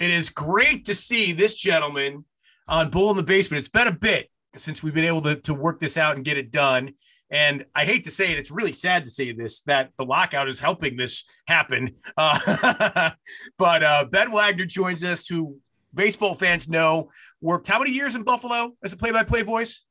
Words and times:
It 0.00 0.10
is 0.10 0.28
great 0.28 0.84
to 0.86 0.94
see 0.94 1.32
this 1.32 1.54
gentleman 1.54 2.24
on 2.68 2.90
Bull 2.90 3.10
in 3.10 3.16
the 3.16 3.22
Basement. 3.22 3.58
It's 3.58 3.68
been 3.68 3.88
a 3.88 3.92
bit 3.92 4.30
since 4.56 4.82
we've 4.82 4.94
been 4.94 5.04
able 5.04 5.22
to, 5.22 5.36
to 5.36 5.54
work 5.54 5.80
this 5.80 5.96
out 5.96 6.16
and 6.16 6.24
get 6.24 6.38
it 6.38 6.50
done. 6.50 6.94
And 7.30 7.64
I 7.74 7.84
hate 7.84 8.04
to 8.04 8.10
say 8.10 8.32
it, 8.32 8.38
it's 8.38 8.50
really 8.50 8.72
sad 8.72 9.04
to 9.04 9.10
say 9.10 9.32
this 9.32 9.60
that 9.62 9.90
the 9.96 10.04
lockout 10.04 10.48
is 10.48 10.58
helping 10.58 10.96
this 10.96 11.24
happen. 11.46 11.94
Uh, 12.16 13.10
but 13.58 13.82
uh, 13.82 14.04
Ben 14.10 14.32
Wagner 14.32 14.66
joins 14.66 15.04
us, 15.04 15.26
who 15.26 15.58
baseball 15.94 16.34
fans 16.34 16.68
know 16.68 17.10
worked 17.40 17.68
how 17.68 17.78
many 17.78 17.92
years 17.92 18.16
in 18.16 18.22
Buffalo 18.22 18.72
as 18.82 18.92
a 18.92 18.96
play 18.96 19.12
by 19.12 19.22
play 19.22 19.42
voice? 19.42 19.84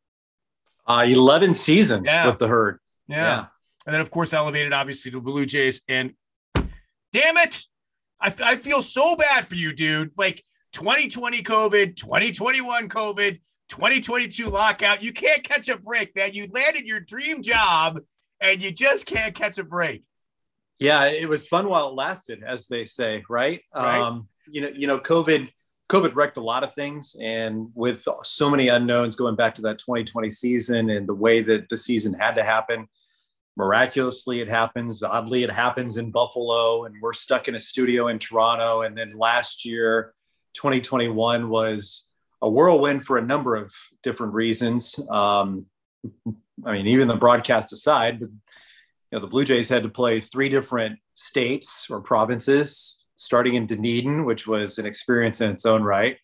Uh, 0.86 1.06
11 1.08 1.54
seasons 1.54 2.04
yeah. 2.06 2.26
with 2.28 2.40
the 2.40 2.48
herd. 2.48 2.80
Yeah. 3.08 3.16
yeah. 3.18 3.46
And 3.86 3.94
then, 3.94 4.02
of 4.02 4.12
course, 4.12 4.34
elevated 4.34 4.74
obviously 4.74 5.12
to 5.12 5.18
the 5.18 5.22
Blue 5.22 5.46
Jays. 5.46 5.82
And 5.88 6.14
damn 7.14 7.38
it, 7.38 7.64
I, 8.22 8.34
I 8.44 8.56
feel 8.56 8.84
so 8.84 9.16
bad 9.16 9.48
for 9.48 9.56
you, 9.56 9.74
dude. 9.74 10.12
Like 10.18 10.44
2020 10.74 11.42
COVID, 11.44 11.96
2021 11.96 12.90
COVID, 12.90 13.40
2022 13.70 14.50
lockout. 14.50 15.04
You 15.04 15.14
can't 15.14 15.44
catch 15.44 15.70
a 15.70 15.78
break, 15.78 16.16
man. 16.16 16.34
You 16.34 16.48
landed 16.52 16.86
your 16.86 17.00
dream 17.00 17.42
job 17.42 18.00
and 18.42 18.62
you 18.62 18.72
just 18.72 19.06
can't 19.06 19.34
catch 19.34 19.58
a 19.58 19.64
break. 19.64 20.04
Yeah, 20.80 21.08
it 21.08 21.28
was 21.28 21.48
fun 21.48 21.68
while 21.68 21.90
it 21.90 21.96
lasted, 21.96 22.42
as 22.46 22.68
they 22.68 22.86
say, 22.86 23.24
right? 23.30 23.62
right. 23.76 24.00
Um, 24.00 24.30
you 24.50 24.62
know, 24.62 24.70
you 24.70 24.88
know, 24.88 24.98
COVID, 24.98 25.50
COVID 25.90 26.16
wrecked 26.16 26.38
a 26.38 26.42
lot 26.42 26.64
of 26.64 26.74
things, 26.74 27.18
and 27.20 27.68
with 27.76 28.08
so 28.24 28.50
many 28.50 28.70
unknowns 28.70 29.18
going 29.18 29.36
back 29.36 29.56
to 29.56 29.62
that 29.64 29.78
2020 29.80 30.32
season 30.32 30.90
and 30.90 31.08
the 31.08 31.14
way 31.14 31.42
that 31.42 31.68
the 31.68 31.78
season 31.78 32.14
had 32.14 32.36
to 32.36 32.44
happen, 32.44 32.88
miraculously 33.60 34.40
it 34.40 34.50
happens. 34.50 35.04
Oddly, 35.04 35.44
it 35.44 35.52
happens 35.52 35.98
in 35.98 36.12
Buffalo, 36.12 36.86
and 36.86 36.96
we're 37.02 37.12
stuck 37.12 37.50
in 37.50 37.56
a 37.56 37.60
studio 37.60 38.08
in 38.08 38.18
Toronto. 38.18 38.84
And 38.84 38.98
then 38.98 39.18
last 39.18 39.66
year, 39.66 40.14
2021 40.54 41.50
was 41.50 42.08
a 42.42 42.50
whirlwind 42.50 43.06
for 43.06 43.18
a 43.18 43.22
number 43.22 43.58
of 43.58 43.76
different 44.02 44.34
reasons. 44.34 44.98
Um, 45.12 45.66
I 46.66 46.72
mean, 46.72 46.88
even 46.88 47.10
the 47.10 47.18
broadcast 47.18 47.74
aside, 47.74 48.22
but, 48.22 48.30
you 48.30 49.12
know, 49.12 49.20
the 49.20 49.28
Blue 49.28 49.44
Jays 49.44 49.68
had 49.68 49.84
to 49.84 49.90
play 49.90 50.22
three 50.22 50.48
different 50.48 50.98
states 51.14 51.88
or 51.90 52.00
provinces, 52.00 53.04
starting 53.18 53.56
in 53.56 53.68
Dunedin, 53.68 54.24
which 54.24 54.48
was 54.48 54.80
an 54.80 54.86
experience 54.86 55.42
in 55.42 55.52
its 55.52 55.66
own 55.66 55.84
right. 55.84 56.16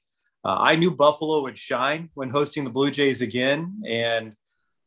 Uh, 0.45 0.55
I 0.57 0.77
knew 0.77 0.91
Buffalo 0.91 1.41
would 1.41 1.57
shine 1.57 2.09
when 2.13 2.29
hosting 2.29 2.63
the 2.63 2.69
Blue 2.69 2.91
Jays 2.91 3.21
again, 3.21 3.81
and 3.85 4.35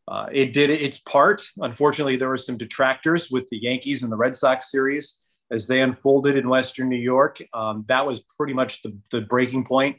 uh, 0.08 0.26
it 0.32 0.52
did 0.52 0.70
its 0.70 0.98
part. 0.98 1.42
Unfortunately, 1.58 2.16
there 2.16 2.28
were 2.28 2.38
some 2.38 2.56
detractors 2.56 3.30
with 3.30 3.46
the 3.48 3.58
Yankees 3.58 4.02
and 4.02 4.10
the 4.10 4.16
Red 4.16 4.34
Sox 4.34 4.70
series 4.70 5.20
as 5.50 5.66
they 5.66 5.82
unfolded 5.82 6.36
in 6.36 6.48
Western 6.48 6.88
New 6.88 6.96
York. 6.96 7.42
Um, 7.52 7.84
that 7.88 8.06
was 8.06 8.24
pretty 8.36 8.54
much 8.54 8.82
the, 8.82 8.96
the 9.10 9.20
breaking 9.22 9.64
point 9.64 9.96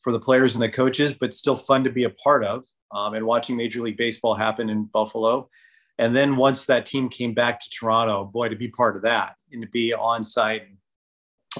for 0.00 0.12
the 0.12 0.20
players 0.20 0.54
and 0.54 0.62
the 0.62 0.70
coaches, 0.70 1.14
but 1.14 1.34
still 1.34 1.56
fun 1.56 1.84
to 1.84 1.90
be 1.90 2.04
a 2.04 2.10
part 2.10 2.44
of 2.44 2.64
um, 2.92 3.14
and 3.14 3.26
watching 3.26 3.56
Major 3.56 3.82
League 3.82 3.96
Baseball 3.96 4.34
happen 4.34 4.70
in 4.70 4.84
Buffalo. 4.84 5.48
And 5.98 6.16
then 6.16 6.36
once 6.36 6.64
that 6.66 6.86
team 6.86 7.08
came 7.08 7.34
back 7.34 7.60
to 7.60 7.70
Toronto, 7.70 8.24
boy, 8.24 8.48
to 8.48 8.56
be 8.56 8.68
part 8.68 8.96
of 8.96 9.02
that 9.02 9.34
and 9.52 9.62
to 9.62 9.68
be 9.68 9.92
on 9.92 10.24
site, 10.24 10.62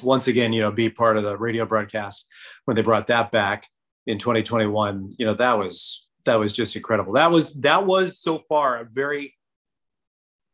once 0.02 0.28
again, 0.28 0.54
you 0.54 0.62
know, 0.62 0.72
be 0.72 0.88
part 0.88 1.18
of 1.18 1.22
the 1.22 1.36
radio 1.36 1.66
broadcast 1.66 2.26
when 2.64 2.74
they 2.74 2.82
brought 2.82 3.08
that 3.08 3.30
back 3.30 3.66
in 4.06 4.18
2021, 4.18 5.14
you 5.18 5.26
know, 5.26 5.34
that 5.34 5.58
was 5.58 6.08
that 6.24 6.38
was 6.38 6.52
just 6.52 6.76
incredible. 6.76 7.14
That 7.14 7.30
was 7.30 7.54
that 7.60 7.86
was 7.86 8.20
so 8.20 8.40
far 8.48 8.78
a 8.78 8.84
very 8.84 9.34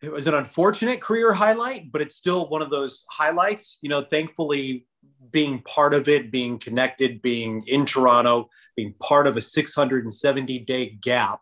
it 0.02 0.12
was 0.12 0.26
an 0.28 0.34
unfortunate 0.34 1.00
career 1.00 1.32
highlight, 1.32 1.90
but 1.90 2.00
it's 2.00 2.16
still 2.16 2.48
one 2.48 2.62
of 2.62 2.70
those 2.70 3.04
highlights. 3.10 3.78
You 3.82 3.88
know, 3.88 4.04
thankfully, 4.04 4.86
being 5.30 5.60
part 5.62 5.92
of 5.92 6.08
it, 6.08 6.30
being 6.30 6.58
connected, 6.58 7.20
being 7.20 7.64
in 7.66 7.84
Toronto, 7.84 8.48
being 8.76 8.94
part 9.00 9.26
of 9.26 9.36
a 9.36 9.40
670 9.40 10.58
day 10.60 10.90
gap 11.00 11.40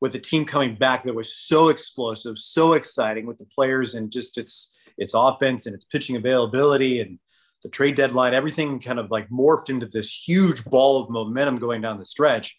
with 0.00 0.14
a 0.14 0.18
team 0.18 0.44
coming 0.44 0.74
back 0.74 1.04
that 1.04 1.14
was 1.14 1.36
so 1.36 1.68
explosive, 1.68 2.38
so 2.38 2.72
exciting 2.72 3.26
with 3.26 3.38
the 3.38 3.46
players 3.46 3.94
and 3.94 4.10
just 4.10 4.38
its 4.38 4.74
its 4.98 5.14
offense 5.14 5.66
and 5.66 5.74
its 5.74 5.84
pitching 5.84 6.16
availability 6.16 7.00
and 7.00 7.18
the 7.62 7.68
trade 7.68 7.94
deadline, 7.94 8.34
everything 8.34 8.78
kind 8.78 8.98
of 8.98 9.10
like 9.10 9.28
morphed 9.30 9.70
into 9.70 9.86
this 9.86 10.12
huge 10.12 10.64
ball 10.66 11.02
of 11.02 11.10
momentum 11.10 11.56
going 11.56 11.80
down 11.80 11.98
the 11.98 12.04
stretch 12.04 12.56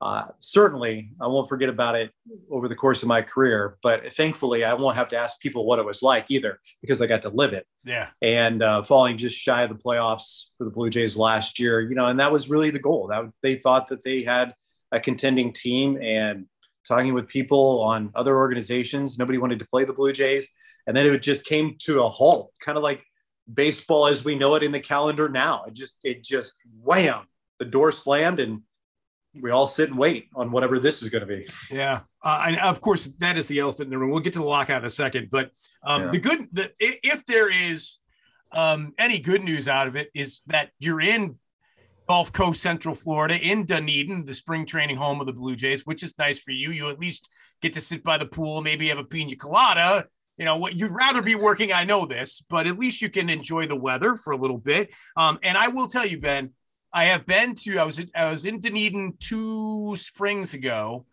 uh, 0.00 0.26
certainly 0.38 1.10
I 1.20 1.26
won't 1.26 1.48
forget 1.48 1.68
about 1.68 1.96
it 1.96 2.12
over 2.50 2.68
the 2.68 2.76
course 2.76 3.02
of 3.02 3.08
my 3.08 3.22
career, 3.22 3.78
but 3.82 4.14
thankfully 4.14 4.64
I 4.64 4.74
won't 4.74 4.96
have 4.96 5.08
to 5.08 5.16
ask 5.16 5.40
people 5.40 5.66
what 5.66 5.80
it 5.80 5.84
was 5.84 6.02
like 6.02 6.30
either 6.30 6.60
because 6.80 7.02
I 7.02 7.06
got 7.06 7.22
to 7.22 7.30
live 7.30 7.52
it. 7.52 7.66
Yeah. 7.84 8.08
And 8.22 8.62
uh, 8.62 8.84
falling 8.84 9.16
just 9.16 9.36
shy 9.36 9.62
of 9.62 9.70
the 9.70 9.74
playoffs 9.74 10.46
for 10.56 10.64
the 10.64 10.70
Blue 10.70 10.88
Jays 10.88 11.16
last 11.16 11.58
year, 11.58 11.80
you 11.80 11.96
know, 11.96 12.06
and 12.06 12.20
that 12.20 12.30
was 12.30 12.48
really 12.48 12.70
the 12.70 12.78
goal. 12.78 13.08
That 13.08 13.24
they 13.42 13.56
thought 13.56 13.88
that 13.88 14.04
they 14.04 14.22
had 14.22 14.54
a 14.92 15.00
contending 15.00 15.52
team 15.52 16.00
and 16.00 16.46
talking 16.86 17.12
with 17.12 17.28
people 17.28 17.82
on 17.82 18.10
other 18.14 18.36
organizations, 18.36 19.18
nobody 19.18 19.38
wanted 19.38 19.58
to 19.58 19.68
play 19.68 19.84
the 19.84 19.92
Blue 19.92 20.12
Jays. 20.12 20.48
And 20.86 20.96
then 20.96 21.06
it 21.06 21.22
just 21.22 21.44
came 21.44 21.76
to 21.80 22.02
a 22.02 22.08
halt, 22.08 22.52
kind 22.60 22.78
of 22.78 22.84
like 22.84 23.04
baseball 23.52 24.06
as 24.06 24.24
we 24.24 24.36
know 24.36 24.54
it 24.54 24.62
in 24.62 24.72
the 24.72 24.80
calendar 24.80 25.28
now. 25.28 25.64
It 25.66 25.74
just, 25.74 25.98
it 26.04 26.22
just 26.22 26.54
wham, 26.80 27.26
the 27.58 27.64
door 27.64 27.92
slammed 27.92 28.40
and 28.40 28.62
we 29.42 29.50
all 29.50 29.66
sit 29.66 29.88
and 29.90 29.98
wait 29.98 30.28
on 30.34 30.50
whatever 30.50 30.78
this 30.78 31.02
is 31.02 31.08
going 31.08 31.26
to 31.26 31.26
be. 31.26 31.46
Yeah, 31.70 32.00
uh, 32.22 32.44
and 32.46 32.58
of 32.58 32.80
course 32.80 33.06
that 33.18 33.36
is 33.36 33.48
the 33.48 33.58
elephant 33.58 33.86
in 33.86 33.90
the 33.90 33.98
room. 33.98 34.10
We'll 34.10 34.20
get 34.20 34.32
to 34.34 34.40
the 34.40 34.44
lockout 34.44 34.82
in 34.82 34.86
a 34.86 34.90
second, 34.90 35.28
but 35.30 35.50
um, 35.84 36.04
yeah. 36.04 36.10
the 36.10 36.18
good, 36.18 36.48
the, 36.52 36.72
if 36.78 37.24
there 37.26 37.50
is 37.50 37.98
um, 38.52 38.94
any 38.98 39.18
good 39.18 39.42
news 39.42 39.68
out 39.68 39.86
of 39.88 39.96
it, 39.96 40.10
is 40.14 40.42
that 40.46 40.70
you're 40.78 41.00
in 41.00 41.36
Gulf 42.08 42.32
Coast, 42.32 42.62
Central 42.62 42.94
Florida, 42.94 43.38
in 43.38 43.64
Dunedin, 43.64 44.24
the 44.24 44.32
spring 44.32 44.64
training 44.64 44.96
home 44.96 45.20
of 45.20 45.26
the 45.26 45.32
Blue 45.32 45.54
Jays, 45.54 45.84
which 45.84 46.02
is 46.02 46.16
nice 46.18 46.38
for 46.38 46.52
you. 46.52 46.70
You 46.70 46.88
at 46.88 46.98
least 46.98 47.28
get 47.60 47.74
to 47.74 47.80
sit 47.80 48.02
by 48.02 48.16
the 48.16 48.26
pool, 48.26 48.62
maybe 48.62 48.88
have 48.88 48.98
a 48.98 49.04
pina 49.04 49.36
colada. 49.36 50.06
You 50.38 50.44
know 50.44 50.56
what? 50.56 50.74
You'd 50.74 50.92
rather 50.92 51.20
be 51.20 51.34
working. 51.34 51.72
I 51.72 51.84
know 51.84 52.06
this, 52.06 52.42
but 52.48 52.66
at 52.66 52.78
least 52.78 53.02
you 53.02 53.10
can 53.10 53.28
enjoy 53.28 53.66
the 53.66 53.76
weather 53.76 54.14
for 54.14 54.32
a 54.32 54.36
little 54.36 54.56
bit. 54.56 54.90
Um, 55.16 55.38
and 55.42 55.58
I 55.58 55.68
will 55.68 55.88
tell 55.88 56.06
you, 56.06 56.20
Ben 56.20 56.50
I 56.92 57.04
have 57.06 57.26
been 57.26 57.54
to. 57.56 57.78
I 57.78 57.84
was 57.84 58.00
I 58.14 58.30
was 58.30 58.44
in 58.44 58.60
Dunedin 58.60 59.14
two 59.18 59.94
springs 59.96 60.54
ago, 60.54 61.06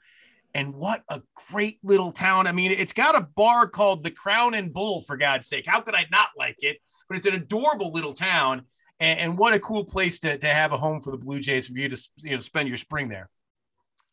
and 0.53 0.73
what 0.73 1.03
a 1.09 1.21
great 1.51 1.79
little 1.83 2.11
town. 2.11 2.47
I 2.47 2.51
mean, 2.51 2.71
it's 2.71 2.93
got 2.93 3.15
a 3.15 3.27
bar 3.35 3.67
called 3.67 4.03
the 4.03 4.11
Crown 4.11 4.53
and 4.53 4.73
Bull. 4.73 5.01
For 5.01 5.17
God's 5.17 5.47
sake, 5.47 5.65
how 5.67 5.81
could 5.81 5.95
I 5.95 6.05
not 6.11 6.29
like 6.37 6.57
it? 6.59 6.77
But 7.07 7.17
it's 7.17 7.27
an 7.27 7.35
adorable 7.35 7.91
little 7.91 8.13
town, 8.13 8.63
and, 8.99 9.19
and 9.19 9.37
what 9.37 9.53
a 9.53 9.59
cool 9.59 9.83
place 9.83 10.19
to, 10.19 10.37
to 10.37 10.47
have 10.47 10.71
a 10.71 10.77
home 10.77 11.01
for 11.01 11.11
the 11.11 11.17
Blue 11.17 11.39
Jays 11.39 11.67
for 11.67 11.77
you 11.77 11.89
to 11.89 12.09
you 12.23 12.31
know 12.31 12.37
spend 12.37 12.67
your 12.67 12.77
spring 12.77 13.09
there. 13.09 13.29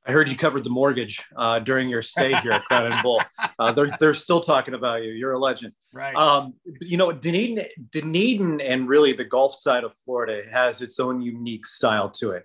I 0.04 0.12
heard 0.12 0.28
you 0.28 0.36
covered 0.36 0.64
the 0.64 0.70
mortgage 0.70 1.24
uh, 1.36 1.60
during 1.60 1.88
your 1.88 2.02
stay 2.02 2.34
here 2.40 2.52
at 2.52 2.64
Crown 2.64 2.92
and 2.92 3.02
Bull. 3.02 3.22
Uh, 3.58 3.70
they're 3.70 3.90
they're 4.00 4.14
still 4.14 4.40
talking 4.40 4.74
about 4.74 5.04
you. 5.04 5.12
You're 5.12 5.34
a 5.34 5.38
legend, 5.38 5.72
right? 5.92 6.14
Um, 6.16 6.54
you 6.80 6.96
know, 6.96 7.12
Dunedin, 7.12 7.64
Dunedin, 7.92 8.60
and 8.60 8.88
really 8.88 9.12
the 9.12 9.24
Gulf 9.24 9.54
side 9.54 9.84
of 9.84 9.94
Florida 10.04 10.42
has 10.50 10.80
its 10.82 10.98
own 10.98 11.20
unique 11.20 11.66
style 11.66 12.10
to 12.10 12.32
it. 12.32 12.44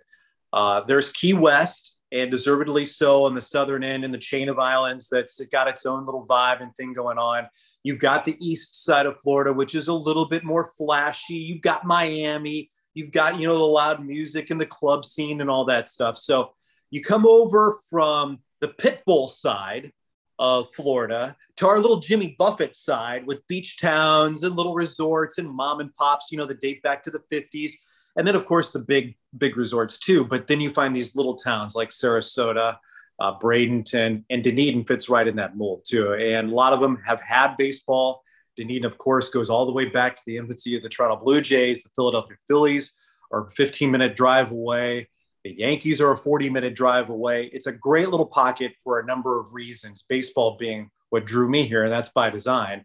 Uh, 0.54 0.82
there's 0.82 1.12
Key 1.12 1.34
West, 1.34 1.98
and 2.12 2.32
deservedly 2.32 2.86
so 2.86 3.26
on 3.26 3.36
the 3.36 3.42
southern 3.42 3.84
end 3.84 4.06
in 4.06 4.12
the 4.12 4.18
chain 4.18 4.50
of 4.50 4.60
islands. 4.60 5.08
That's 5.10 5.40
got 5.48 5.68
its 5.68 5.86
own 5.86 6.06
little 6.06 6.26
vibe 6.26 6.62
and 6.62 6.76
thing 6.76 6.94
going 6.94 7.18
on. 7.18 7.48
You've 7.84 8.00
got 8.00 8.26
the 8.26 8.38
east 8.40 8.84
side 8.84 9.06
of 9.06 9.22
Florida, 9.22 9.52
which 9.52 9.76
is 9.76 9.88
a 9.88 9.94
little 9.94 10.26
bit 10.26 10.44
more 10.44 10.66
flashy. 10.78 11.36
You've 11.36 11.62
got 11.62 11.86
Miami. 11.86 12.72
You've 12.94 13.12
got 13.12 13.40
you 13.40 13.48
know 13.48 13.58
the 13.58 13.64
loud 13.64 14.06
music 14.06 14.50
and 14.50 14.60
the 14.60 14.66
club 14.66 15.06
scene 15.06 15.42
and 15.42 15.50
all 15.50 15.66
that 15.66 15.90
stuff. 15.90 16.18
So 16.18 16.52
you 16.92 17.02
come 17.02 17.26
over 17.26 17.78
from 17.90 18.40
the 18.62 18.70
Pitbull 18.70 19.30
side 19.30 19.92
of 20.40 20.72
Florida 20.74 21.36
to 21.58 21.68
our 21.68 21.80
little 21.80 22.00
Jimmy 22.00 22.36
Buffett 22.38 22.76
side 22.76 23.26
with 23.26 23.46
beach 23.48 23.78
towns 23.80 24.44
and 24.44 24.56
little 24.56 24.76
resorts 24.76 25.38
and 25.38 25.50
mom 25.50 25.80
and 25.80 25.94
pops, 25.96 26.32
you 26.32 26.38
know, 26.38 26.46
that 26.46 26.62
date 26.62 26.82
back 26.84 27.02
to 27.04 27.12
the 27.12 27.22
50s. 27.32 27.74
And 28.16 28.28
then, 28.28 28.36
of 28.36 28.46
course, 28.46 28.72
the 28.72 28.80
big, 28.80 29.16
big 29.38 29.58
resorts 29.58 30.00
too. 30.00 30.24
But 30.26 30.48
then 30.48 30.62
you 30.62 30.72
find 30.72 30.96
these 30.96 31.16
little 31.16 31.36
towns 31.36 31.76
like 31.76 31.90
Sarasota, 31.90 32.78
uh, 33.20 33.40
Bradenton, 33.40 34.24
and 34.30 34.44
Dunedin 34.44 34.86
fits 34.86 35.10
right 35.10 35.28
in 35.28 35.36
that 35.38 35.58
mold 35.58 35.86
too. 35.88 36.14
And 36.14 36.52
a 36.52 36.56
lot 36.56 36.74
of 36.74 36.80
them 36.80 37.02
have 37.06 37.22
had 37.22 37.58
baseball. 37.58 38.24
Dunedin, 38.56 38.86
of 38.86 38.98
course, 38.98 39.30
goes 39.30 39.50
all 39.50 39.66
the 39.66 39.72
way 39.72 39.86
back 39.86 40.16
to 40.16 40.22
the 40.26 40.38
infancy 40.38 40.76
of 40.76 40.84
the 40.84 40.90
Toronto 40.90 41.24
Blue 41.24 41.42
Jays. 41.42 41.84
The 41.84 41.90
Philadelphia 41.96 42.38
Phillies 42.48 42.94
are 43.32 43.50
15 43.52 43.92
minute 43.92 44.16
drive 44.16 44.52
away. 44.52 45.10
The 45.48 45.62
Yankees 45.62 46.02
are 46.02 46.12
a 46.12 46.18
40 46.18 46.50
minute 46.50 46.76
drive 46.76 47.10
away. 47.10 47.46
It's 47.54 47.68
a 47.68 47.72
great 47.72 48.10
little 48.10 48.26
pocket 48.26 48.74
for 48.84 49.00
a 49.00 49.06
number 49.06 49.40
of 49.40 49.54
reasons, 49.54 50.04
baseball 50.08 50.58
being 50.60 50.90
what 51.10 51.26
drew 51.26 51.50
me 51.50 51.64
here, 51.64 51.86
and 51.86 51.94
that's 51.94 52.10
by 52.10 52.30
design. 52.30 52.84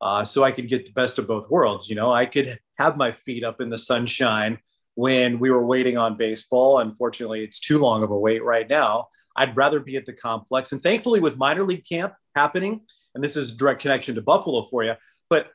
Uh, 0.00 0.24
so 0.24 0.44
I 0.44 0.52
could 0.52 0.68
get 0.68 0.84
the 0.84 0.92
best 0.92 1.18
of 1.18 1.26
both 1.26 1.48
worlds. 1.48 1.88
You 1.88 1.96
know, 1.96 2.12
I 2.12 2.26
could 2.26 2.58
have 2.76 2.96
my 2.96 3.12
feet 3.12 3.44
up 3.44 3.60
in 3.60 3.70
the 3.70 3.78
sunshine 3.78 4.58
when 4.94 5.38
we 5.38 5.50
were 5.50 5.64
waiting 5.64 5.96
on 5.96 6.16
baseball. 6.16 6.80
Unfortunately, 6.80 7.42
it's 7.42 7.60
too 7.60 7.78
long 7.78 8.02
of 8.02 8.10
a 8.10 8.18
wait 8.18 8.44
right 8.44 8.68
now. 8.68 9.08
I'd 9.36 9.56
rather 9.56 9.80
be 9.80 9.96
at 9.96 10.04
the 10.04 10.12
complex. 10.12 10.72
And 10.72 10.82
thankfully, 10.82 11.20
with 11.20 11.38
minor 11.38 11.62
league 11.62 11.86
camp 11.88 12.12
happening, 12.36 12.82
and 13.14 13.24
this 13.24 13.36
is 13.36 13.56
direct 13.56 13.80
connection 13.80 14.16
to 14.16 14.22
Buffalo 14.22 14.64
for 14.64 14.84
you, 14.84 14.94
but 15.30 15.50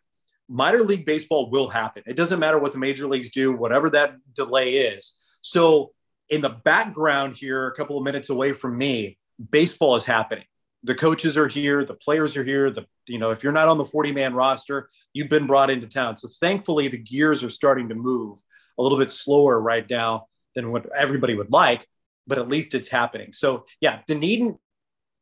minor 0.50 0.82
league 0.82 1.06
baseball 1.06 1.52
will 1.52 1.68
happen. 1.68 2.02
It 2.08 2.16
doesn't 2.16 2.40
matter 2.40 2.58
what 2.58 2.72
the 2.72 2.80
major 2.80 3.06
leagues 3.06 3.30
do, 3.30 3.52
whatever 3.52 3.92
that 3.92 4.16
delay 4.34 4.76
is. 4.78 5.16
So, 5.42 5.92
in 6.30 6.42
the 6.42 6.50
background 6.50 7.36
here, 7.36 7.68
a 7.68 7.74
couple 7.74 7.98
of 7.98 8.04
minutes 8.04 8.30
away 8.30 8.54
from 8.54 8.78
me, 8.78 9.18
baseball 9.52 9.96
is 9.96 10.06
happening. 10.06 10.46
The 10.84 10.96
coaches 10.96 11.38
are 11.38 11.48
here, 11.48 11.84
the 11.84 11.96
players 11.96 12.38
are 12.38 12.44
here. 12.44 12.70
The 12.70 12.86
you 13.08 13.18
know, 13.18 13.32
if 13.32 13.44
you're 13.44 13.54
not 13.54 13.68
on 13.68 13.78
the 13.78 13.86
40 13.86 14.12
man 14.12 14.34
roster, 14.34 14.90
you've 15.14 15.30
been 15.30 15.48
brought 15.48 15.70
into 15.70 15.88
town. 15.88 16.18
So 16.18 16.30
thankfully, 16.40 16.88
the 16.88 16.98
gears 16.98 17.44
are 17.44 17.50
starting 17.50 17.90
to 17.90 17.96
move 17.96 18.38
a 18.78 18.84
little 18.84 18.98
bit 18.98 19.12
slower 19.12 19.60
right 19.60 19.90
now 19.90 20.28
than 20.56 20.72
what 20.72 20.86
everybody 20.96 21.36
would 21.36 21.52
like, 21.52 21.88
but 22.26 22.38
at 22.38 22.48
least 22.48 22.76
it's 22.76 22.90
happening. 22.90 23.32
So 23.32 23.66
yeah, 23.82 24.02
Dunedin 24.08 24.58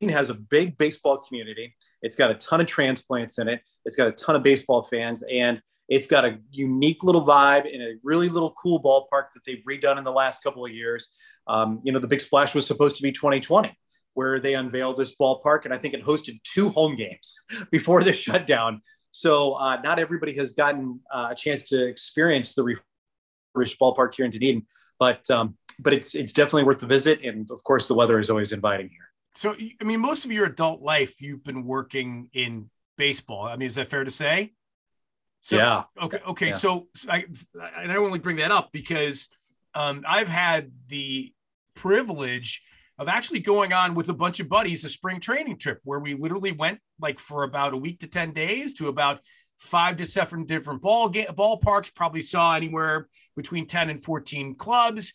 has 0.09 0.29
a 0.29 0.33
big 0.33 0.77
baseball 0.77 1.17
community. 1.17 1.75
It's 2.01 2.15
got 2.15 2.31
a 2.31 2.35
ton 2.35 2.61
of 2.61 2.67
transplants 2.67 3.39
in 3.39 3.47
it. 3.47 3.61
It's 3.85 3.95
got 3.95 4.07
a 4.07 4.11
ton 4.11 4.35
of 4.35 4.43
baseball 4.43 4.83
fans, 4.83 5.23
and 5.23 5.61
it's 5.87 6.07
got 6.07 6.25
a 6.25 6.39
unique 6.51 7.03
little 7.03 7.25
vibe 7.25 7.71
in 7.71 7.81
a 7.81 7.93
really 8.03 8.29
little 8.29 8.51
cool 8.51 8.81
ballpark 8.81 9.31
that 9.33 9.43
they've 9.45 9.63
redone 9.67 9.97
in 9.97 10.03
the 10.03 10.11
last 10.11 10.43
couple 10.43 10.65
of 10.65 10.71
years. 10.71 11.09
Um, 11.47 11.81
you 11.83 11.91
know, 11.91 11.99
the 11.99 12.07
big 12.07 12.21
splash 12.21 12.55
was 12.55 12.65
supposed 12.65 12.97
to 12.97 13.03
be 13.03 13.11
2020, 13.11 13.77
where 14.13 14.39
they 14.39 14.55
unveiled 14.55 14.97
this 14.97 15.15
ballpark, 15.15 15.65
and 15.65 15.73
I 15.73 15.77
think 15.77 15.93
it 15.93 16.03
hosted 16.03 16.41
two 16.43 16.69
home 16.69 16.95
games 16.95 17.39
before 17.71 18.03
the 18.03 18.13
shutdown. 18.13 18.81
So 19.11 19.53
uh, 19.53 19.79
not 19.81 19.99
everybody 19.99 20.35
has 20.37 20.53
gotten 20.53 20.99
uh, 21.11 21.29
a 21.31 21.35
chance 21.35 21.65
to 21.69 21.85
experience 21.85 22.55
the 22.55 22.63
refurbished 22.63 23.79
ballpark 23.79 24.15
here 24.15 24.25
in 24.25 24.31
Dunedin, 24.31 24.65
but 24.99 25.29
um, 25.29 25.55
but 25.79 25.93
it's 25.93 26.15
it's 26.15 26.33
definitely 26.33 26.63
worth 26.63 26.79
the 26.79 26.87
visit, 26.87 27.23
and 27.23 27.49
of 27.51 27.63
course 27.63 27.87
the 27.87 27.93
weather 27.93 28.19
is 28.19 28.29
always 28.29 28.51
inviting 28.51 28.89
here. 28.89 29.09
So, 29.35 29.53
I 29.81 29.83
mean, 29.83 29.99
most 29.99 30.23
of 30.23 30.31
your 30.31 30.45
adult 30.45 30.81
life, 30.81 31.21
you've 31.21 31.43
been 31.43 31.65
working 31.65 32.29
in 32.33 32.69
baseball. 32.97 33.43
I 33.43 33.57
mean, 33.57 33.67
is 33.67 33.75
that 33.75 33.87
fair 33.87 34.05
to 34.05 34.11
say? 34.11 34.53
So, 35.45 35.57
yeah. 35.57 35.83
Okay. 36.01 36.19
Okay. 36.27 36.47
Yeah. 36.47 36.53
So, 36.53 36.87
I, 37.07 37.23
and 37.77 37.91
I 37.91 37.97
only 37.97 38.17
bring 38.17 38.37
that 38.37 38.49
up 38.49 38.71
because 38.71 39.29
um, 39.75 40.03
I've 40.07 40.27
had 40.27 40.71
the 40.87 41.31
privilege 41.75 42.63
of 42.97 43.07
actually 43.07 43.41
going 43.41 43.71
on 43.71 43.93
with 43.93 44.09
a 44.09 44.13
bunch 44.13 44.39
of 44.39 44.49
buddies 44.49 44.83
a 44.85 44.89
spring 44.89 45.19
training 45.19 45.59
trip 45.59 45.81
where 45.83 45.99
we 45.99 46.15
literally 46.15 46.51
went 46.51 46.79
like 46.99 47.19
for 47.19 47.43
about 47.43 47.75
a 47.75 47.77
week 47.77 47.99
to 47.99 48.07
10 48.07 48.33
days 48.33 48.73
to 48.73 48.87
about 48.87 49.19
five 49.59 49.97
to 49.97 50.05
seven 50.07 50.45
different 50.45 50.81
ball 50.81 51.09
ga- 51.09 51.27
ballparks, 51.27 51.93
probably 51.93 52.21
saw 52.21 52.55
anywhere 52.55 53.07
between 53.35 53.67
10 53.67 53.91
and 53.91 54.03
14 54.03 54.55
clubs. 54.55 55.13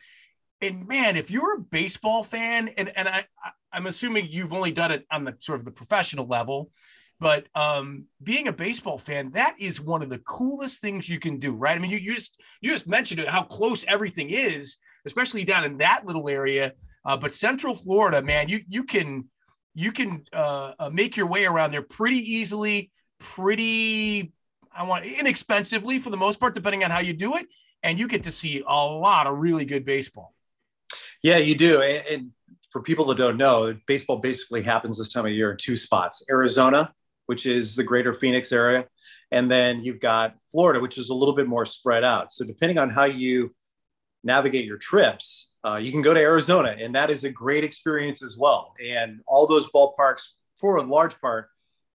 And 0.61 0.87
man, 0.87 1.17
if 1.17 1.32
you're 1.32 1.56
a 1.56 1.61
baseball 1.61 2.23
fan, 2.23 2.69
and, 2.77 2.97
and 2.97 3.09
I, 3.09 3.25
I'm 3.73 3.88
assuming 3.88 4.29
you've 4.31 4.53
only 4.53 4.71
done 4.71 4.93
it 4.93 5.06
on 5.11 5.25
the 5.25 5.35
sort 5.41 5.59
of 5.59 5.65
the 5.65 5.73
professional 5.73 6.29
level, 6.29 6.71
but 7.20 7.46
um, 7.55 8.06
being 8.22 8.49
a 8.49 8.52
baseball 8.52 8.96
fan, 8.96 9.31
that 9.32 9.55
is 9.58 9.81
one 9.81 10.02
of 10.02 10.08
the 10.08 10.19
coolest 10.20 10.81
things 10.81 11.08
you 11.08 11.20
can 11.20 11.38
do, 11.38 11.52
right? 11.52 11.76
I 11.76 11.78
mean, 11.78 11.90
you, 11.90 11.99
you 11.99 12.14
just 12.14 12.40
you 12.62 12.72
just 12.72 12.88
mentioned 12.88 13.20
it, 13.20 13.28
how 13.28 13.43
close 13.43 13.84
everything 13.87 14.31
is, 14.31 14.78
especially 15.05 15.44
down 15.44 15.64
in 15.64 15.76
that 15.78 16.06
little 16.06 16.28
area. 16.28 16.72
Uh, 17.05 17.17
but 17.17 17.32
Central 17.34 17.75
Florida, 17.75 18.22
man, 18.22 18.49
you 18.49 18.62
you 18.69 18.84
can 18.84 19.28
you 19.75 19.93
can 19.93 20.25
uh, 20.32 20.72
uh, 20.78 20.90
make 20.90 21.17
your 21.17 21.26
way 21.26 21.44
around 21.44 21.72
there 21.72 21.82
pretty 21.82 22.19
easily, 22.19 22.90
pretty 23.19 24.32
I 24.75 24.84
want 24.84 25.05
inexpensively 25.05 25.99
for 25.99 26.08
the 26.08 26.17
most 26.17 26.40
part, 26.40 26.55
depending 26.55 26.84
on 26.84 26.90
how 26.90 27.00
you 27.00 27.12
do 27.12 27.37
it, 27.37 27.46
and 27.82 27.99
you 27.99 28.08
get 28.08 28.22
to 28.25 28.32
see 28.32 28.62
a 28.67 28.72
lot 28.72 29.26
of 29.26 29.38
really 29.38 29.67
good 29.67 29.84
baseball. 29.84 30.34
Yeah, 31.22 31.37
you 31.37 31.55
do, 31.55 31.82
and, 31.82 32.06
and 32.06 32.31
for 32.70 32.81
people 32.81 33.05
that 33.06 33.19
don't 33.19 33.37
know, 33.37 33.76
baseball 33.87 34.19
basically 34.19 34.62
happens 34.62 34.99
this 34.99 35.12
time 35.12 35.26
of 35.26 35.32
year 35.32 35.50
in 35.50 35.58
two 35.58 35.76
spots 35.76 36.25
Arizona, 36.31 36.94
which 37.31 37.47
is 37.47 37.77
the 37.77 37.85
greater 37.85 38.12
Phoenix 38.12 38.50
area, 38.50 38.88
and 39.31 39.49
then 39.49 39.85
you've 39.85 40.00
got 40.00 40.35
Florida, 40.50 40.81
which 40.81 40.99
is 40.99 41.11
a 41.11 41.15
little 41.15 41.37
bit 41.37 41.47
more 41.47 41.65
spread 41.65 42.03
out. 42.03 42.32
So, 42.32 42.44
depending 42.44 42.77
on 42.77 42.91
how 42.91 43.05
you 43.05 43.55
navigate 44.25 44.65
your 44.65 44.79
trips, 44.79 45.53
uh, 45.65 45.77
you 45.77 45.93
can 45.93 46.03
go 46.03 46.12
to 46.12 46.19
Arizona, 46.19 46.75
and 46.77 46.93
that 46.97 47.09
is 47.09 47.23
a 47.23 47.31
great 47.31 47.62
experience 47.62 48.21
as 48.21 48.37
well. 48.37 48.75
And 48.85 49.21
all 49.29 49.47
those 49.47 49.71
ballparks, 49.71 50.31
for 50.59 50.79
a 50.79 50.82
large 50.82 51.21
part, 51.21 51.47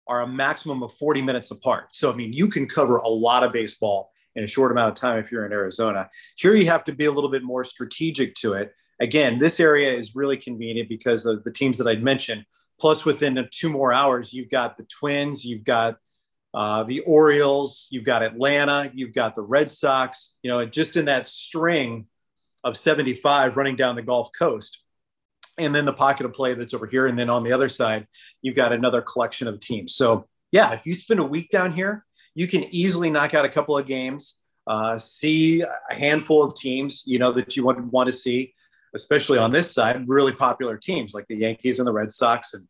are 0.06 0.20
a 0.20 0.28
maximum 0.28 0.84
of 0.84 0.94
40 0.94 1.20
minutes 1.22 1.50
apart. 1.50 1.96
So, 1.96 2.12
I 2.12 2.14
mean, 2.14 2.32
you 2.32 2.46
can 2.46 2.68
cover 2.68 2.98
a 2.98 3.08
lot 3.08 3.42
of 3.42 3.52
baseball 3.52 4.12
in 4.36 4.44
a 4.44 4.46
short 4.46 4.70
amount 4.70 4.90
of 4.90 4.94
time 4.94 5.18
if 5.18 5.32
you're 5.32 5.46
in 5.46 5.52
Arizona. 5.52 6.08
Here, 6.36 6.54
you 6.54 6.66
have 6.66 6.84
to 6.84 6.92
be 6.92 7.06
a 7.06 7.12
little 7.12 7.30
bit 7.30 7.42
more 7.42 7.64
strategic 7.64 8.36
to 8.36 8.52
it 8.52 8.72
again, 9.00 9.38
this 9.38 9.60
area 9.60 9.92
is 9.92 10.14
really 10.14 10.36
convenient 10.36 10.88
because 10.88 11.26
of 11.26 11.44
the 11.44 11.50
teams 11.50 11.78
that 11.78 11.86
I'd 11.86 12.02
mentioned. 12.02 12.44
Plus, 12.80 13.04
within 13.04 13.48
two 13.50 13.68
more 13.68 13.92
hours, 13.92 14.32
you've 14.32 14.50
got 14.50 14.76
the 14.76 14.84
Twins, 14.84 15.44
you've 15.44 15.64
got 15.64 15.96
uh, 16.52 16.84
the 16.84 17.00
Orioles, 17.00 17.88
you've 17.90 18.04
got 18.04 18.22
Atlanta, 18.22 18.90
you've 18.94 19.12
got 19.12 19.34
the 19.34 19.42
Red 19.42 19.70
Sox. 19.70 20.34
You 20.42 20.50
know, 20.50 20.64
just 20.66 20.96
in 20.96 21.06
that 21.06 21.26
string 21.28 22.06
of 22.62 22.76
75 22.76 23.56
running 23.56 23.76
down 23.76 23.96
the 23.96 24.02
Gulf 24.02 24.30
Coast. 24.36 24.80
And 25.58 25.74
then 25.74 25.84
the 25.84 25.92
pocket 25.92 26.26
of 26.26 26.32
play 26.32 26.54
that's 26.54 26.74
over 26.74 26.86
here. 26.86 27.06
And 27.06 27.16
then 27.16 27.30
on 27.30 27.44
the 27.44 27.52
other 27.52 27.68
side, 27.68 28.08
you've 28.42 28.56
got 28.56 28.72
another 28.72 29.02
collection 29.02 29.46
of 29.46 29.60
teams. 29.60 29.94
So, 29.94 30.26
yeah, 30.50 30.72
if 30.72 30.84
you 30.84 30.94
spend 30.94 31.20
a 31.20 31.24
week 31.24 31.50
down 31.50 31.72
here, 31.72 32.04
you 32.34 32.48
can 32.48 32.64
easily 32.74 33.10
knock 33.10 33.34
out 33.34 33.44
a 33.44 33.48
couple 33.48 33.78
of 33.78 33.86
games, 33.86 34.38
uh, 34.66 34.98
see 34.98 35.62
a 35.62 35.94
handful 35.94 36.42
of 36.42 36.54
teams, 36.54 37.04
you 37.06 37.20
know, 37.20 37.30
that 37.32 37.56
you 37.56 37.64
want, 37.64 37.84
want 37.92 38.08
to 38.08 38.12
see 38.12 38.54
especially 38.94 39.38
on 39.38 39.52
this 39.52 39.72
side, 39.72 40.08
really 40.08 40.32
popular 40.32 40.76
teams 40.76 41.14
like 41.14 41.26
the 41.26 41.36
Yankees 41.36 41.78
and 41.78 41.86
the 41.86 41.92
Red 41.92 42.12
Sox 42.12 42.54
and 42.54 42.66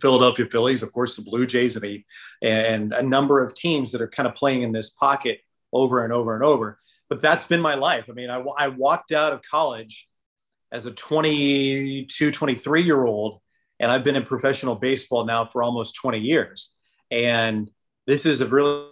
Philadelphia 0.00 0.46
Phillies, 0.46 0.82
of 0.82 0.92
course, 0.92 1.16
the 1.16 1.22
Blue 1.22 1.46
Jays, 1.46 1.76
and 1.76 1.84
a, 1.84 2.04
and 2.42 2.92
a 2.92 3.02
number 3.02 3.42
of 3.42 3.54
teams 3.54 3.92
that 3.92 4.00
are 4.00 4.08
kind 4.08 4.28
of 4.28 4.34
playing 4.34 4.62
in 4.62 4.72
this 4.72 4.90
pocket 4.90 5.40
over 5.72 6.04
and 6.04 6.12
over 6.12 6.34
and 6.34 6.44
over. 6.44 6.78
But 7.08 7.20
that's 7.20 7.46
been 7.46 7.60
my 7.60 7.74
life. 7.74 8.04
I 8.08 8.12
mean, 8.12 8.30
I, 8.30 8.40
I 8.56 8.68
walked 8.68 9.12
out 9.12 9.32
of 9.32 9.42
college 9.42 10.08
as 10.72 10.86
a 10.86 10.92
22, 10.92 12.30
23 12.30 12.82
year 12.82 13.04
old, 13.04 13.40
and 13.80 13.90
I've 13.90 14.04
been 14.04 14.16
in 14.16 14.24
professional 14.24 14.76
baseball 14.76 15.24
now 15.24 15.44
for 15.44 15.62
almost 15.62 15.96
20 15.96 16.20
years. 16.20 16.74
And 17.10 17.70
this 18.06 18.26
is 18.26 18.40
a 18.40 18.46
really 18.46 18.86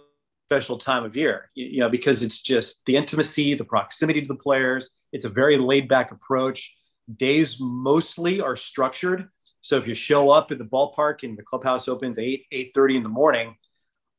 special 0.49 0.79
time 0.79 1.05
of 1.05 1.15
year, 1.15 1.51
you 1.53 1.79
know, 1.79 1.89
because 1.89 2.23
it's 2.23 2.41
just 2.41 2.83
the 2.87 2.95
intimacy, 2.95 3.53
the 3.53 3.63
proximity 3.63 4.19
to 4.19 4.27
the 4.27 4.33
players, 4.33 4.93
it's 5.13 5.25
a 5.25 5.29
very 5.29 5.59
laid 5.59 5.87
back 5.87 6.11
approach. 6.11 6.75
Days 7.17 7.57
mostly 7.59 8.41
are 8.41 8.55
structured. 8.55 9.29
So 9.61 9.77
if 9.77 9.87
you 9.87 9.93
show 9.93 10.31
up 10.31 10.49
at 10.51 10.57
the 10.57 10.63
ballpark 10.63 11.21
and 11.21 11.37
the 11.37 11.43
clubhouse 11.43 11.87
opens 11.87 12.17
8, 12.17 12.45
8.30 12.51 12.95
in 12.95 13.03
the 13.03 13.09
morning, 13.09 13.57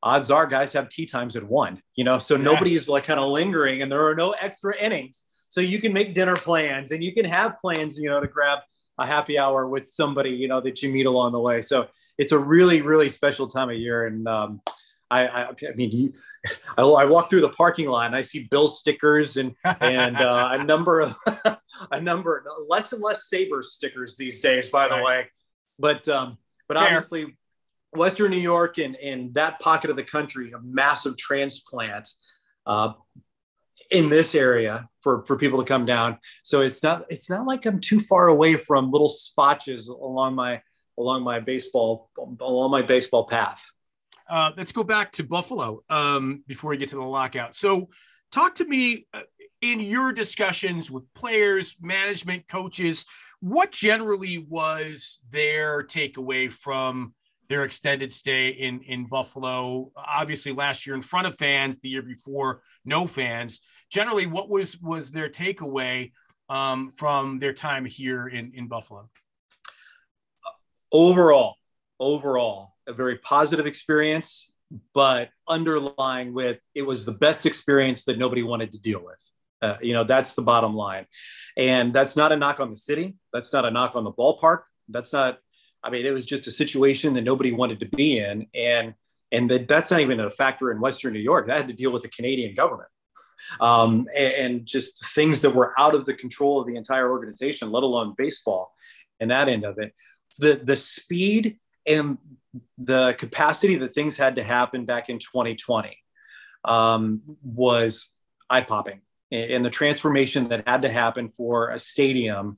odds 0.05 0.31
are 0.31 0.47
guys 0.47 0.73
have 0.73 0.89
tee 0.89 1.05
times 1.05 1.35
at 1.35 1.43
one, 1.43 1.83
you 1.97 2.05
know, 2.05 2.21
so 2.21 2.37
yeah. 2.37 2.45
nobody's 2.45 2.89
like 2.89 3.05
kind 3.05 3.19
of 3.19 3.29
lingering 3.29 3.83
and 3.83 3.91
there 3.91 4.07
are 4.07 4.15
no 4.15 4.31
extra 4.31 4.77
innings. 4.79 5.25
So 5.49 5.61
you 5.61 5.81
can 5.81 5.93
make 5.93 6.15
dinner 6.15 6.37
plans 6.37 6.93
and 6.93 7.03
you 7.03 7.13
can 7.13 7.25
have 7.25 7.61
plans, 7.61 7.99
you 7.99 8.09
know, 8.09 8.21
to 8.21 8.29
grab 8.29 8.61
a 8.99 9.05
happy 9.05 9.37
hour 9.37 9.67
with 9.67 9.85
somebody, 9.85 10.31
you 10.31 10.47
know, 10.47 10.61
that 10.61 10.81
you 10.81 10.93
meet 10.93 11.07
along 11.07 11.33
the 11.33 11.41
way. 11.41 11.61
So 11.61 11.89
it's 12.19 12.31
a 12.31 12.39
really, 12.39 12.83
really 12.83 13.09
special 13.09 13.49
time 13.49 13.69
of 13.69 13.77
year. 13.77 14.07
And 14.07 14.29
um, 14.29 14.61
I, 15.11 15.27
I, 15.27 15.43
I 15.49 15.75
mean, 15.75 15.91
you, 15.91 16.13
I, 16.79 16.83
I, 16.83 17.05
walk 17.05 17.29
through 17.29 17.41
the 17.41 17.49
parking 17.51 17.89
lot 17.89 18.07
and 18.07 18.15
I 18.15 18.23
see 18.23 18.45
bill 18.51 18.69
stickers 18.69 19.37
and 19.37 19.55
and 19.81 20.17
uh, 20.17 20.51
a 20.53 20.65
number 20.65 21.01
of 21.01 21.17
a 21.91 22.01
number 22.01 22.45
less 22.69 22.93
and 22.93 23.03
less 23.03 23.29
saber 23.29 23.63
stickers 23.63 24.17
these 24.17 24.41
days, 24.41 24.69
by 24.69 24.89
the 24.89 24.95
right. 24.95 25.05
way. 25.05 25.27
But 25.79 26.09
um, 26.09 26.39
but 26.69 26.77
Fair. 26.77 26.87
obviously, 26.87 27.37
Western 27.93 28.31
New 28.31 28.39
York 28.39 28.79
and 28.79 28.97
and 28.97 29.35
that 29.35 29.61
pocket 29.61 29.91
of 29.91 29.97
the 29.97 30.05
country, 30.05 30.53
a 30.53 30.61
massive 30.61 31.17
transplant 31.17 32.09
uh, 32.67 32.93
in 33.91 34.09
this 34.09 34.35
area 34.35 34.89
for 35.01 35.21
for 35.23 35.37
people 35.37 35.59
to 35.59 35.65
come 35.65 35.85
down. 35.85 36.19
So 36.45 36.61
it's 36.63 36.83
not 36.83 37.07
it's 37.11 37.29
not 37.29 37.47
like 37.47 37.67
I'm 37.67 37.81
too 37.81 38.01
far 38.01 38.29
away 38.29 38.55
from 38.55 38.91
little 38.91 39.09
spotches 39.09 39.89
along 39.89 40.37
my 40.37 40.63
along 40.99 41.23
my 41.23 41.41
baseball 41.41 42.11
along 42.41 42.71
my 42.71 42.83
baseball 42.83 43.27
path. 43.27 43.63
Uh, 44.31 44.53
let's 44.57 44.71
go 44.71 44.85
back 44.85 45.11
to 45.11 45.25
Buffalo 45.25 45.83
um, 45.91 46.45
before 46.47 46.71
we 46.71 46.77
get 46.77 46.89
to 46.91 46.95
the 46.95 47.03
lockout. 47.03 47.57
So, 47.57 47.89
talk 48.31 48.55
to 48.57 48.65
me 48.65 49.07
uh, 49.13 49.23
in 49.61 49.81
your 49.81 50.13
discussions 50.13 50.89
with 50.89 51.03
players, 51.15 51.75
management, 51.81 52.47
coaches. 52.47 53.05
What 53.41 53.73
generally 53.73 54.39
was 54.39 55.21
their 55.33 55.83
takeaway 55.83 56.51
from 56.51 57.13
their 57.49 57.65
extended 57.65 58.13
stay 58.13 58.51
in 58.51 58.83
in 58.83 59.07
Buffalo? 59.07 59.91
Obviously, 59.97 60.53
last 60.53 60.87
year 60.87 60.95
in 60.95 61.03
front 61.03 61.27
of 61.27 61.35
fans, 61.37 61.79
the 61.83 61.89
year 61.89 62.03
before 62.03 62.63
no 62.85 63.09
fans. 63.09 63.59
Generally, 63.91 64.27
what 64.27 64.49
was 64.49 64.79
was 64.79 65.11
their 65.11 65.29
takeaway 65.29 66.13
um, 66.49 66.93
from 66.93 67.41
their 67.41 67.53
time 67.53 67.85
here 67.85 68.29
in 68.29 68.53
in 68.55 68.69
Buffalo? 68.69 69.11
Overall, 70.93 71.57
overall, 71.99 72.75
a 72.91 72.95
very 72.95 73.17
positive 73.17 73.67
experience, 73.67 74.53
but 74.95 75.31
underlying 75.49 76.35
with 76.35 76.59
it 76.75 76.83
was 76.83 77.05
the 77.05 77.13
best 77.13 77.47
experience 77.47 78.05
that 78.05 78.19
nobody 78.19 78.43
wanted 78.43 78.73
to 78.73 78.81
deal 78.81 79.03
with. 79.03 79.33
Uh, 79.63 79.77
you 79.81 79.93
know, 79.93 80.05
that's 80.05 80.35
the 80.35 80.43
bottom 80.43 80.75
line. 80.75 81.07
And 81.57 81.93
that's 81.93 82.17
not 82.17 82.33
a 82.33 82.37
knock 82.37 82.61
on 82.61 82.71
the 82.71 82.77
city. 82.77 83.17
That's 83.33 83.53
not 83.53 83.65
a 83.65 83.71
knock 83.71 83.95
on 83.95 84.05
the 84.05 84.13
ballpark. 84.13 84.63
That's 84.89 85.13
not, 85.13 85.39
I 85.83 85.91
mean, 85.91 86.07
it 86.07 86.13
was 86.13 86.27
just 86.27 86.47
a 86.47 86.51
situation 86.51 87.15
that 87.15 87.23
nobody 87.23 87.53
wanted 87.53 87.81
to 87.81 87.87
be 87.87 88.19
in. 88.19 88.47
And 88.55 88.95
and 89.33 89.49
that, 89.49 89.69
that's 89.69 89.93
not 89.93 90.01
even 90.01 90.19
a 90.19 90.31
factor 90.31 90.73
in 90.73 90.81
Western 90.81 91.13
New 91.13 91.21
York. 91.21 91.47
That 91.47 91.59
had 91.59 91.69
to 91.69 91.75
deal 91.75 91.93
with 91.93 92.03
the 92.03 92.09
Canadian 92.09 92.55
government. 92.55 92.89
Um, 93.61 94.09
and, 94.17 94.33
and, 94.35 94.67
just 94.67 95.05
things 95.15 95.41
that 95.41 95.55
were 95.55 95.73
out 95.79 95.95
of 95.95 96.05
the 96.05 96.15
control 96.15 96.61
of 96.61 96.67
the 96.67 96.77
entire 96.77 97.11
organization, 97.11 97.71
let 97.71 97.83
alone 97.83 98.15
baseball 98.17 98.75
and 99.19 99.31
that 99.31 99.49
end 99.49 99.65
of 99.65 99.79
it. 99.79 99.95
The, 100.39 100.61
the 100.63 100.77
speed 100.77 101.59
and 101.87 102.19
the 102.79 103.15
capacity 103.19 103.77
that 103.77 103.95
things 103.95 104.17
had 104.17 104.37
to 104.37 104.43
happen 104.43 104.85
back 104.85 105.09
in 105.09 105.19
2020 105.19 105.97
um, 106.65 107.23
was 107.43 108.09
eye 108.49 108.63
popping. 108.63 109.01
And 109.33 109.65
the 109.65 109.71
transformation 109.71 110.49
that 110.49 110.67
had 110.67 110.83
to 110.83 110.91
happen 110.91 111.29
for 111.29 111.71
a 111.71 111.79
stadium 111.79 112.57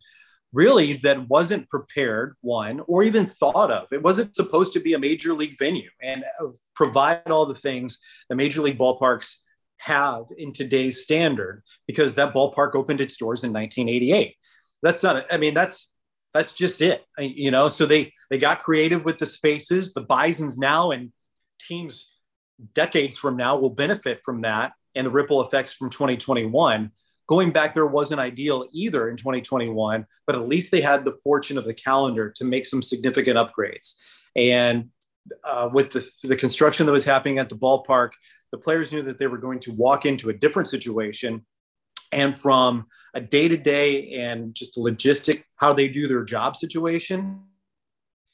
really 0.53 0.95
that 0.95 1.29
wasn't 1.29 1.69
prepared, 1.69 2.37
one, 2.41 2.81
or 2.87 3.03
even 3.03 3.27
thought 3.27 3.71
of. 3.71 3.89
It 3.91 4.03
wasn't 4.03 4.35
supposed 4.37 4.73
to 4.75 4.81
be 4.81 4.95
a 4.95 4.99
major 4.99 5.35
league 5.35 5.59
venue 5.59 5.91
and 6.03 6.25
provide 6.75 7.31
all 7.31 7.47
the 7.47 7.55
things 7.55 7.99
the 8.29 8.37
major 8.37 8.63
league 8.63 8.79
ballparks 8.79 9.37
have 9.79 10.25
in 10.39 10.53
today's 10.53 11.03
standard 11.03 11.63
because 11.87 12.15
that 12.15 12.33
ballpark 12.33 12.75
opened 12.75 13.01
its 13.01 13.17
doors 13.17 13.45
in 13.45 13.53
1988. 13.53 14.37
That's 14.83 15.03
not, 15.03 15.27
I 15.31 15.37
mean, 15.37 15.55
that's 15.55 15.92
that's 16.35 16.55
just 16.55 16.81
it 16.81 17.05
you 17.19 17.51
know 17.51 17.69
so 17.69 17.87
they 17.87 18.13
they 18.31 18.39
got 18.39 18.61
creative 18.61 19.05
with 19.05 19.19
the 19.19 19.27
spaces. 19.27 19.93
The 19.93 20.01
bisons 20.01 20.59
now 20.59 20.91
and 20.91 21.13
teams 21.61 22.11
decades 22.75 23.19
from 23.19 23.37
now 23.37 23.57
will 23.59 23.71
benefit 23.71 24.21
from 24.25 24.43
that 24.43 24.73
and 24.95 25.07
the 25.07 25.11
ripple 25.11 25.47
effects 25.47 25.73
from 25.73 25.91
2021 25.91 26.91
going 27.27 27.51
back 27.51 27.75
there 27.75 27.87
wasn't 27.87 28.21
ideal 28.21 28.67
either 28.73 29.09
in 29.09 29.17
2021 29.17 30.07
but 30.27 30.37
at 30.37 30.49
least 30.49 30.71
they 30.71 30.81
had 30.81 31.05
the 31.05 31.19
fortune 31.25 31.59
of 31.59 31.65
the 31.65 31.75
calendar 31.75 32.31
to 32.31 32.45
make 32.45 32.67
some 32.67 32.83
significant 32.83 33.37
upgrades. 33.37 33.97
And 34.35 34.91
uh, 35.45 35.71
with 35.73 35.93
the, 35.93 36.09
the 36.25 36.37
construction 36.37 36.87
that 36.87 36.93
was 36.93 37.05
happening 37.05 37.39
at 37.39 37.49
the 37.49 37.57
ballpark 37.57 38.11
the 38.51 38.59
players 38.59 38.93
knew 38.93 39.03
that 39.03 39.19
they 39.19 39.27
were 39.27 39.39
going 39.39 39.61
to 39.61 39.73
walk 39.73 40.07
into 40.07 40.29
a 40.31 40.35
different 40.35 40.69
situation 40.69 41.45
and 42.13 42.35
from 42.35 42.87
a 43.15 43.21
day 43.21 43.49
to 43.49 43.57
day 43.57 44.13
and 44.15 44.55
just 44.55 44.77
logistic 44.77 45.45
how 45.57 45.73
they 45.73 45.89
do 45.89 46.09
their 46.09 46.25
job 46.25 46.57
situation, 46.57 47.41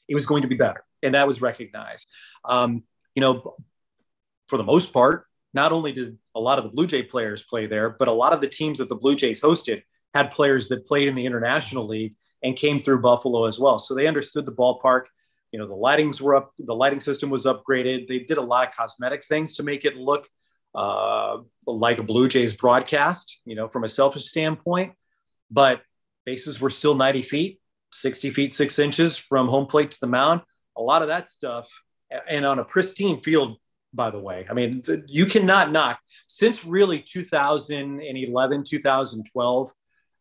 it 0.07 0.15
was 0.15 0.25
going 0.25 0.41
to 0.41 0.47
be 0.47 0.55
better, 0.55 0.83
and 1.03 1.15
that 1.15 1.27
was 1.27 1.41
recognized. 1.41 2.07
Um, 2.45 2.83
you 3.15 3.21
know, 3.21 3.55
for 4.47 4.57
the 4.57 4.63
most 4.63 4.91
part, 4.93 5.25
not 5.53 5.71
only 5.71 5.91
did 5.91 6.17
a 6.35 6.39
lot 6.39 6.57
of 6.57 6.63
the 6.63 6.69
Blue 6.69 6.87
Jay 6.87 7.03
players 7.03 7.43
play 7.43 7.65
there, 7.65 7.89
but 7.89 8.07
a 8.07 8.11
lot 8.11 8.33
of 8.33 8.41
the 8.41 8.47
teams 8.47 8.77
that 8.79 8.89
the 8.89 8.95
Blue 8.95 9.15
Jays 9.15 9.41
hosted 9.41 9.83
had 10.13 10.31
players 10.31 10.69
that 10.69 10.87
played 10.87 11.07
in 11.07 11.15
the 11.15 11.25
International 11.25 11.87
League 11.87 12.15
and 12.43 12.55
came 12.55 12.79
through 12.79 13.01
Buffalo 13.01 13.45
as 13.45 13.59
well. 13.59 13.79
So 13.79 13.93
they 13.93 14.07
understood 14.07 14.45
the 14.45 14.51
ballpark. 14.51 15.05
You 15.51 15.59
know, 15.59 15.67
the 15.67 15.73
lightings 15.73 16.21
were 16.21 16.35
up, 16.35 16.53
the 16.59 16.75
lighting 16.75 16.99
system 16.99 17.29
was 17.29 17.45
upgraded. 17.45 18.07
They 18.07 18.19
did 18.19 18.37
a 18.37 18.41
lot 18.41 18.67
of 18.67 18.73
cosmetic 18.73 19.25
things 19.25 19.55
to 19.55 19.63
make 19.63 19.85
it 19.85 19.97
look 19.97 20.27
uh, 20.75 21.37
like 21.65 21.99
a 21.99 22.03
Blue 22.03 22.27
Jays 22.27 22.55
broadcast, 22.55 23.39
you 23.45 23.55
know, 23.55 23.67
from 23.67 23.83
a 23.83 23.89
selfish 23.89 24.25
standpoint. 24.25 24.93
But 25.51 25.81
bases 26.25 26.61
were 26.61 26.69
still 26.69 26.95
90 26.95 27.21
feet, 27.23 27.59
60 27.91 28.31
feet, 28.31 28.53
six 28.53 28.79
inches 28.79 29.17
from 29.17 29.47
home 29.47 29.65
plate 29.65 29.91
to 29.91 29.99
the 29.99 30.07
mound. 30.07 30.41
A 30.77 30.81
lot 30.81 31.01
of 31.01 31.07
that 31.07 31.27
stuff, 31.27 31.69
and 32.27 32.45
on 32.45 32.59
a 32.59 32.63
pristine 32.63 33.21
field, 33.21 33.57
by 33.93 34.11
the 34.11 34.19
way. 34.19 34.45
I 34.49 34.53
mean, 34.53 34.81
you 35.07 35.25
cannot 35.25 35.71
knock 35.71 35.99
since 36.27 36.63
really 36.63 36.99
2011, 36.99 38.63
2012, 38.63 39.73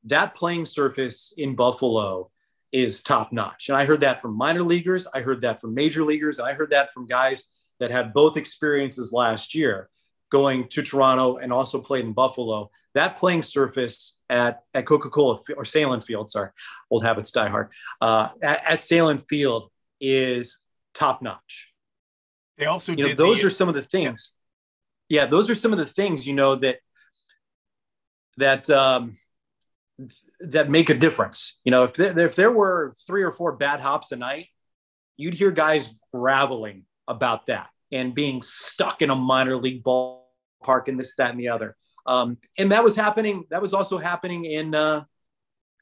that 0.04 0.34
playing 0.34 0.64
surface 0.64 1.34
in 1.36 1.54
Buffalo 1.54 2.30
is 2.72 3.02
top 3.02 3.32
notch. 3.32 3.68
And 3.68 3.76
I 3.76 3.84
heard 3.84 4.00
that 4.00 4.20
from 4.20 4.36
minor 4.36 4.62
leaguers, 4.62 5.06
I 5.12 5.20
heard 5.20 5.42
that 5.42 5.60
from 5.60 5.74
major 5.74 6.04
leaguers, 6.04 6.38
and 6.38 6.48
I 6.48 6.54
heard 6.54 6.70
that 6.70 6.92
from 6.92 7.06
guys 7.06 7.44
that 7.78 7.90
had 7.90 8.12
both 8.12 8.36
experiences 8.36 9.12
last 9.12 9.54
year 9.54 9.88
going 10.30 10.68
to 10.68 10.82
Toronto 10.82 11.36
and 11.36 11.52
also 11.52 11.80
played 11.80 12.04
in 12.04 12.12
Buffalo. 12.12 12.70
That 12.94 13.16
playing 13.16 13.42
surface 13.42 14.18
at, 14.28 14.62
at 14.74 14.86
Coca 14.86 15.10
Cola 15.10 15.38
or 15.56 15.64
Sahlen 15.64 16.02
Field, 16.02 16.30
sorry, 16.30 16.50
old 16.90 17.04
habits 17.04 17.30
die 17.30 17.48
hard, 17.48 17.70
uh, 18.00 18.28
at, 18.42 18.70
at 18.70 18.78
Sahlen 18.80 19.26
Field 19.28 19.70
is 20.00 20.58
top 20.94 21.22
notch. 21.22 21.72
They 22.56 22.66
also 22.66 22.92
you 22.92 23.08
know, 23.08 23.14
those 23.14 23.40
the, 23.40 23.46
are 23.46 23.50
some 23.50 23.68
of 23.68 23.74
the 23.74 23.82
things. 23.82 24.32
Yeah. 25.08 25.22
yeah. 25.22 25.26
those 25.26 25.48
are 25.48 25.54
some 25.54 25.72
of 25.72 25.78
the 25.78 25.86
things 25.86 26.26
you 26.26 26.34
know 26.34 26.56
that 26.56 26.78
that 28.36 28.68
um, 28.70 29.12
that 30.40 30.68
make 30.68 30.90
a 30.90 30.94
difference. 30.94 31.60
You 31.64 31.70
know, 31.70 31.84
if 31.84 31.94
there, 31.94 32.18
if 32.18 32.34
there 32.34 32.50
were 32.50 32.94
three 33.06 33.22
or 33.22 33.30
four 33.30 33.52
bad 33.52 33.80
hops 33.80 34.10
a 34.12 34.16
night, 34.16 34.46
you'd 35.16 35.34
hear 35.34 35.50
guys 35.50 35.94
graveling 36.12 36.84
about 37.06 37.46
that 37.46 37.68
and 37.92 38.14
being 38.14 38.42
stuck 38.42 39.02
in 39.02 39.10
a 39.10 39.14
minor 39.14 39.56
league 39.56 39.82
ballpark 39.82 40.88
and 40.88 40.98
this, 40.98 41.14
that, 41.16 41.30
and 41.30 41.40
the 41.40 41.48
other. 41.48 41.76
Um, 42.06 42.38
and 42.58 42.72
that 42.72 42.84
was 42.84 42.96
happening. 42.96 43.44
That 43.50 43.62
was 43.62 43.74
also 43.74 43.98
happening 43.98 44.44
in 44.46 44.74
uh, 44.74 45.04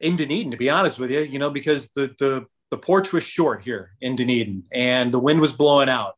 in 0.00 0.16
Dunedin, 0.16 0.50
to 0.50 0.56
be 0.56 0.70
honest 0.70 0.98
with 0.98 1.10
you. 1.10 1.20
You 1.20 1.38
know, 1.38 1.50
because 1.50 1.90
the 1.90 2.14
the 2.18 2.46
the 2.70 2.78
porch 2.78 3.12
was 3.12 3.22
short 3.22 3.62
here 3.62 3.92
in 4.00 4.16
Dunedin, 4.16 4.64
and 4.72 5.12
the 5.12 5.20
wind 5.20 5.40
was 5.40 5.52
blowing 5.52 5.88
out. 5.88 6.14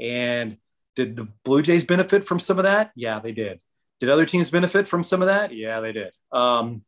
And 0.00 0.56
did 0.96 1.16
the 1.16 1.28
Blue 1.44 1.62
Jays 1.62 1.84
benefit 1.84 2.24
from 2.24 2.40
some 2.40 2.58
of 2.58 2.64
that? 2.64 2.90
Yeah, 2.96 3.20
they 3.20 3.32
did. 3.32 3.60
Did 4.00 4.10
other 4.10 4.26
teams 4.26 4.50
benefit 4.50 4.88
from 4.88 5.04
some 5.04 5.22
of 5.22 5.28
that? 5.28 5.54
Yeah, 5.54 5.78
they 5.78 5.92
did. 5.92 6.12
Um, 6.32 6.82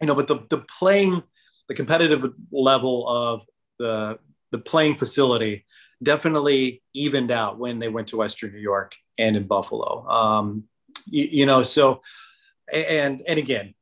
you 0.00 0.06
know, 0.06 0.14
but 0.14 0.28
the 0.28 0.46
the 0.48 0.58
playing, 0.58 1.22
the 1.68 1.74
competitive 1.74 2.24
level 2.52 3.08
of 3.08 3.42
the 3.80 4.18
the 4.52 4.58
playing 4.58 4.96
facility 4.96 5.66
definitely 6.02 6.82
evened 6.94 7.30
out 7.30 7.58
when 7.58 7.78
they 7.78 7.88
went 7.88 8.08
to 8.08 8.16
Western 8.16 8.52
New 8.52 8.60
York 8.60 8.96
and 9.18 9.36
in 9.36 9.46
Buffalo. 9.46 10.06
Um, 10.08 10.64
you, 11.06 11.28
you, 11.30 11.46
know, 11.46 11.62
so 11.62 12.02
and 12.72 13.22
and 13.26 13.38
again, 13.38 13.74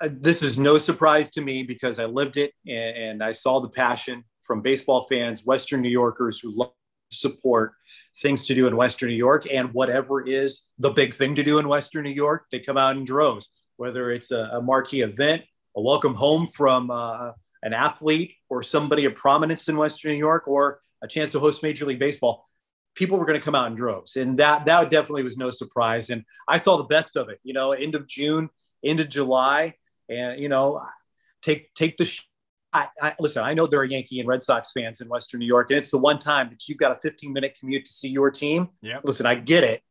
uh, 0.00 0.08
this 0.12 0.42
is 0.42 0.58
no 0.58 0.78
surprise 0.78 1.30
to 1.32 1.40
me 1.40 1.62
because 1.62 1.98
I 1.98 2.04
lived 2.04 2.36
it 2.36 2.52
and, 2.66 2.96
and 2.96 3.24
I 3.24 3.32
saw 3.32 3.60
the 3.60 3.68
passion 3.68 4.24
from 4.44 4.62
baseball 4.62 5.06
fans, 5.08 5.44
Western 5.44 5.82
New 5.82 5.90
Yorkers 5.90 6.40
who 6.40 6.56
love 6.56 6.72
support 7.10 7.72
things 8.20 8.46
to 8.46 8.54
do 8.54 8.66
in 8.66 8.76
Western 8.76 9.08
New 9.08 9.16
York 9.16 9.46
and 9.50 9.72
whatever 9.72 10.26
is 10.26 10.68
the 10.78 10.90
big 10.90 11.14
thing 11.14 11.34
to 11.34 11.42
do 11.42 11.58
in 11.58 11.68
Western 11.68 12.04
New 12.04 12.10
York, 12.10 12.44
they 12.50 12.58
come 12.58 12.76
out 12.76 12.96
in 12.96 13.04
droves. 13.04 13.50
Whether 13.76 14.10
it's 14.10 14.32
a, 14.32 14.50
a 14.54 14.60
marquee 14.60 15.02
event, 15.02 15.42
a 15.76 15.80
welcome 15.80 16.14
home 16.14 16.48
from 16.48 16.90
uh, 16.90 17.32
an 17.62 17.72
athlete 17.72 18.34
or 18.48 18.62
somebody 18.62 19.04
of 19.04 19.14
prominence 19.14 19.68
in 19.68 19.76
Western 19.76 20.12
New 20.12 20.18
York, 20.18 20.48
or 20.48 20.80
a 21.02 21.08
chance 21.08 21.32
to 21.32 21.40
host 21.40 21.62
Major 21.62 21.86
League 21.86 21.98
Baseball, 21.98 22.48
people 22.94 23.18
were 23.18 23.26
going 23.26 23.38
to 23.38 23.44
come 23.44 23.54
out 23.54 23.68
in 23.68 23.74
droves, 23.74 24.16
and 24.16 24.38
that 24.38 24.64
that 24.66 24.90
definitely 24.90 25.22
was 25.22 25.36
no 25.36 25.50
surprise. 25.50 26.10
And 26.10 26.24
I 26.46 26.58
saw 26.58 26.76
the 26.76 26.84
best 26.84 27.16
of 27.16 27.28
it. 27.28 27.40
You 27.42 27.54
know, 27.54 27.72
end 27.72 27.94
of 27.94 28.06
June, 28.06 28.50
into 28.82 29.04
July, 29.04 29.74
and 30.08 30.40
you 30.40 30.48
know, 30.48 30.82
take 31.42 31.72
take 31.74 31.96
the. 31.96 32.06
Sh- 32.06 32.24
I, 32.70 32.88
I, 33.00 33.14
listen, 33.18 33.42
I 33.42 33.54
know 33.54 33.66
there 33.66 33.80
are 33.80 33.84
Yankee 33.84 34.20
and 34.20 34.28
Red 34.28 34.42
Sox 34.42 34.72
fans 34.72 35.00
in 35.00 35.08
Western 35.08 35.40
New 35.40 35.46
York, 35.46 35.70
and 35.70 35.78
it's 35.78 35.90
the 35.90 35.98
one 35.98 36.18
time 36.18 36.50
that 36.50 36.68
you've 36.68 36.76
got 36.76 36.92
a 36.92 37.00
15 37.00 37.32
minute 37.32 37.56
commute 37.58 37.86
to 37.86 37.90
see 37.90 38.08
your 38.08 38.30
team. 38.30 38.68
Yeah. 38.82 38.98
Listen, 39.02 39.24
I 39.24 39.36
get 39.36 39.64
it. 39.64 39.82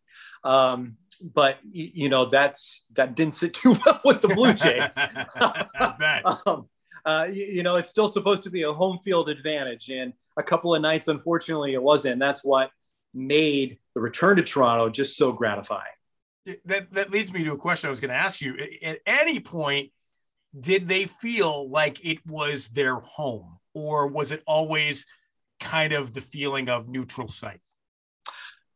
Um, 0.43 0.97
but 1.21 1.57
you 1.71 2.09
know 2.09 2.25
that's 2.25 2.85
that 2.93 3.15
didn't 3.15 3.33
sit 3.33 3.53
too 3.55 3.75
well 3.85 4.01
with 4.05 4.21
the 4.21 4.27
Blue 4.27 4.53
Jays. 4.53 4.95
um, 6.45 6.69
uh, 7.07 7.25
you, 7.31 7.45
you, 7.45 7.63
know, 7.63 7.77
it's 7.77 7.89
still 7.89 8.09
supposed 8.09 8.43
to 8.43 8.49
be 8.49 8.63
a 8.63 8.73
home 8.73 8.99
field 8.99 9.29
advantage, 9.29 9.89
and 9.89 10.11
a 10.35 10.43
couple 10.43 10.75
of 10.75 10.81
nights, 10.81 11.07
unfortunately, 11.07 11.73
it 11.73 11.81
wasn't. 11.81 12.19
That's 12.19 12.43
what 12.43 12.69
made 13.13 13.79
the 13.95 14.01
return 14.01 14.35
to 14.35 14.43
Toronto 14.43 14.89
just 14.89 15.15
so 15.15 15.31
gratifying. 15.31 15.83
That 16.65 16.91
that 16.91 17.09
leads 17.09 17.31
me 17.31 17.45
to 17.45 17.53
a 17.53 17.57
question 17.57 17.87
I 17.87 17.91
was 17.91 18.01
going 18.01 18.09
to 18.09 18.17
ask 18.17 18.41
you. 18.41 18.57
At 18.83 18.99
any 19.05 19.39
point, 19.39 19.91
did 20.59 20.89
they 20.89 21.05
feel 21.05 21.69
like 21.69 22.05
it 22.05 22.19
was 22.27 22.67
their 22.67 22.95
home, 22.95 23.55
or 23.73 24.07
was 24.07 24.33
it 24.33 24.43
always 24.45 25.05
kind 25.61 25.93
of 25.93 26.13
the 26.13 26.21
feeling 26.21 26.67
of 26.67 26.89
neutral 26.89 27.29
site? 27.29 27.61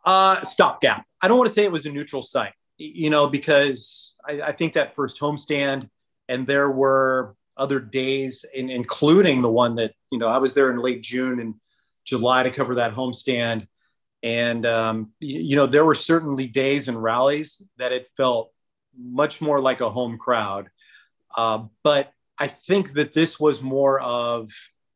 Uh, 0.05 0.41
stopgap. 0.43 1.05
I 1.21 1.27
don't 1.27 1.37
want 1.37 1.49
to 1.49 1.53
say 1.53 1.65
it 1.65 1.71
was 1.71 1.85
a 1.85 1.91
neutral 1.91 2.23
site, 2.23 2.53
you 2.77 3.09
know, 3.09 3.27
because 3.27 4.13
I, 4.25 4.41
I 4.41 4.51
think 4.53 4.73
that 4.73 4.95
first 4.95 5.19
homestand, 5.19 5.89
and 6.29 6.47
there 6.47 6.71
were 6.71 7.35
other 7.61 7.79
days, 7.79 8.43
in, 8.53 8.69
including 8.71 9.41
the 9.43 9.51
one 9.51 9.75
that 9.75 9.93
you 10.11 10.17
know 10.17 10.27
I 10.27 10.39
was 10.39 10.55
there 10.55 10.71
in 10.71 10.79
late 10.79 11.03
June 11.03 11.39
and 11.39 11.53
July 12.03 12.41
to 12.43 12.49
cover 12.49 12.75
that 12.75 12.95
homestand, 12.95 13.67
and 14.23 14.65
um, 14.65 15.11
you, 15.19 15.39
you 15.41 15.55
know 15.55 15.67
there 15.67 15.85
were 15.85 15.93
certainly 15.93 16.47
days 16.47 16.87
and 16.87 17.01
rallies 17.01 17.61
that 17.77 17.91
it 17.91 18.07
felt 18.17 18.51
much 18.97 19.39
more 19.41 19.61
like 19.61 19.81
a 19.81 19.89
home 19.91 20.17
crowd, 20.17 20.69
uh, 21.37 21.63
but 21.83 22.11
I 22.39 22.47
think 22.47 22.93
that 22.93 23.13
this 23.13 23.39
was 23.39 23.61
more 23.61 23.99
of 23.99 24.51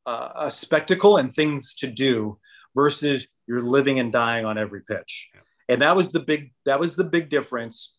uh, 0.07 0.31
a 0.35 0.51
spectacle 0.51 1.17
and 1.17 1.31
things 1.31 1.75
to 1.75 1.87
do 1.87 2.39
versus 2.75 3.27
you're 3.45 3.61
living 3.61 3.99
and 3.99 4.11
dying 4.11 4.45
on 4.45 4.57
every 4.57 4.81
pitch. 4.81 5.29
And 5.69 5.83
that 5.83 5.95
was 5.95 6.11
the 6.11 6.19
big 6.19 6.51
that 6.65 6.79
was 6.79 6.95
the 6.95 7.03
big 7.03 7.29
difference 7.29 7.94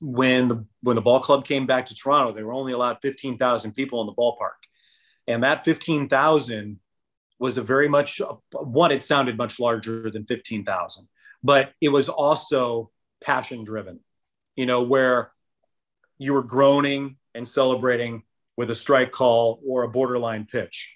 when 0.00 0.48
the 0.48 0.66
when 0.82 0.96
the 0.96 1.02
ball 1.02 1.20
club 1.20 1.44
came 1.44 1.66
back 1.66 1.86
to 1.86 1.94
Toronto, 1.94 2.32
they 2.32 2.42
were 2.42 2.52
only 2.52 2.72
allowed 2.72 2.98
15,000 3.02 3.72
people 3.72 4.00
in 4.00 4.06
the 4.06 4.14
ballpark. 4.14 4.58
And 5.26 5.42
that 5.42 5.64
15,000 5.64 6.78
was 7.38 7.58
a 7.58 7.62
very 7.62 7.88
much 7.88 8.20
one, 8.52 8.92
it 8.92 9.02
sounded 9.02 9.36
much 9.36 9.58
larger 9.58 10.10
than 10.10 10.26
15,000. 10.26 11.08
but 11.44 11.72
it 11.80 11.90
was 11.90 12.08
also 12.08 12.90
passion 13.22 13.64
driven, 13.64 14.00
you 14.56 14.66
know, 14.66 14.82
where 14.82 15.30
you 16.18 16.32
were 16.32 16.42
groaning 16.42 17.16
and 17.34 17.46
celebrating 17.46 18.22
with 18.56 18.70
a 18.70 18.74
strike 18.74 19.12
call 19.12 19.60
or 19.68 19.82
a 19.82 19.88
borderline 19.88 20.46
pitch. 20.46 20.94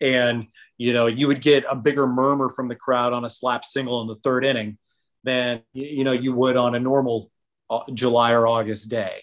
And, 0.00 0.48
you 0.76 0.92
know, 0.92 1.06
you 1.06 1.28
would 1.28 1.40
get 1.40 1.64
a 1.70 1.76
bigger 1.76 2.06
murmur 2.06 2.50
from 2.50 2.68
the 2.68 2.74
crowd 2.74 3.12
on 3.12 3.24
a 3.24 3.30
slap 3.30 3.64
single 3.64 4.02
in 4.02 4.08
the 4.08 4.16
third 4.16 4.44
inning 4.44 4.78
than, 5.22 5.62
you 5.72 6.04
know, 6.04 6.12
you 6.12 6.32
would 6.34 6.56
on 6.56 6.74
a 6.74 6.80
normal 6.80 7.30
July 7.94 8.32
or 8.32 8.46
August 8.46 8.88
day. 8.90 9.22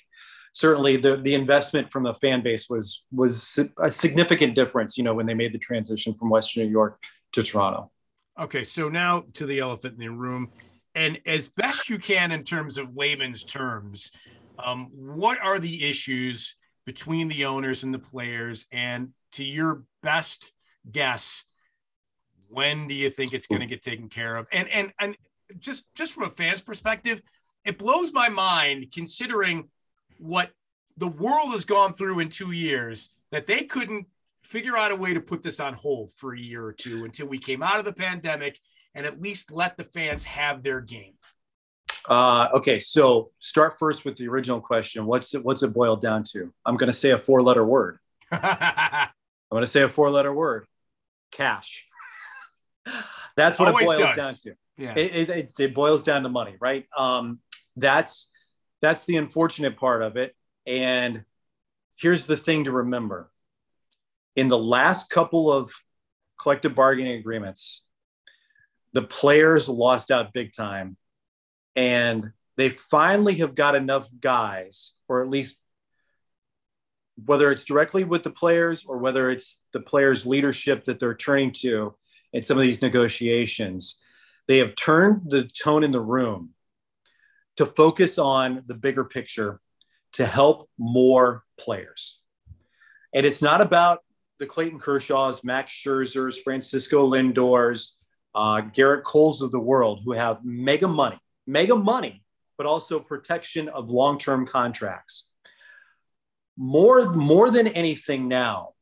Certainly 0.54 0.98
the, 0.98 1.18
the 1.18 1.34
investment 1.34 1.92
from 1.92 2.04
the 2.04 2.14
fan 2.16 2.42
base 2.42 2.70
was, 2.70 3.06
was 3.12 3.60
a 3.78 3.90
significant 3.90 4.56
difference, 4.56 4.98
you 4.98 5.04
know, 5.04 5.14
when 5.14 5.26
they 5.26 5.34
made 5.34 5.54
the 5.54 5.60
transition 5.60 6.14
from 6.14 6.30
Western 6.30 6.64
New 6.64 6.72
York 6.72 7.04
to 7.34 7.44
Toronto. 7.44 7.92
Okay. 8.40 8.64
So 8.64 8.88
now 8.88 9.24
to 9.34 9.46
the 9.46 9.60
elephant 9.60 9.96
in 9.96 10.00
the 10.00 10.10
room 10.10 10.52
and 10.96 11.20
as 11.26 11.50
best 11.50 11.90
you 11.90 12.00
can 12.00 12.32
in 12.32 12.44
terms 12.44 12.78
of 12.78 12.96
layman's 12.96 13.44
terms, 13.44 14.12
um, 14.58 14.90
what 14.96 15.38
are 15.44 15.60
the 15.60 15.88
issues 15.88 16.56
between 16.86 17.28
the 17.28 17.46
owners 17.46 17.84
and 17.84 17.94
the 17.94 18.00
players? 18.00 18.66
And 18.72 19.10
to 19.34 19.44
your 19.44 19.84
best 20.02 20.54
guess, 20.90 21.44
when 22.50 22.88
do 22.88 22.94
you 22.94 23.10
think 23.10 23.34
it's 23.34 23.48
going 23.48 23.60
to 23.60 23.68
get 23.68 23.82
taken 23.82 24.08
care 24.08 24.38
of? 24.38 24.48
And 24.54 24.70
and 24.70 24.94
and 25.00 25.18
just 25.60 25.84
just 25.96 26.14
from 26.14 26.24
a 26.24 26.30
fan's 26.30 26.62
perspective, 26.62 27.22
it 27.66 27.78
blows 27.78 28.14
my 28.14 28.30
mind 28.30 28.92
considering 28.94 29.68
what 30.20 30.52
the 30.98 31.08
world 31.08 31.52
has 31.52 31.66
gone 31.66 31.94
through 31.94 32.20
in 32.20 32.30
two 32.30 32.52
years 32.52 33.10
that 33.32 33.48
they 33.48 33.64
couldn't 33.64 34.08
figure 34.44 34.78
out 34.78 34.92
a 34.92 34.96
way 34.96 35.14
to 35.14 35.20
put 35.20 35.42
this 35.42 35.60
on 35.60 35.74
hold 35.74 36.12
for 36.16 36.34
a 36.34 36.40
year 36.40 36.64
or 36.64 36.72
two 36.72 37.04
until 37.04 37.28
we 37.28 37.38
came 37.38 37.64
out 37.64 37.80
of 37.80 37.86
the 37.86 37.94
pandemic 37.94 38.60
and 38.94 39.06
at 39.06 39.22
least 39.22 39.52
let 39.52 39.76
the 39.76 39.84
fans 39.84 40.24
have 40.24 40.64
their 40.64 40.80
game? 40.80 41.14
Uh, 42.08 42.48
okay, 42.54 42.80
so 42.80 43.32
start 43.40 43.78
first 43.78 44.06
with 44.06 44.16
the 44.16 44.28
original 44.28 44.62
question. 44.62 45.06
What's 45.06 45.34
it, 45.34 45.44
what's 45.44 45.64
it 45.64 45.74
boiled 45.74 46.02
down 46.02 46.24
to? 46.32 46.54
I'm 46.66 46.78
going 46.78 46.92
to 46.92 46.98
say 46.98 47.12
a 47.12 47.18
four 47.18 47.42
letter 47.42 47.66
word. 47.66 47.98
I'm 48.32 49.10
going 49.52 49.64
to 49.64 49.68
say 49.68 49.82
a 49.82 49.90
four 49.90 50.12
letter 50.12 50.34
word 50.34 50.66
cash. 51.32 51.86
That's 53.36 53.60
what 53.60 53.70
Always 53.70 53.90
it 53.90 53.98
boils 53.98 54.16
does. 54.16 54.16
down 54.16 54.36
to. 54.36 54.56
Yeah. 54.78 54.94
It, 54.96 55.30
it, 55.30 55.52
it, 55.60 55.74
boils 55.74 56.04
down 56.04 56.24
to 56.24 56.30
money, 56.30 56.56
right? 56.60 56.86
Um, 56.98 57.40
that's 57.76 58.32
that's 58.82 59.06
the 59.06 59.18
unfortunate 59.18 59.78
part 59.78 60.02
of 60.02 60.18
it. 60.18 60.36
And 60.66 61.26
here's 61.96 62.26
the 62.26 62.38
thing 62.38 62.66
to 62.66 62.72
remember: 62.72 63.32
in 64.36 64.48
the 64.48 64.58
last 64.58 65.10
couple 65.10 65.52
of 65.52 65.72
collective 66.40 66.76
bargaining 66.76 67.20
agreements, 67.20 67.86
the 68.94 69.02
players 69.02 69.70
lost 69.70 70.12
out 70.12 70.34
big 70.34 70.54
time. 70.54 70.98
And 71.76 72.32
they 72.58 72.70
finally 72.70 73.36
have 73.36 73.54
got 73.54 73.76
enough 73.76 74.08
guys 74.20 74.94
or 75.10 75.22
at 75.22 75.28
least 75.28 75.58
whether 77.26 77.52
it's 77.52 77.66
directly 77.66 78.04
with 78.04 78.24
the 78.24 78.30
players 78.30 78.84
or 78.86 78.98
whether 78.98 79.30
it's 79.30 79.60
the 79.72 79.80
players 79.80 80.26
leadership 80.26 80.86
that 80.86 81.00
they're 81.00 81.16
turning 81.16 81.52
to 81.52 81.96
in 82.34 82.42
some 82.42 82.58
of 82.58 82.64
these 82.64 82.82
negotiations 82.82 84.02
they 84.48 84.58
have 84.58 84.76
turned 84.76 85.22
the 85.30 85.44
tone 85.44 85.84
in 85.84 85.92
the 85.92 86.00
room 86.00 86.50
to 87.58 87.66
focus 87.66 88.18
on 88.18 88.64
the 88.68 88.74
bigger 88.74 89.04
picture 89.04 89.60
to 90.14 90.26
help 90.26 90.70
more 90.78 91.44
players 91.58 92.22
and 93.14 93.26
it's 93.26 93.42
not 93.42 93.62
about 93.62 94.00
the 94.40 94.46
clayton 94.46 94.80
kershaws 94.80 95.44
max 95.44 95.74
scherzers 95.74 96.36
francisco 96.44 97.06
lindors 97.06 98.00
uh, 98.36 98.62
Gerrit 98.62 99.04
Coles 99.04 99.42
of 99.42 99.52
the 99.52 99.60
world 99.60 100.02
who 100.04 100.12
have 100.12 100.44
mega 100.44 100.88
money, 100.88 101.18
mega 101.48 101.76
money, 101.76 102.22
but 102.58 102.68
also 102.68 103.00
protection 103.00 103.70
of 103.70 103.90
long 103.90 104.20
term 104.20 104.46
contracts. 104.46 105.30
More, 106.58 107.12
more 107.14 107.50
than 107.50 107.68
anything 107.68 108.28
now, 108.28 108.74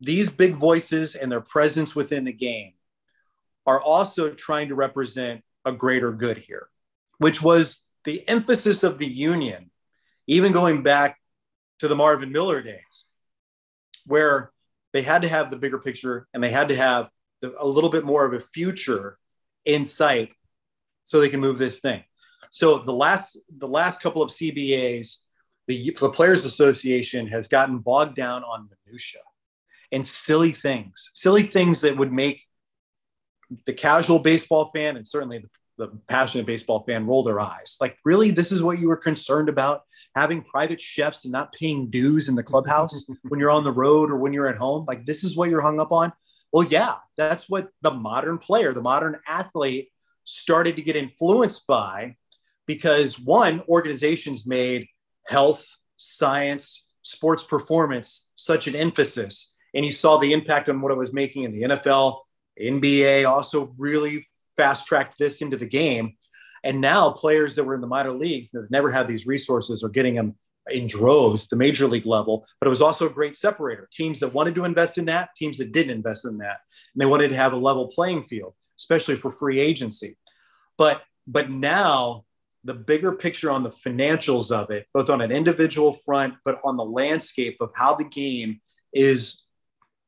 these 0.00 0.30
big 0.30 0.56
voices 0.56 1.14
and 1.16 1.30
their 1.30 1.40
presence 1.40 1.94
within 1.94 2.24
the 2.24 2.32
game 2.32 2.72
are 3.66 3.80
also 3.80 4.30
trying 4.30 4.68
to 4.68 4.74
represent 4.74 5.42
a 5.64 5.72
greater 5.72 6.12
good 6.12 6.38
here, 6.38 6.68
which 7.22 7.42
was 7.42 7.86
the 8.04 8.26
emphasis 8.28 8.82
of 8.82 8.98
the 8.98 9.06
union, 9.06 9.70
even 10.26 10.52
going 10.52 10.82
back 10.82 11.18
to 11.78 11.88
the 11.88 11.96
Marvin 11.96 12.32
Miller 12.32 12.62
days, 12.62 13.06
where 14.06 14.52
they 14.92 15.02
had 15.02 15.22
to 15.22 15.28
have 15.28 15.50
the 15.50 15.56
bigger 15.56 15.78
picture 15.78 16.26
and 16.34 16.42
they 16.42 16.50
had 16.50 16.68
to 16.68 16.76
have 16.76 17.08
the, 17.40 17.54
a 17.58 17.66
little 17.66 17.90
bit 17.90 18.04
more 18.04 18.24
of 18.24 18.34
a 18.34 18.40
future 18.40 19.18
in 19.64 19.84
sight 19.84 20.32
so 21.04 21.20
they 21.20 21.28
can 21.28 21.40
move 21.40 21.58
this 21.58 21.80
thing. 21.80 22.02
So 22.50 22.78
the 22.78 22.92
last 22.92 23.38
the 23.56 23.68
last 23.68 24.02
couple 24.02 24.22
of 24.22 24.30
CBAs, 24.30 25.18
the, 25.66 25.96
the 25.98 26.10
Players 26.10 26.44
Association 26.44 27.26
has 27.28 27.48
gotten 27.48 27.78
bogged 27.78 28.14
down 28.14 28.42
on 28.42 28.68
minutia 28.86 29.20
and 29.90 30.06
silly 30.06 30.52
things, 30.52 31.10
silly 31.14 31.44
things 31.44 31.80
that 31.82 31.96
would 31.96 32.12
make 32.12 32.46
the 33.66 33.72
casual 33.72 34.18
baseball 34.18 34.66
fan 34.66 34.96
and 34.96 35.06
certainly 35.06 35.38
the, 35.38 35.48
the 35.82 35.98
passionate 36.06 36.46
baseball 36.46 36.84
fan 36.86 37.06
roll 37.06 37.22
their 37.22 37.40
eyes. 37.40 37.76
Like, 37.80 37.98
really, 38.04 38.30
this 38.30 38.52
is 38.52 38.62
what 38.62 38.78
you 38.78 38.88
were 38.88 38.96
concerned 38.96 39.48
about 39.48 39.82
having 40.14 40.42
private 40.42 40.80
chefs 40.80 41.24
and 41.24 41.32
not 41.32 41.52
paying 41.52 41.90
dues 41.90 42.28
in 42.28 42.34
the 42.34 42.42
clubhouse 42.42 43.10
when 43.28 43.40
you're 43.40 43.50
on 43.50 43.64
the 43.64 43.72
road 43.72 44.10
or 44.10 44.16
when 44.16 44.32
you're 44.32 44.48
at 44.48 44.56
home? 44.56 44.84
Like, 44.86 45.04
this 45.04 45.24
is 45.24 45.36
what 45.36 45.50
you're 45.50 45.60
hung 45.60 45.80
up 45.80 45.90
on. 45.90 46.12
Well, 46.52 46.66
yeah, 46.66 46.96
that's 47.16 47.48
what 47.48 47.68
the 47.80 47.90
modern 47.90 48.38
player, 48.38 48.72
the 48.72 48.82
modern 48.82 49.18
athlete 49.26 49.88
started 50.24 50.76
to 50.76 50.82
get 50.82 50.96
influenced 50.96 51.66
by 51.66 52.16
because 52.66 53.18
one, 53.18 53.62
organizations 53.68 54.46
made 54.46 54.86
health, 55.26 55.66
science, 55.96 56.88
sports 57.02 57.42
performance 57.42 58.28
such 58.34 58.68
an 58.68 58.76
emphasis. 58.76 59.56
And 59.74 59.84
you 59.84 59.90
saw 59.90 60.18
the 60.18 60.32
impact 60.32 60.68
on 60.68 60.80
what 60.80 60.92
it 60.92 60.98
was 60.98 61.12
making 61.12 61.44
in 61.44 61.52
the 61.52 61.62
NFL, 61.62 62.20
NBA 62.60 63.28
also 63.28 63.74
really 63.78 64.24
fast 64.56 64.86
tracked 64.86 65.18
this 65.18 65.42
into 65.42 65.56
the 65.56 65.66
game. 65.66 66.16
And 66.64 66.80
now 66.80 67.10
players 67.10 67.56
that 67.56 67.64
were 67.64 67.74
in 67.74 67.80
the 67.80 67.86
minor 67.86 68.12
leagues 68.12 68.50
that 68.50 68.70
never 68.70 68.90
had 68.90 69.08
these 69.08 69.26
resources 69.26 69.82
are 69.82 69.88
getting 69.88 70.14
them 70.14 70.36
in 70.70 70.86
droves, 70.86 71.48
the 71.48 71.56
major 71.56 71.88
league 71.88 72.06
level, 72.06 72.46
but 72.60 72.66
it 72.66 72.70
was 72.70 72.82
also 72.82 73.06
a 73.06 73.12
great 73.12 73.34
separator. 73.34 73.88
Teams 73.92 74.20
that 74.20 74.32
wanted 74.32 74.54
to 74.54 74.64
invest 74.64 74.96
in 74.96 75.06
that, 75.06 75.30
teams 75.34 75.58
that 75.58 75.72
didn't 75.72 75.96
invest 75.96 76.24
in 76.24 76.38
that. 76.38 76.60
And 76.94 77.00
they 77.00 77.06
wanted 77.06 77.28
to 77.30 77.36
have 77.36 77.52
a 77.52 77.56
level 77.56 77.88
playing 77.88 78.24
field, 78.24 78.54
especially 78.78 79.16
for 79.16 79.30
free 79.30 79.60
agency. 79.60 80.16
But 80.78 81.02
but 81.26 81.50
now 81.50 82.24
the 82.64 82.74
bigger 82.74 83.12
picture 83.12 83.50
on 83.50 83.62
the 83.62 83.70
financials 83.70 84.52
of 84.52 84.70
it, 84.70 84.86
both 84.94 85.10
on 85.10 85.20
an 85.20 85.32
individual 85.32 85.92
front, 85.92 86.34
but 86.44 86.60
on 86.64 86.76
the 86.76 86.84
landscape 86.84 87.56
of 87.60 87.70
how 87.74 87.94
the 87.94 88.04
game 88.04 88.60
is 88.92 89.42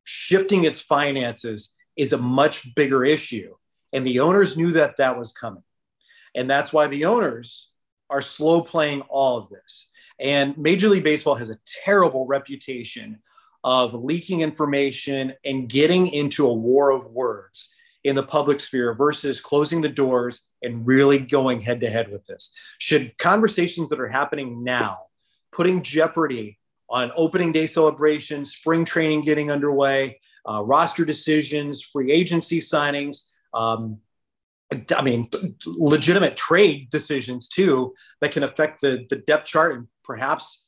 shifting 0.05 0.65
its 0.65 0.81
finances 0.81 1.73
is 1.97 2.13
a 2.13 2.19
much 2.19 2.75
bigger 2.75 3.05
issue. 3.05 3.55
And 3.95 4.07
the 4.07 4.21
owners 4.21 4.57
knew 4.57 4.73
that 4.73 4.99
that 4.99 5.17
was 5.17 5.33
coming. 5.33 5.63
And 6.35 6.51
that's 6.51 6.73
why 6.73 6.89
the 6.89 7.07
owners 7.07 7.71
are 8.11 8.21
slow 8.21 8.61
playing 8.61 9.03
all 9.03 9.39
of 9.39 9.49
this. 9.49 9.89
And 10.19 10.59
Major 10.59 10.89
League 10.89 11.05
Baseball 11.05 11.37
has 11.37 11.49
a 11.49 11.59
terrible 11.85 12.27
reputation 12.27 13.21
of 13.63 13.95
leaking 13.95 14.43
information 14.43 15.33
and 15.45 15.69
getting 15.69 16.09
into 16.09 16.47
a 16.47 16.53
war 16.53 16.91
of 16.91 17.07
words 17.07 17.71
in 18.03 18.15
the 18.15 18.23
public 18.23 18.61
sphere 18.61 18.95
versus 18.95 19.41
closing 19.41 19.81
the 19.81 19.89
doors 19.89 20.43
and 20.63 20.87
really 20.87 21.19
going 21.19 21.61
head 21.61 21.81
to 21.81 21.89
head 21.89 22.11
with 22.11 22.25
this. 22.27 22.53
Should 22.79 23.17
conversations 23.17 23.89
that 23.89 24.01
are 24.01 24.09
happening 24.09 24.63
now, 24.63 24.99
putting 25.53 25.83
jeopardy 25.83 26.59
on 26.91 27.11
opening 27.17 27.53
day 27.53 27.67
celebrations, 27.67 28.55
spring 28.55 28.85
training 28.85 29.23
getting 29.23 29.51
underway, 29.51 30.21
uh, 30.47 30.63
roster 30.63 31.05
decisions, 31.05 31.81
free 31.81 32.13
agency 32.13 32.61
signings, 32.61 33.31
um, 33.55 33.99
I 34.97 35.03
mean, 35.03 35.29
legitimate 35.67 36.37
trade 36.37 36.91
decisions 36.91 37.49
too 37.49 37.95
that 38.21 38.33
can 38.33 38.43
affect 38.43 38.81
the, 38.81 39.07
the 39.09 39.17
depth 39.17 39.47
chart 39.47 39.77
and 39.77 39.89
perhaps 40.03 40.65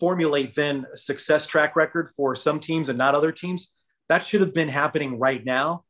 formulate 0.00 0.54
then 0.54 0.86
a 0.92 0.96
success 0.96 1.46
track 1.46 1.76
record 1.76 2.10
for 2.10 2.34
some 2.34 2.60
teams 2.60 2.88
and 2.88 2.98
not 2.98 3.14
other 3.14 3.32
teams. 3.32 3.72
That 4.08 4.24
should 4.24 4.40
have 4.40 4.54
been 4.54 4.68
happening 4.68 5.18
right 5.18 5.44
now 5.44 5.84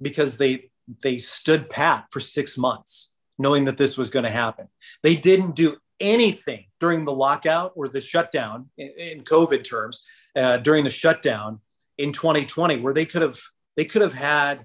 because 0.00 0.38
they 0.38 0.70
they 1.02 1.18
stood 1.18 1.68
pat 1.68 2.06
for 2.10 2.20
six 2.20 2.56
months 2.56 3.12
knowing 3.38 3.64
that 3.66 3.76
this 3.76 3.96
was 3.96 4.10
going 4.10 4.24
to 4.24 4.30
happen. 4.30 4.68
They 5.02 5.14
didn't 5.14 5.54
do 5.54 5.76
anything 6.00 6.64
during 6.80 7.04
the 7.04 7.12
lockout 7.12 7.72
or 7.76 7.88
the 7.88 8.00
shutdown 8.00 8.68
in, 8.78 8.88
in 8.98 9.24
COVID 9.24 9.68
terms 9.68 10.02
uh, 10.36 10.58
during 10.58 10.84
the 10.84 10.90
shutdown 10.90 11.60
in 11.98 12.12
2020 12.12 12.80
where 12.80 12.94
they 12.94 13.06
could 13.06 13.22
have 13.22 13.38
they 13.76 13.84
could 13.84 14.02
have 14.02 14.14
had 14.14 14.64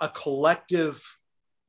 a 0.00 0.08
collective 0.08 1.02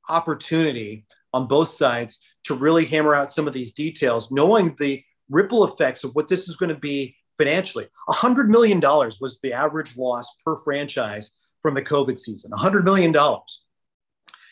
opportunity 0.07 1.05
on 1.33 1.47
both 1.47 1.69
sides 1.69 2.19
to 2.43 2.55
really 2.55 2.85
hammer 2.85 3.13
out 3.13 3.31
some 3.31 3.47
of 3.47 3.53
these 3.53 3.71
details, 3.71 4.31
knowing 4.31 4.75
the 4.79 5.03
ripple 5.29 5.63
effects 5.65 6.03
of 6.03 6.15
what 6.15 6.27
this 6.27 6.49
is 6.49 6.55
going 6.55 6.73
to 6.73 6.79
be 6.79 7.15
financially. 7.37 7.87
$100 8.09 8.47
million 8.47 8.79
was 8.79 9.39
the 9.41 9.53
average 9.53 9.95
loss 9.97 10.27
per 10.43 10.55
franchise 10.55 11.31
from 11.61 11.73
the 11.73 11.81
COVID 11.81 12.19
season. 12.19 12.51
$100 12.51 12.83
million. 12.83 13.13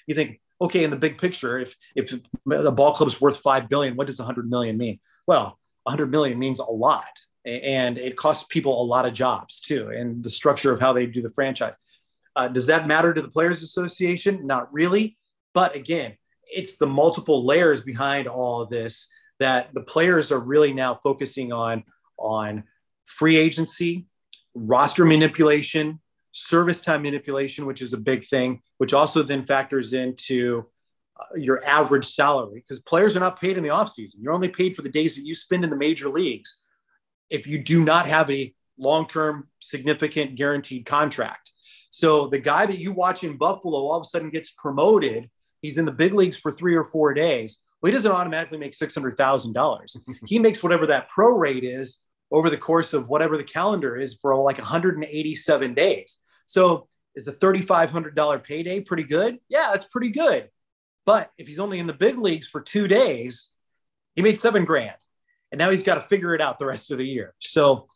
You 0.07 0.15
think, 0.15 0.39
okay, 0.61 0.83
in 0.83 0.89
the 0.89 0.95
big 0.95 1.17
picture, 1.17 1.59
if 1.59 1.75
if 1.95 2.13
the 2.45 2.71
ball 2.71 2.93
club's 2.93 3.19
worth 3.19 3.37
5 3.37 3.69
billion, 3.69 3.95
what 3.95 4.07
does 4.07 4.19
100 4.19 4.49
million 4.49 4.77
mean? 4.77 4.99
Well, 5.25 5.59
100 5.83 6.11
million 6.11 6.39
means 6.39 6.59
a 6.59 6.65
lot, 6.65 7.19
and 7.45 7.97
it 7.97 8.15
costs 8.15 8.45
people 8.49 8.81
a 8.81 8.85
lot 8.85 9.05
of 9.05 9.13
jobs 9.13 9.59
too, 9.59 9.89
and 9.89 10.23
the 10.23 10.29
structure 10.29 10.71
of 10.71 10.79
how 10.79 10.93
they 10.93 11.05
do 11.05 11.21
the 11.21 11.29
franchise. 11.29 11.75
Uh, 12.37 12.47
does 12.47 12.67
that 12.67 12.87
matter 12.87 13.13
to 13.13 13.21
the 13.21 13.27
Players 13.29 13.63
Association? 13.63 14.45
Not 14.45 14.71
really, 14.71 15.17
but 15.55 15.75
again, 15.75 16.15
it's 16.43 16.77
the 16.77 16.85
multiple 16.85 17.45
layers 17.45 17.81
behind 17.81 18.27
all 18.27 18.61
of 18.61 18.69
this 18.69 19.09
that 19.39 19.73
the 19.73 19.81
players 19.81 20.31
are 20.31 20.39
really 20.39 20.71
now 20.71 20.99
focusing 21.03 21.51
on 21.51 21.83
on 22.17 22.63
free 23.07 23.37
agency, 23.37 24.05
roster 24.53 25.03
manipulation, 25.03 25.99
service 26.31 26.81
time 26.81 27.01
manipulation, 27.01 27.65
which 27.65 27.81
is 27.81 27.93
a 27.93 27.97
big 27.97 28.25
thing, 28.25 28.61
which 28.77 28.93
also 28.93 29.23
then 29.23 29.45
factors 29.45 29.93
into 29.93 30.65
uh, 31.19 31.35
your 31.35 31.65
average 31.65 32.05
salary 32.05 32.59
because 32.59 32.79
players 32.81 33.17
are 33.17 33.19
not 33.19 33.41
paid 33.41 33.57
in 33.57 33.63
the 33.63 33.69
offseason. 33.69 34.15
You're 34.19 34.33
only 34.33 34.49
paid 34.49 34.75
for 34.75 34.83
the 34.83 34.89
days 34.89 35.15
that 35.15 35.25
you 35.25 35.33
spend 35.33 35.63
in 35.63 35.71
the 35.71 35.75
major 35.75 36.09
leagues 36.09 36.61
if 37.31 37.47
you 37.47 37.63
do 37.63 37.83
not 37.83 38.05
have 38.05 38.29
a 38.29 38.53
long 38.77 39.07
term, 39.07 39.47
significant 39.59 40.35
guaranteed 40.35 40.85
contract. 40.85 41.51
So 41.97 42.27
the 42.27 42.37
guy 42.37 42.67
that 42.67 42.77
you 42.77 42.91
watch 42.91 43.23
in 43.23 43.37
Buffalo 43.37 43.79
all 43.79 43.95
of 43.95 44.03
a 44.03 44.05
sudden 44.05 44.29
gets 44.29 44.51
promoted. 44.51 45.31
He's 45.63 45.79
in 45.79 45.85
the 45.85 45.91
big 45.91 46.13
leagues 46.13 46.37
for 46.37 46.51
three 46.51 46.75
or 46.75 46.83
four 46.83 47.11
days. 47.11 47.57
Well, 47.81 47.91
he 47.91 47.95
doesn't 47.95 48.11
automatically 48.11 48.59
make 48.59 48.73
$600,000. 48.73 49.97
he 50.27 50.37
makes 50.37 50.61
whatever 50.61 50.85
that 50.85 51.09
pro 51.09 51.29
rate 51.29 51.63
is 51.63 51.97
over 52.29 52.51
the 52.51 52.57
course 52.57 52.93
of 52.93 53.07
whatever 53.09 53.35
the 53.35 53.43
calendar 53.43 53.95
is 53.95 54.13
for 54.21 54.35
like 54.35 54.59
187 54.59 55.73
days. 55.73 56.19
So 56.45 56.87
is 57.15 57.27
a 57.27 57.33
$3,500 57.33 58.43
payday 58.43 58.81
pretty 58.81 59.03
good? 59.03 59.39
Yeah, 59.49 59.69
that's 59.71 59.85
pretty 59.85 60.11
good. 60.11 60.49
But 61.07 61.31
if 61.39 61.47
he's 61.47 61.59
only 61.59 61.79
in 61.79 61.87
the 61.87 61.93
big 61.93 62.19
leagues 62.19 62.47
for 62.47 62.61
two 62.61 62.87
days, 62.87 63.49
he 64.15 64.21
made 64.21 64.37
seven 64.37 64.65
grand. 64.65 64.97
And 65.51 65.57
now 65.57 65.71
he's 65.71 65.81
got 65.81 65.95
to 65.95 66.01
figure 66.01 66.35
it 66.35 66.41
out 66.41 66.59
the 66.59 66.67
rest 66.67 66.91
of 66.91 66.99
the 66.99 67.07
year. 67.07 67.33
So 67.39 67.87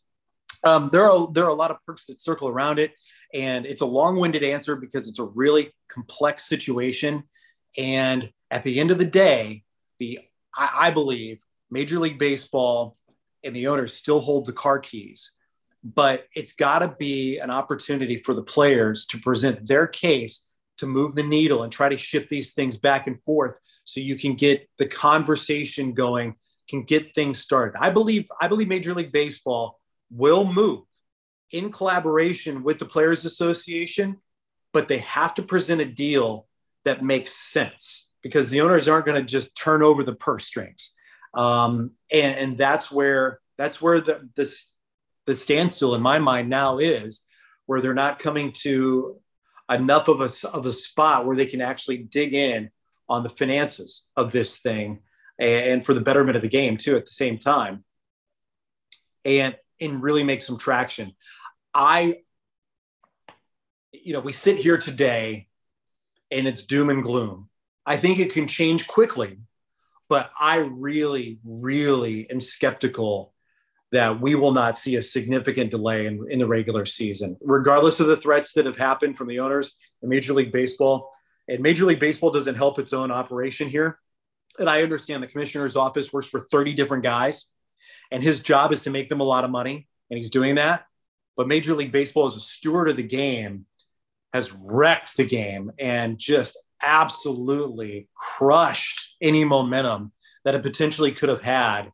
um, 0.63 0.89
there 0.91 1.09
are 1.09 1.31
there 1.31 1.45
are 1.45 1.49
a 1.49 1.53
lot 1.53 1.69
of 1.69 1.77
perks 1.85 2.07
that 2.07 2.19
circle 2.19 2.47
around 2.47 2.79
it, 2.79 2.93
and 3.33 3.65
it's 3.65 3.81
a 3.81 3.85
long-winded 3.85 4.43
answer 4.43 4.75
because 4.75 5.07
it's 5.07 5.19
a 5.19 5.23
really 5.23 5.73
complex 5.87 6.47
situation. 6.47 7.23
And 7.77 8.31
at 8.49 8.63
the 8.63 8.79
end 8.79 8.91
of 8.91 8.97
the 8.97 9.05
day, 9.05 9.63
the 9.99 10.19
I, 10.55 10.69
I 10.87 10.91
believe 10.91 11.41
Major 11.69 11.99
League 11.99 12.19
Baseball 12.19 12.95
and 13.43 13.55
the 13.55 13.67
owners 13.67 13.93
still 13.93 14.19
hold 14.19 14.45
the 14.45 14.53
car 14.53 14.79
keys 14.79 15.35
but 15.83 16.27
it's 16.35 16.53
got 16.53 16.79
to 16.79 16.95
be 16.99 17.39
an 17.39 17.49
opportunity 17.49 18.17
for 18.17 18.33
the 18.33 18.43
players 18.43 19.05
to 19.07 19.19
present 19.19 19.67
their 19.67 19.87
case 19.87 20.43
to 20.77 20.85
move 20.85 21.15
the 21.15 21.23
needle 21.23 21.63
and 21.63 21.71
try 21.71 21.89
to 21.89 21.97
shift 21.97 22.29
these 22.29 22.53
things 22.53 22.77
back 22.77 23.07
and 23.07 23.23
forth 23.23 23.59
so 23.83 23.99
you 23.99 24.17
can 24.17 24.35
get 24.35 24.67
the 24.77 24.85
conversation 24.85 25.93
going 25.93 26.35
can 26.69 26.83
get 26.83 27.13
things 27.13 27.39
started 27.39 27.77
i 27.79 27.89
believe 27.89 28.27
i 28.39 28.47
believe 28.47 28.67
major 28.67 28.93
league 28.93 29.11
baseball 29.11 29.79
will 30.09 30.45
move 30.45 30.83
in 31.51 31.71
collaboration 31.71 32.63
with 32.63 32.79
the 32.79 32.85
players 32.85 33.25
association 33.25 34.17
but 34.73 34.87
they 34.87 34.99
have 34.99 35.33
to 35.35 35.41
present 35.41 35.81
a 35.81 35.85
deal 35.85 36.47
that 36.85 37.03
makes 37.03 37.33
sense 37.33 38.09
because 38.21 38.49
the 38.49 38.61
owners 38.61 38.87
aren't 38.87 39.05
going 39.05 39.19
to 39.19 39.27
just 39.27 39.55
turn 39.55 39.83
over 39.83 40.03
the 40.03 40.15
purse 40.15 40.45
strings. 40.45 40.93
Um, 41.33 41.91
and, 42.11 42.37
and 42.37 42.57
that's 42.57 42.91
where 42.91 43.39
that's 43.57 43.81
where 43.81 44.01
the 44.01 44.27
this 44.35 44.73
the 45.25 45.35
standstill 45.35 45.95
in 45.95 46.01
my 46.01 46.19
mind 46.19 46.49
now 46.49 46.79
is 46.79 47.23
where 47.67 47.81
they're 47.81 47.93
not 47.93 48.19
coming 48.19 48.51
to 48.51 49.19
enough 49.69 50.07
of 50.07 50.19
a, 50.19 50.29
of 50.49 50.65
a 50.65 50.73
spot 50.73 51.25
where 51.25 51.37
they 51.37 51.45
can 51.45 51.61
actually 51.61 51.97
dig 51.97 52.33
in 52.33 52.69
on 53.07 53.23
the 53.23 53.29
finances 53.29 54.07
of 54.17 54.31
this 54.31 54.59
thing 54.59 54.99
and 55.39 55.85
for 55.85 55.93
the 55.93 56.01
betterment 56.01 56.35
of 56.35 56.41
the 56.41 56.49
game 56.49 56.75
too 56.75 56.95
at 56.95 57.05
the 57.05 57.11
same 57.11 57.37
time. 57.37 57.83
And 59.23 59.55
and 59.79 60.01
really 60.01 60.23
make 60.23 60.41
some 60.41 60.57
traction 60.57 61.13
i 61.73 62.17
you 63.91 64.13
know 64.13 64.19
we 64.19 64.33
sit 64.33 64.57
here 64.57 64.77
today 64.77 65.47
and 66.31 66.47
it's 66.47 66.63
doom 66.63 66.89
and 66.89 67.03
gloom 67.03 67.49
i 67.85 67.97
think 67.97 68.19
it 68.19 68.33
can 68.33 68.47
change 68.47 68.87
quickly 68.87 69.37
but 70.09 70.31
i 70.39 70.57
really 70.57 71.39
really 71.43 72.29
am 72.29 72.39
skeptical 72.39 73.33
that 73.91 74.21
we 74.21 74.35
will 74.35 74.53
not 74.53 74.77
see 74.77 74.95
a 74.95 75.01
significant 75.01 75.69
delay 75.69 76.05
in, 76.05 76.25
in 76.29 76.39
the 76.39 76.47
regular 76.47 76.85
season, 76.85 77.37
regardless 77.41 77.99
of 77.99 78.07
the 78.07 78.15
threats 78.15 78.53
that 78.53 78.65
have 78.65 78.77
happened 78.77 79.17
from 79.17 79.27
the 79.27 79.39
owners 79.39 79.75
in 80.01 80.09
Major 80.09 80.33
League 80.33 80.51
Baseball. 80.51 81.11
And 81.49 81.59
Major 81.59 81.85
League 81.85 81.99
Baseball 81.99 82.31
doesn't 82.31 82.55
help 82.55 82.79
its 82.79 82.93
own 82.93 83.11
operation 83.11 83.67
here. 83.67 83.99
And 84.59 84.69
I 84.69 84.81
understand 84.81 85.21
the 85.21 85.27
commissioner's 85.27 85.75
office 85.75 86.13
works 86.13 86.27
for 86.27 86.39
30 86.39 86.73
different 86.73 87.03
guys, 87.03 87.47
and 88.11 88.23
his 88.23 88.41
job 88.41 88.71
is 88.71 88.83
to 88.83 88.89
make 88.89 89.09
them 89.09 89.19
a 89.19 89.25
lot 89.25 89.43
of 89.43 89.51
money, 89.51 89.87
and 90.09 90.17
he's 90.17 90.29
doing 90.29 90.55
that. 90.55 90.85
But 91.37 91.47
Major 91.47 91.73
League 91.73 91.91
Baseball, 91.91 92.25
as 92.25 92.35
a 92.35 92.39
steward 92.39 92.89
of 92.89 92.95
the 92.95 93.03
game, 93.03 93.65
has 94.33 94.53
wrecked 94.53 95.17
the 95.17 95.25
game 95.25 95.71
and 95.79 96.17
just 96.17 96.57
absolutely 96.81 98.07
crushed 98.15 99.15
any 99.21 99.43
momentum 99.43 100.11
that 100.45 100.55
it 100.55 100.63
potentially 100.63 101.11
could 101.11 101.29
have 101.29 101.41
had 101.41 101.91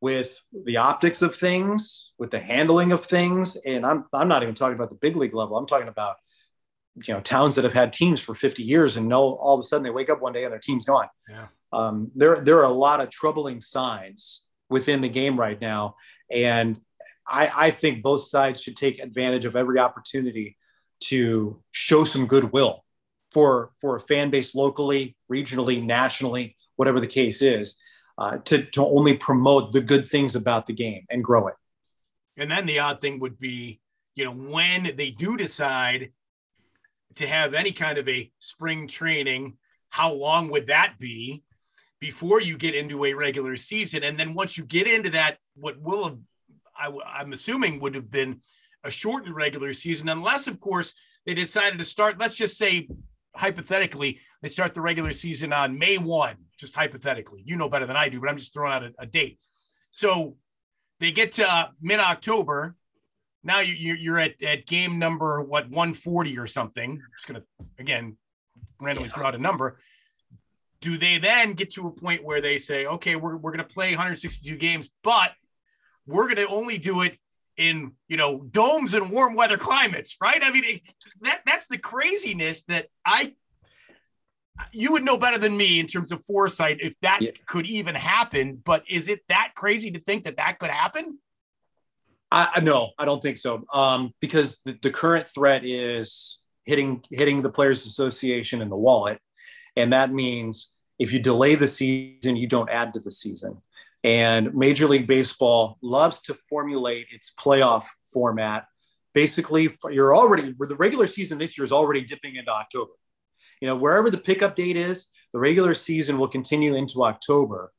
with 0.00 0.40
the 0.64 0.76
optics 0.76 1.22
of 1.22 1.36
things, 1.36 2.10
with 2.18 2.30
the 2.30 2.38
handling 2.38 2.92
of 2.92 3.06
things. 3.06 3.56
And 3.56 3.86
I'm, 3.86 4.04
I'm 4.12 4.28
not 4.28 4.42
even 4.42 4.54
talking 4.54 4.76
about 4.76 4.90
the 4.90 4.96
big 4.96 5.16
league 5.16 5.34
level. 5.34 5.56
I'm 5.56 5.66
talking 5.66 5.88
about, 5.88 6.16
you 7.06 7.14
know, 7.14 7.20
towns 7.20 7.54
that 7.54 7.64
have 7.64 7.72
had 7.72 7.92
teams 7.92 8.20
for 8.20 8.34
50 8.34 8.62
years 8.62 8.96
and 8.96 9.08
know 9.08 9.20
all 9.20 9.54
of 9.54 9.60
a 9.60 9.62
sudden 9.62 9.84
they 9.84 9.90
wake 9.90 10.10
up 10.10 10.20
one 10.20 10.32
day 10.32 10.44
and 10.44 10.52
their 10.52 10.60
team's 10.60 10.84
gone. 10.84 11.08
Yeah. 11.28 11.46
Um, 11.72 12.10
there, 12.14 12.40
there 12.40 12.58
are 12.58 12.64
a 12.64 12.70
lot 12.70 13.00
of 13.00 13.10
troubling 13.10 13.60
signs 13.60 14.44
within 14.68 15.00
the 15.00 15.08
game 15.08 15.38
right 15.38 15.60
now. 15.60 15.96
And 16.30 16.78
I, 17.28 17.50
I 17.54 17.70
think 17.70 18.02
both 18.02 18.22
sides 18.22 18.62
should 18.62 18.76
take 18.76 18.98
advantage 18.98 19.44
of 19.44 19.56
every 19.56 19.78
opportunity 19.78 20.56
to 21.04 21.62
show 21.72 22.04
some 22.04 22.26
goodwill 22.26 22.84
for, 23.32 23.72
for 23.80 23.96
a 23.96 24.00
fan 24.00 24.30
base 24.30 24.54
locally, 24.54 25.16
regionally, 25.30 25.84
nationally, 25.84 26.56
whatever 26.76 27.00
the 27.00 27.06
case 27.06 27.42
is 27.42 27.76
uh, 28.18 28.38
to, 28.38 28.64
to 28.64 28.84
only 28.84 29.14
promote 29.14 29.72
the 29.72 29.80
good 29.80 30.08
things 30.08 30.34
about 30.34 30.66
the 30.66 30.72
game 30.72 31.04
and 31.10 31.22
grow 31.22 31.48
it. 31.48 31.54
And 32.36 32.50
then 32.50 32.66
the 32.66 32.78
odd 32.78 33.00
thing 33.00 33.18
would 33.20 33.38
be, 33.38 33.80
you 34.14 34.24
know, 34.24 34.32
when 34.32 34.92
they 34.96 35.10
do 35.10 35.36
decide 35.36 36.12
to 37.16 37.26
have 37.26 37.54
any 37.54 37.72
kind 37.72 37.98
of 37.98 38.08
a 38.08 38.30
spring 38.38 38.86
training, 38.86 39.56
how 39.90 40.12
long 40.12 40.50
would 40.50 40.66
that 40.66 40.94
be 40.98 41.42
before 41.98 42.40
you 42.40 42.56
get 42.56 42.74
into 42.74 43.04
a 43.04 43.14
regular 43.14 43.56
season? 43.56 44.02
And 44.04 44.18
then 44.18 44.34
once 44.34 44.56
you 44.56 44.64
get 44.64 44.86
into 44.86 45.10
that, 45.10 45.38
what 45.54 45.80
will 45.80 46.18
I, 46.78 46.90
I'm 47.06 47.32
assuming 47.32 47.80
would 47.80 47.94
have 47.94 48.10
been 48.10 48.40
a 48.84 48.90
shortened 48.90 49.34
regular 49.34 49.72
season, 49.72 50.08
unless, 50.08 50.46
of 50.46 50.60
course, 50.60 50.94
they 51.26 51.34
decided 51.34 51.78
to 51.78 51.84
start, 51.84 52.18
let's 52.18 52.34
just 52.34 52.56
say 52.56 52.88
hypothetically, 53.34 54.20
they 54.42 54.48
start 54.48 54.74
the 54.74 54.80
regular 54.80 55.12
season 55.12 55.52
on 55.52 55.78
May 55.78 55.98
1, 55.98 56.36
just 56.58 56.74
hypothetically. 56.74 57.42
You 57.44 57.56
know 57.56 57.68
better 57.68 57.86
than 57.86 57.96
I 57.96 58.08
do, 58.08 58.20
but 58.20 58.28
I'm 58.28 58.38
just 58.38 58.54
throwing 58.54 58.72
out 58.72 58.84
a, 58.84 58.92
a 58.98 59.06
date. 59.06 59.38
So 59.90 60.36
they 61.00 61.10
get 61.10 61.32
to 61.32 61.50
uh, 61.50 61.68
mid 61.80 62.00
October. 62.00 62.74
Now 63.42 63.60
you, 63.60 63.94
you're 63.94 64.18
at, 64.18 64.42
at 64.42 64.66
game 64.66 64.98
number, 64.98 65.42
what, 65.42 65.68
140 65.68 66.38
or 66.38 66.46
something. 66.46 66.92
I'm 66.92 67.12
just 67.16 67.26
going 67.26 67.40
to, 67.40 67.46
again, 67.78 68.16
randomly 68.80 69.08
yeah. 69.08 69.14
throw 69.14 69.26
out 69.26 69.34
a 69.34 69.38
number. 69.38 69.78
Do 70.80 70.98
they 70.98 71.18
then 71.18 71.54
get 71.54 71.72
to 71.74 71.86
a 71.86 71.90
point 71.90 72.24
where 72.24 72.40
they 72.40 72.58
say, 72.58 72.86
okay, 72.86 73.16
we're, 73.16 73.36
we're 73.36 73.52
going 73.52 73.66
to 73.66 73.74
play 73.74 73.90
162 73.90 74.56
games, 74.56 74.90
but 75.02 75.32
we're 76.06 76.24
going 76.24 76.36
to 76.36 76.48
only 76.48 76.78
do 76.78 77.02
it 77.02 77.18
in 77.56 77.92
you 78.08 78.16
know 78.16 78.40
domes 78.40 78.94
and 78.94 79.10
warm 79.10 79.34
weather 79.34 79.56
climates 79.56 80.16
right? 80.20 80.40
I 80.42 80.50
mean 80.50 80.80
that 81.22 81.42
that's 81.46 81.66
the 81.68 81.78
craziness 81.78 82.62
that 82.64 82.88
i 83.04 83.32
you 84.72 84.92
would 84.92 85.04
know 85.04 85.18
better 85.18 85.38
than 85.38 85.56
me 85.56 85.80
in 85.80 85.86
terms 85.86 86.12
of 86.12 86.24
foresight 86.24 86.78
if 86.80 86.94
that 87.02 87.20
yeah. 87.22 87.30
could 87.46 87.66
even 87.66 87.94
happen 87.94 88.60
but 88.64 88.82
is 88.88 89.08
it 89.08 89.20
that 89.28 89.52
crazy 89.54 89.90
to 89.90 90.00
think 90.00 90.24
that 90.24 90.36
that 90.36 90.58
could 90.58 90.70
happen? 90.70 91.18
I 92.30 92.60
no 92.60 92.90
i 92.98 93.04
don't 93.04 93.22
think 93.22 93.38
so. 93.38 93.64
Um, 93.72 94.12
because 94.20 94.58
the, 94.64 94.76
the 94.82 94.90
current 94.90 95.26
threat 95.28 95.64
is 95.64 96.42
hitting 96.64 97.02
hitting 97.10 97.40
the 97.40 97.50
players 97.50 97.86
association 97.86 98.60
in 98.60 98.68
the 98.68 98.76
wallet. 98.76 99.18
And 99.76 99.92
that 99.92 100.12
means 100.12 100.72
if 100.98 101.12
you 101.12 101.20
delay 101.20 101.54
the 101.54 101.68
season 101.68 102.36
you 102.36 102.48
don't 102.48 102.68
add 102.68 102.92
to 102.94 103.00
the 103.00 103.10
season 103.10 103.62
and 104.06 104.54
Major 104.54 104.86
League 104.86 105.08
Baseball 105.08 105.78
loves 105.82 106.22
to 106.22 106.34
formulate 106.48 107.08
its 107.10 107.34
playoff 107.36 107.86
format. 108.12 108.66
Basically, 109.14 109.68
you're 109.90 110.14
already, 110.14 110.54
the 110.56 110.76
regular 110.76 111.08
season 111.08 111.38
this 111.38 111.58
year 111.58 111.64
is 111.64 111.72
already 111.72 112.02
dipping 112.02 112.36
into 112.36 112.52
October. 112.52 112.92
You 113.60 113.66
know, 113.66 113.74
wherever 113.74 114.08
the 114.08 114.18
pickup 114.18 114.54
date 114.54 114.76
is, 114.76 115.08
the 115.32 115.40
regular 115.40 115.74
season 115.74 116.18
will 116.18 116.28
continue 116.28 116.76
into 116.76 117.02
October. 117.04 117.72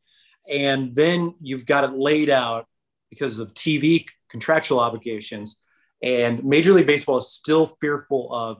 And 0.49 0.93
then 0.93 1.33
you've 1.39 1.65
got 1.65 1.85
it 1.85 1.93
laid 1.93 2.29
out 2.29 2.67
because 3.09 3.39
of 3.39 3.53
TV 3.53 4.05
contractual 4.29 4.81
obligations. 4.81 5.61
And 6.03 6.43
Major 6.43 6.73
League 6.73 6.87
Baseball 6.87 7.19
is 7.19 7.31
still 7.31 7.77
fearful 7.79 8.33
of 8.33 8.57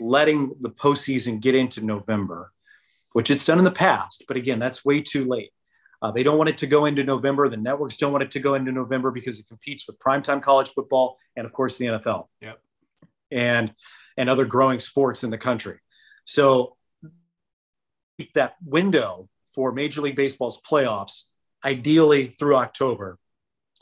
letting 0.00 0.52
the 0.60 0.70
postseason 0.70 1.40
get 1.40 1.54
into 1.54 1.80
November. 1.84 2.50
which 3.14 3.30
it's 3.30 3.44
done 3.44 3.58
in 3.58 3.64
the 3.64 3.70
past. 3.70 4.24
But 4.28 4.36
again, 4.36 4.58
that's 4.58 4.84
way 4.84 5.00
too 5.00 5.24
late. 5.24 5.52
Uh, 6.04 6.10
they 6.10 6.22
don't 6.22 6.36
want 6.36 6.50
it 6.50 6.58
to 6.58 6.66
go 6.66 6.84
into 6.84 7.02
November. 7.02 7.48
The 7.48 7.56
networks 7.56 7.96
don't 7.96 8.12
want 8.12 8.22
it 8.24 8.30
to 8.32 8.38
go 8.38 8.56
into 8.56 8.70
November 8.70 9.10
because 9.10 9.38
it 9.38 9.48
competes 9.48 9.86
with 9.86 9.98
primetime 9.98 10.42
college 10.42 10.68
football 10.68 11.16
and, 11.34 11.46
of 11.46 11.52
course, 11.54 11.78
the 11.78 11.86
NFL. 11.86 12.26
Yep. 12.42 12.60
And 13.32 13.72
and 14.18 14.28
other 14.28 14.44
growing 14.44 14.80
sports 14.80 15.24
in 15.24 15.30
the 15.30 15.38
country. 15.38 15.78
So 16.26 16.76
that 18.34 18.56
window 18.62 19.30
for 19.54 19.72
Major 19.72 20.02
League 20.02 20.14
Baseball's 20.14 20.60
playoffs, 20.60 21.22
ideally 21.64 22.28
through 22.28 22.56
October. 22.56 23.18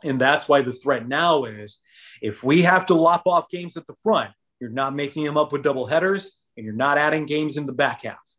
And 0.05 0.21
that's 0.21 0.49
why 0.49 0.63
the 0.63 0.73
threat 0.73 1.09
now 1.09 1.43
is 1.43 1.81
if 2.23 2.45
we 2.45 2.63
have 2.63 2.87
to 2.87 2.95
lop 2.95 3.25
off 3.27 3.49
games 3.49 3.77
at 3.77 3.89
the 3.89 3.97
front, 4.01 4.31
you're 4.61 4.71
not 4.71 4.95
making 4.95 5.25
them 5.25 5.37
up 5.37 5.51
with 5.51 5.65
double 5.65 5.87
headers 5.87 6.39
and 6.57 6.65
you're 6.65 6.73
not 6.73 6.99
adding 6.99 7.27
games 7.27 7.57
in 7.57 7.67
the 7.67 7.73
back 7.73 8.05
half. 8.05 8.32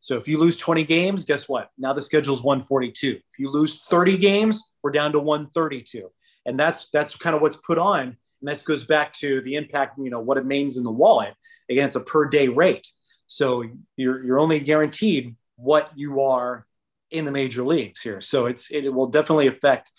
So 0.00 0.16
if 0.16 0.26
you 0.26 0.38
lose 0.38 0.56
20 0.56 0.84
games, 0.84 1.24
guess 1.24 1.48
what? 1.48 1.70
Now 1.78 1.92
the 1.92 2.02
schedule's 2.02 2.42
142. 2.42 3.10
If 3.10 3.38
you 3.38 3.50
lose 3.50 3.82
30 3.82 4.16
games, 4.16 4.72
we're 4.82 4.92
down 4.92 5.12
to 5.12 5.20
132. 5.20 6.10
And 6.46 6.58
that's 6.58 6.88
that's 6.90 7.16
kind 7.16 7.36
of 7.36 7.42
what's 7.42 7.56
put 7.56 7.78
on. 7.78 8.16
And 8.40 8.50
this 8.50 8.62
goes 8.62 8.84
back 8.84 9.12
to 9.14 9.40
the 9.42 9.56
impact, 9.56 9.98
you 9.98 10.10
know, 10.10 10.20
what 10.20 10.38
it 10.38 10.46
means 10.46 10.78
in 10.78 10.84
the 10.84 10.90
wallet. 10.90 11.34
Again, 11.68 11.86
it's 11.86 11.96
a 11.96 12.00
per 12.00 12.26
day 12.26 12.48
rate. 12.48 12.88
So 13.26 13.64
you're 13.96 14.24
you're 14.24 14.38
only 14.38 14.58
guaranteed 14.60 15.36
what 15.56 15.90
you 15.94 16.22
are 16.22 16.66
in 17.10 17.24
the 17.24 17.30
major 17.30 17.62
leagues 17.62 18.00
here. 18.00 18.20
So 18.20 18.46
it's 18.46 18.70
it 18.70 18.88
will 18.88 19.08
definitely 19.08 19.48
affect 19.48 19.92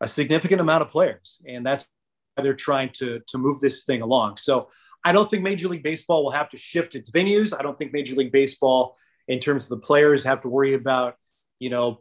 a 0.00 0.08
significant 0.08 0.60
amount 0.60 0.82
of 0.82 0.90
players. 0.90 1.40
And 1.48 1.64
that's 1.64 1.88
why 2.34 2.44
they're 2.44 2.54
trying 2.54 2.90
to 2.98 3.20
to 3.28 3.38
move 3.38 3.60
this 3.60 3.84
thing 3.84 4.02
along. 4.02 4.36
So 4.36 4.68
I 5.04 5.12
don't 5.12 5.30
think 5.30 5.42
Major 5.42 5.68
League 5.68 5.82
Baseball 5.82 6.22
will 6.22 6.32
have 6.32 6.50
to 6.50 6.56
shift 6.56 6.94
its 6.94 7.10
venues. 7.10 7.58
I 7.58 7.62
don't 7.62 7.78
think 7.78 7.92
Major 7.92 8.14
League 8.14 8.32
Baseball 8.32 8.96
in 9.28 9.38
terms 9.38 9.64
of 9.64 9.68
the 9.70 9.86
players 9.86 10.24
have 10.24 10.42
to 10.42 10.48
worry 10.48 10.74
about, 10.74 11.16
you 11.58 11.70
know, 11.70 12.00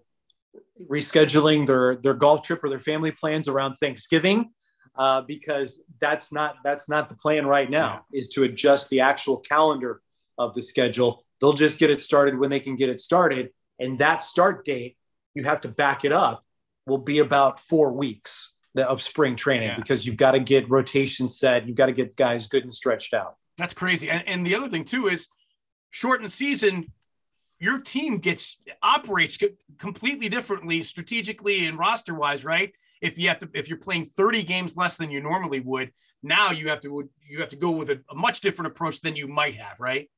rescheduling 0.89 1.67
their 1.67 1.97
their 1.97 2.13
golf 2.13 2.43
trip 2.43 2.63
or 2.63 2.69
their 2.69 2.79
family 2.79 3.11
plans 3.11 3.47
around 3.47 3.75
Thanksgiving, 3.75 4.51
uh, 4.97 5.21
because 5.21 5.83
that's 5.99 6.31
not 6.31 6.55
that's 6.63 6.89
not 6.89 7.09
the 7.09 7.15
plan 7.15 7.45
right 7.45 7.69
now. 7.69 8.05
Yeah. 8.11 8.19
Is 8.19 8.29
to 8.29 8.43
adjust 8.43 8.89
the 8.89 9.01
actual 9.01 9.37
calendar 9.37 10.01
of 10.37 10.53
the 10.53 10.61
schedule. 10.61 11.23
They'll 11.39 11.53
just 11.53 11.77
get 11.77 11.91
it 11.91 12.01
started 12.01 12.39
when 12.39 12.49
they 12.49 12.59
can 12.59 12.75
get 12.75 12.89
it 12.89 13.01
started, 13.01 13.51
and 13.79 13.99
that 13.99 14.23
start 14.23 14.65
date 14.65 14.97
you 15.37 15.43
have 15.43 15.61
to 15.61 15.67
back 15.67 16.03
it 16.03 16.11
up 16.11 16.43
will 16.87 16.97
be 16.97 17.19
about 17.19 17.59
four 17.59 17.91
weeks 17.91 18.55
of 18.75 19.01
spring 19.01 19.35
training 19.35 19.69
yeah. 19.69 19.75
because 19.75 20.05
you've 20.05 20.17
got 20.17 20.31
to 20.31 20.39
get 20.39 20.69
rotation 20.69 21.29
set. 21.29 21.67
You've 21.67 21.77
got 21.77 21.87
to 21.87 21.91
get 21.91 22.15
guys 22.15 22.47
good 22.47 22.63
and 22.63 22.73
stretched 22.73 23.13
out. 23.13 23.35
That's 23.57 23.73
crazy. 23.73 24.09
And, 24.09 24.27
and 24.27 24.45
the 24.45 24.55
other 24.55 24.69
thing 24.69 24.83
too 24.83 25.07
is 25.07 25.27
shortened 25.91 26.31
season 26.31 26.91
your 27.59 27.79
team 27.79 28.17
gets 28.17 28.57
operates 28.83 29.37
completely 29.79 30.29
differently 30.29 30.83
strategically 30.83 31.65
and 31.65 31.77
roster 31.77 32.13
wise, 32.13 32.45
right? 32.45 32.73
If 33.01 33.17
you 33.17 33.29
have 33.29 33.39
to, 33.39 33.49
if 33.53 33.67
you're 33.67 33.77
playing 33.77 34.05
30 34.05 34.43
games 34.43 34.75
less 34.75 34.95
than 34.95 35.11
you 35.11 35.21
normally 35.21 35.59
would, 35.59 35.91
now 36.23 36.51
you 36.51 36.69
have 36.69 36.81
to 36.81 37.09
you 37.27 37.39
have 37.39 37.49
to 37.49 37.55
go 37.55 37.71
with 37.71 37.89
a, 37.89 38.01
a 38.09 38.15
much 38.15 38.41
different 38.41 38.71
approach 38.71 39.01
than 39.01 39.15
you 39.15 39.27
might 39.27 39.55
have, 39.55 39.79
right? 39.79 40.09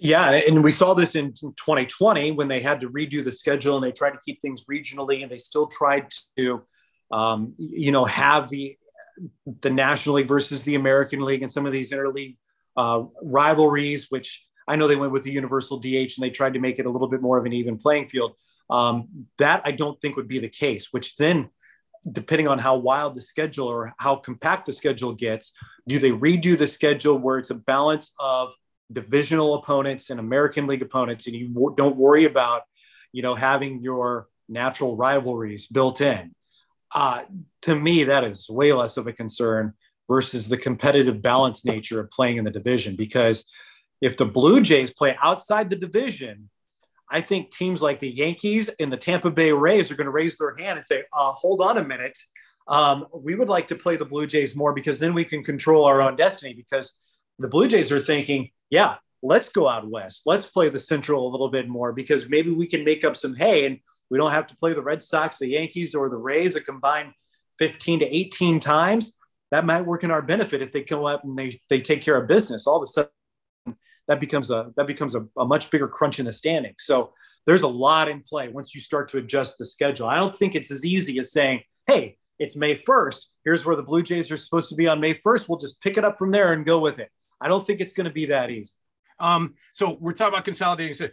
Yeah, 0.00 0.30
and 0.30 0.62
we 0.62 0.70
saw 0.70 0.94
this 0.94 1.16
in 1.16 1.32
2020 1.32 2.30
when 2.32 2.46
they 2.46 2.60
had 2.60 2.80
to 2.82 2.90
redo 2.90 3.24
the 3.24 3.32
schedule 3.32 3.76
and 3.76 3.84
they 3.84 3.90
tried 3.90 4.12
to 4.12 4.20
keep 4.24 4.40
things 4.40 4.64
regionally, 4.70 5.22
and 5.22 5.30
they 5.30 5.38
still 5.38 5.66
tried 5.66 6.06
to, 6.36 6.62
um, 7.10 7.54
you 7.58 7.90
know, 7.90 8.04
have 8.04 8.48
the 8.48 8.76
the 9.62 9.70
National 9.70 10.16
League 10.16 10.28
versus 10.28 10.62
the 10.62 10.76
American 10.76 11.20
League 11.20 11.42
and 11.42 11.50
some 11.50 11.66
of 11.66 11.72
these 11.72 11.90
interleague 11.90 12.36
uh, 12.76 13.02
rivalries, 13.20 14.06
which 14.08 14.46
I 14.68 14.76
know 14.76 14.86
they 14.86 14.96
went 14.96 15.12
with 15.12 15.24
the 15.24 15.32
universal 15.32 15.78
DH 15.78 15.86
and 15.86 16.18
they 16.18 16.30
tried 16.30 16.54
to 16.54 16.60
make 16.60 16.78
it 16.78 16.86
a 16.86 16.90
little 16.90 17.08
bit 17.08 17.22
more 17.22 17.38
of 17.38 17.46
an 17.46 17.52
even 17.52 17.78
playing 17.78 18.08
field. 18.08 18.34
Um, 18.70 19.26
that 19.38 19.62
I 19.64 19.72
don't 19.72 19.98
think 20.00 20.16
would 20.16 20.28
be 20.28 20.38
the 20.38 20.48
case, 20.48 20.92
which 20.92 21.16
then, 21.16 21.48
depending 22.12 22.48
on 22.48 22.58
how 22.58 22.76
wild 22.76 23.16
the 23.16 23.22
schedule 23.22 23.66
or 23.66 23.94
how 23.98 24.16
compact 24.16 24.66
the 24.66 24.72
schedule 24.72 25.14
gets, 25.14 25.52
do 25.86 25.98
they 25.98 26.10
redo 26.10 26.56
the 26.56 26.66
schedule 26.66 27.18
where 27.18 27.38
it's 27.38 27.50
a 27.50 27.54
balance 27.54 28.14
of 28.20 28.52
divisional 28.92 29.54
opponents 29.54 30.10
and 30.10 30.20
American 30.20 30.66
League 30.66 30.82
opponents, 30.82 31.26
and 31.26 31.34
you 31.34 31.74
don't 31.76 31.96
worry 31.96 32.26
about, 32.26 32.62
you 33.12 33.22
know, 33.22 33.34
having 33.34 33.82
your 33.82 34.28
natural 34.48 34.96
rivalries 34.96 35.66
built 35.66 36.00
in? 36.02 36.34
Uh, 36.94 37.22
to 37.62 37.74
me, 37.74 38.04
that 38.04 38.24
is 38.24 38.48
way 38.48 38.72
less 38.72 38.96
of 38.96 39.06
a 39.06 39.12
concern 39.12 39.72
versus 40.08 40.48
the 40.48 40.56
competitive 40.56 41.20
balance 41.20 41.64
nature 41.64 42.00
of 42.00 42.10
playing 42.10 42.38
in 42.38 42.44
the 42.44 42.50
division 42.50 42.96
because 42.96 43.44
if 44.00 44.16
the 44.16 44.26
Blue 44.26 44.60
Jays 44.60 44.92
play 44.92 45.16
outside 45.22 45.70
the 45.70 45.76
division, 45.76 46.50
I 47.10 47.20
think 47.20 47.50
teams 47.50 47.80
like 47.80 48.00
the 48.00 48.10
Yankees 48.10 48.68
and 48.80 48.92
the 48.92 48.96
Tampa 48.96 49.30
Bay 49.30 49.52
Rays 49.52 49.90
are 49.90 49.96
going 49.96 50.06
to 50.06 50.10
raise 50.10 50.36
their 50.38 50.54
hand 50.56 50.78
and 50.78 50.86
say, 50.86 51.04
uh, 51.12 51.30
hold 51.30 51.62
on 51.62 51.78
a 51.78 51.84
minute. 51.84 52.16
Um, 52.66 53.06
we 53.14 53.34
would 53.34 53.48
like 53.48 53.68
to 53.68 53.74
play 53.74 53.96
the 53.96 54.04
Blue 54.04 54.26
Jays 54.26 54.54
more 54.54 54.74
because 54.74 54.98
then 54.98 55.14
we 55.14 55.24
can 55.24 55.42
control 55.42 55.84
our 55.84 56.02
own 56.02 56.16
destiny. 56.16 56.52
Because 56.52 56.94
the 57.38 57.48
Blue 57.48 57.66
Jays 57.66 57.90
are 57.90 58.00
thinking, 58.00 58.50
yeah, 58.68 58.96
let's 59.22 59.48
go 59.48 59.68
out 59.68 59.88
west. 59.88 60.22
Let's 60.26 60.46
play 60.46 60.68
the 60.68 60.78
Central 60.78 61.26
a 61.26 61.30
little 61.30 61.48
bit 61.48 61.66
more 61.66 61.92
because 61.92 62.28
maybe 62.28 62.50
we 62.50 62.66
can 62.66 62.84
make 62.84 63.04
up 63.04 63.16
some 63.16 63.34
hay 63.34 63.64
and 63.64 63.78
we 64.10 64.18
don't 64.18 64.30
have 64.30 64.46
to 64.48 64.56
play 64.56 64.74
the 64.74 64.82
Red 64.82 65.02
Sox, 65.02 65.38
the 65.38 65.48
Yankees, 65.48 65.94
or 65.94 66.08
the 66.08 66.16
Rays 66.16 66.56
a 66.56 66.60
combined 66.60 67.12
15 67.58 68.00
to 68.00 68.16
18 68.16 68.60
times. 68.60 69.16
That 69.50 69.64
might 69.64 69.86
work 69.86 70.04
in 70.04 70.10
our 70.10 70.22
benefit 70.22 70.60
if 70.60 70.72
they 70.72 70.82
go 70.82 71.06
up 71.06 71.24
and 71.24 71.38
they, 71.38 71.58
they 71.70 71.80
take 71.80 72.02
care 72.02 72.20
of 72.20 72.28
business. 72.28 72.66
All 72.66 72.76
of 72.76 72.82
a 72.82 72.86
sudden, 72.86 73.10
that 74.08 74.20
becomes 74.20 74.50
a 74.50 74.72
that 74.76 74.86
becomes 74.86 75.14
a, 75.14 75.26
a 75.36 75.44
much 75.44 75.70
bigger 75.70 75.88
crunch 75.88 76.18
in 76.18 76.26
the 76.26 76.32
standings. 76.32 76.84
So 76.84 77.12
there's 77.46 77.62
a 77.62 77.68
lot 77.68 78.08
in 78.08 78.22
play 78.22 78.48
once 78.48 78.74
you 78.74 78.80
start 78.80 79.08
to 79.08 79.18
adjust 79.18 79.58
the 79.58 79.64
schedule. 79.64 80.06
I 80.08 80.16
don't 80.16 80.36
think 80.36 80.54
it's 80.54 80.70
as 80.70 80.84
easy 80.84 81.18
as 81.18 81.32
saying, 81.32 81.62
"Hey, 81.86 82.18
it's 82.38 82.56
May 82.56 82.76
1st. 82.76 83.26
Here's 83.44 83.64
where 83.64 83.76
the 83.76 83.82
Blue 83.82 84.02
Jays 84.02 84.30
are 84.30 84.36
supposed 84.36 84.68
to 84.70 84.74
be 84.74 84.88
on 84.88 85.00
May 85.00 85.14
1st. 85.14 85.48
We'll 85.48 85.58
just 85.58 85.80
pick 85.80 85.96
it 85.96 86.04
up 86.04 86.18
from 86.18 86.30
there 86.30 86.52
and 86.52 86.66
go 86.66 86.78
with 86.80 86.98
it." 86.98 87.10
I 87.40 87.48
don't 87.48 87.64
think 87.64 87.80
it's 87.80 87.92
going 87.92 88.06
to 88.06 88.12
be 88.12 88.26
that 88.26 88.50
easy. 88.50 88.72
Um, 89.20 89.54
so 89.72 89.96
we're 90.00 90.12
talking 90.12 90.34
about 90.34 90.44
consolidating. 90.44 90.94
So 90.94 91.08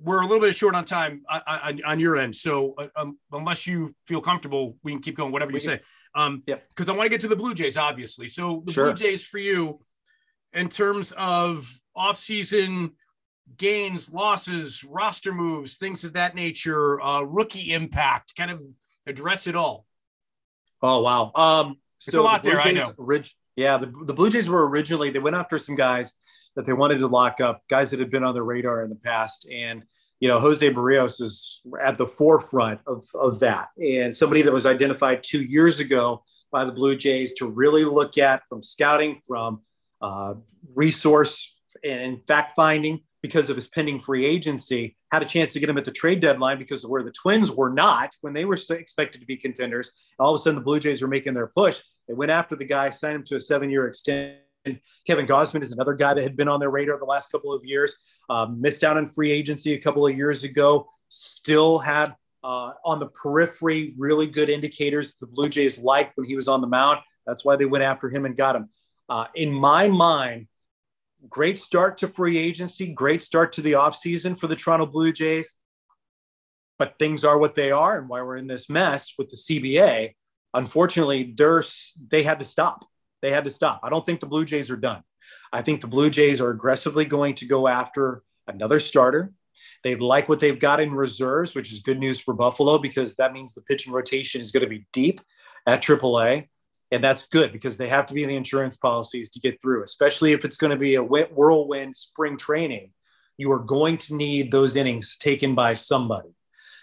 we're 0.00 0.20
a 0.20 0.26
little 0.26 0.40
bit 0.40 0.54
short 0.54 0.74
on 0.74 0.84
time 0.84 1.22
on, 1.28 1.82
on 1.84 1.98
your 1.98 2.16
end. 2.16 2.36
So 2.36 2.74
uh, 2.78 2.88
um, 2.96 3.18
unless 3.32 3.66
you 3.66 3.94
feel 4.06 4.20
comfortable, 4.20 4.76
we 4.82 4.92
can 4.92 5.00
keep 5.00 5.16
going. 5.16 5.32
Whatever 5.32 5.52
you 5.52 5.58
say. 5.58 5.80
Um, 6.14 6.42
yeah. 6.46 6.56
Because 6.70 6.88
I 6.88 6.92
want 6.92 7.06
to 7.06 7.10
get 7.10 7.20
to 7.22 7.28
the 7.28 7.36
Blue 7.36 7.54
Jays, 7.54 7.76
obviously. 7.76 8.28
So 8.28 8.62
the 8.64 8.72
sure. 8.72 8.86
Blue 8.86 8.94
Jays 8.94 9.24
for 9.24 9.38
you, 9.38 9.80
in 10.52 10.68
terms 10.68 11.12
of 11.12 11.70
offseason 11.96 12.92
gains, 13.56 14.12
losses, 14.12 14.82
roster 14.84 15.32
moves, 15.32 15.76
things 15.76 16.04
of 16.04 16.14
that 16.14 16.34
nature, 16.34 17.00
uh, 17.00 17.22
rookie 17.22 17.72
impact, 17.72 18.34
kind 18.36 18.50
of 18.50 18.60
address 19.06 19.46
it 19.46 19.54
all. 19.54 19.86
Oh, 20.82 21.00
wow. 21.00 21.32
Um, 21.34 21.78
it's 22.04 22.14
so 22.14 22.22
a 22.22 22.24
lot 22.24 22.42
the 22.42 22.50
there, 22.50 22.60
Jays, 22.60 22.66
I 22.66 22.72
know. 22.72 22.92
Orig- 22.98 23.30
yeah, 23.54 23.78
the, 23.78 23.92
the 24.04 24.12
Blue 24.12 24.30
Jays 24.30 24.48
were 24.48 24.68
originally, 24.68 25.10
they 25.10 25.18
went 25.18 25.36
after 25.36 25.58
some 25.58 25.76
guys 25.76 26.14
that 26.56 26.66
they 26.66 26.72
wanted 26.72 26.98
to 26.98 27.06
lock 27.06 27.40
up, 27.40 27.62
guys 27.68 27.90
that 27.90 28.00
had 28.00 28.10
been 28.10 28.24
on 28.24 28.34
their 28.34 28.44
radar 28.44 28.82
in 28.82 28.90
the 28.90 28.96
past. 28.96 29.48
And, 29.50 29.82
you 30.20 30.28
know, 30.28 30.38
Jose 30.38 30.68
Berrios 30.70 31.22
is 31.22 31.62
at 31.80 31.96
the 31.98 32.06
forefront 32.06 32.80
of, 32.86 33.04
of 33.14 33.38
that. 33.40 33.68
And 33.82 34.14
somebody 34.14 34.42
that 34.42 34.52
was 34.52 34.66
identified 34.66 35.22
two 35.22 35.42
years 35.42 35.80
ago 35.80 36.24
by 36.50 36.64
the 36.64 36.72
Blue 36.72 36.96
Jays 36.96 37.34
to 37.34 37.46
really 37.46 37.84
look 37.84 38.18
at 38.18 38.42
from 38.48 38.62
scouting, 38.62 39.20
from 39.26 39.62
uh, 40.02 40.34
resource 40.74 41.55
and 41.84 42.20
fact 42.26 42.54
finding 42.56 43.00
because 43.22 43.50
of 43.50 43.56
his 43.56 43.68
pending 43.68 44.00
free 44.00 44.24
agency. 44.24 44.96
Had 45.10 45.22
a 45.22 45.26
chance 45.26 45.52
to 45.52 45.60
get 45.60 45.68
him 45.68 45.78
at 45.78 45.84
the 45.84 45.90
trade 45.90 46.20
deadline 46.20 46.58
because 46.58 46.84
of 46.84 46.90
where 46.90 47.02
the 47.02 47.12
Twins 47.12 47.50
were 47.50 47.70
not 47.70 48.14
when 48.20 48.32
they 48.32 48.44
were 48.44 48.58
expected 48.70 49.20
to 49.20 49.26
be 49.26 49.36
contenders. 49.36 50.10
All 50.18 50.34
of 50.34 50.40
a 50.40 50.42
sudden, 50.42 50.56
the 50.56 50.64
Blue 50.64 50.78
Jays 50.78 51.02
were 51.02 51.08
making 51.08 51.34
their 51.34 51.48
push. 51.48 51.82
They 52.06 52.14
went 52.14 52.30
after 52.30 52.54
the 52.54 52.64
guy, 52.64 52.90
signed 52.90 53.16
him 53.16 53.24
to 53.24 53.36
a 53.36 53.40
seven 53.40 53.70
year 53.70 53.88
extension. 53.88 54.40
Kevin 55.06 55.26
Gausman 55.26 55.62
is 55.62 55.72
another 55.72 55.94
guy 55.94 56.14
that 56.14 56.22
had 56.22 56.36
been 56.36 56.48
on 56.48 56.60
their 56.60 56.70
radar 56.70 56.98
the 56.98 57.04
last 57.04 57.30
couple 57.30 57.52
of 57.52 57.64
years. 57.64 57.96
Um, 58.28 58.60
missed 58.60 58.84
out 58.84 58.96
on 58.96 59.06
free 59.06 59.30
agency 59.30 59.74
a 59.74 59.78
couple 59.78 60.06
of 60.06 60.16
years 60.16 60.44
ago. 60.44 60.88
Still 61.08 61.78
had 61.78 62.14
uh, 62.42 62.72
on 62.84 63.00
the 63.00 63.06
periphery 63.06 63.94
really 63.98 64.26
good 64.26 64.48
indicators 64.48 65.16
the 65.16 65.26
Blue 65.26 65.48
Jays 65.48 65.78
liked 65.78 66.16
when 66.16 66.26
he 66.26 66.36
was 66.36 66.48
on 66.48 66.60
the 66.60 66.66
mound. 66.66 67.00
That's 67.26 67.44
why 67.44 67.56
they 67.56 67.64
went 67.64 67.84
after 67.84 68.08
him 68.08 68.24
and 68.24 68.36
got 68.36 68.54
him. 68.54 68.68
Uh, 69.08 69.26
in 69.34 69.52
my 69.52 69.88
mind, 69.88 70.46
great 71.28 71.58
start 71.58 71.98
to 71.98 72.08
free 72.08 72.38
agency, 72.38 72.92
great 72.92 73.22
start 73.22 73.52
to 73.52 73.62
the 73.62 73.72
offseason 73.72 74.38
for 74.38 74.46
the 74.46 74.56
Toronto 74.56 74.86
Blue 74.86 75.12
Jays. 75.12 75.54
But 76.78 76.98
things 76.98 77.24
are 77.24 77.38
what 77.38 77.54
they 77.54 77.70
are, 77.70 77.98
and 77.98 78.08
why 78.08 78.22
we're 78.22 78.36
in 78.36 78.46
this 78.46 78.68
mess 78.68 79.14
with 79.16 79.30
the 79.30 79.36
CBA. 79.36 80.12
Unfortunately, 80.52 81.34
they 82.08 82.22
had 82.22 82.38
to 82.38 82.44
stop. 82.44 82.84
They 83.22 83.30
had 83.30 83.44
to 83.44 83.50
stop. 83.50 83.80
I 83.82 83.88
don't 83.88 84.04
think 84.04 84.20
the 84.20 84.26
Blue 84.26 84.44
Jays 84.44 84.70
are 84.70 84.76
done. 84.76 85.02
I 85.52 85.62
think 85.62 85.80
the 85.80 85.86
Blue 85.86 86.10
Jays 86.10 86.40
are 86.40 86.50
aggressively 86.50 87.06
going 87.06 87.34
to 87.36 87.46
go 87.46 87.66
after 87.66 88.22
another 88.46 88.78
starter. 88.78 89.32
They 89.84 89.96
like 89.96 90.28
what 90.28 90.40
they've 90.40 90.58
got 90.58 90.80
in 90.80 90.92
reserves, 90.92 91.54
which 91.54 91.72
is 91.72 91.80
good 91.80 91.98
news 91.98 92.20
for 92.20 92.34
Buffalo 92.34 92.78
because 92.78 93.16
that 93.16 93.32
means 93.32 93.54
the 93.54 93.62
pitching 93.62 93.92
rotation 93.92 94.40
is 94.40 94.50
going 94.50 94.64
to 94.64 94.68
be 94.68 94.86
deep 94.92 95.20
at 95.66 95.82
AAA. 95.82 96.48
And 96.92 97.02
that's 97.02 97.26
good 97.26 97.52
because 97.52 97.76
they 97.76 97.88
have 97.88 98.06
to 98.06 98.14
be 98.14 98.22
in 98.22 98.28
the 98.28 98.36
insurance 98.36 98.76
policies 98.76 99.30
to 99.30 99.40
get 99.40 99.60
through, 99.60 99.82
especially 99.82 100.32
if 100.32 100.44
it's 100.44 100.56
going 100.56 100.70
to 100.70 100.76
be 100.76 100.94
a 100.94 101.02
whirlwind 101.02 101.96
spring 101.96 102.36
training. 102.36 102.92
you 103.38 103.52
are 103.52 103.58
going 103.58 103.98
to 103.98 104.14
need 104.14 104.50
those 104.50 104.76
innings 104.76 105.18
taken 105.18 105.54
by 105.54 105.74
somebody. 105.74 106.30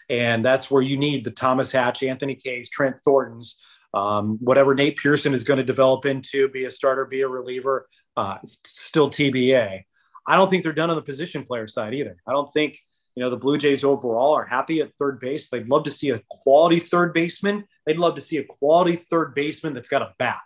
And 0.10 0.44
that's 0.46 0.70
where 0.70 0.82
you 0.82 0.98
need 0.98 1.24
the 1.24 1.32
Thomas 1.32 1.72
Hatch, 1.72 2.04
Anthony 2.04 2.36
Kays, 2.36 2.70
Trent 2.70 2.98
Thorntons, 3.04 3.56
um, 3.94 4.38
whatever 4.42 4.76
Nate 4.76 4.98
Pearson 4.98 5.34
is 5.34 5.44
going 5.44 5.58
to 5.58 5.63
develop 5.63 6.06
into, 6.06 6.48
be 6.50 6.66
a 6.66 6.72
starter, 6.72 7.06
be 7.06 7.22
a 7.22 7.28
reliever, 7.28 7.88
uh, 8.18 8.38
still 8.44 9.10
TBA. 9.10 9.84
I 10.28 10.36
don't 10.36 10.50
think 10.50 10.63
they're 10.63 10.74
done 10.74 10.89
on 10.89 10.96
the 10.96 11.02
position 11.02 11.44
player 11.44 11.68
side 11.68 11.94
either. 11.94 12.18
I 12.28 12.32
don't 12.32 12.52
think, 12.52 12.78
you 13.16 13.24
know, 13.24 13.30
the 13.30 13.38
Blue 13.38 13.58
Jays 13.58 13.84
overall 13.84 14.34
are 14.34 14.46
happy 14.46 14.82
at 14.82 14.92
third 15.00 15.20
base. 15.20 15.50
They'd 15.50 15.68
love 15.68 15.84
to 15.84 15.92
see 15.92 16.12
a 16.12 16.22
quality 16.30 16.80
third 16.80 17.13
baseman. 17.13 17.66
They'd 17.86 18.00
love 18.00 18.15
to 18.15 18.22
see 18.22 18.38
a 18.38 18.43
quality 18.43 18.96
third 18.96 19.36
baseman 19.36 19.74
that's 19.74 19.89
got 19.89 20.02
a 20.02 20.13
bat. 20.17 20.39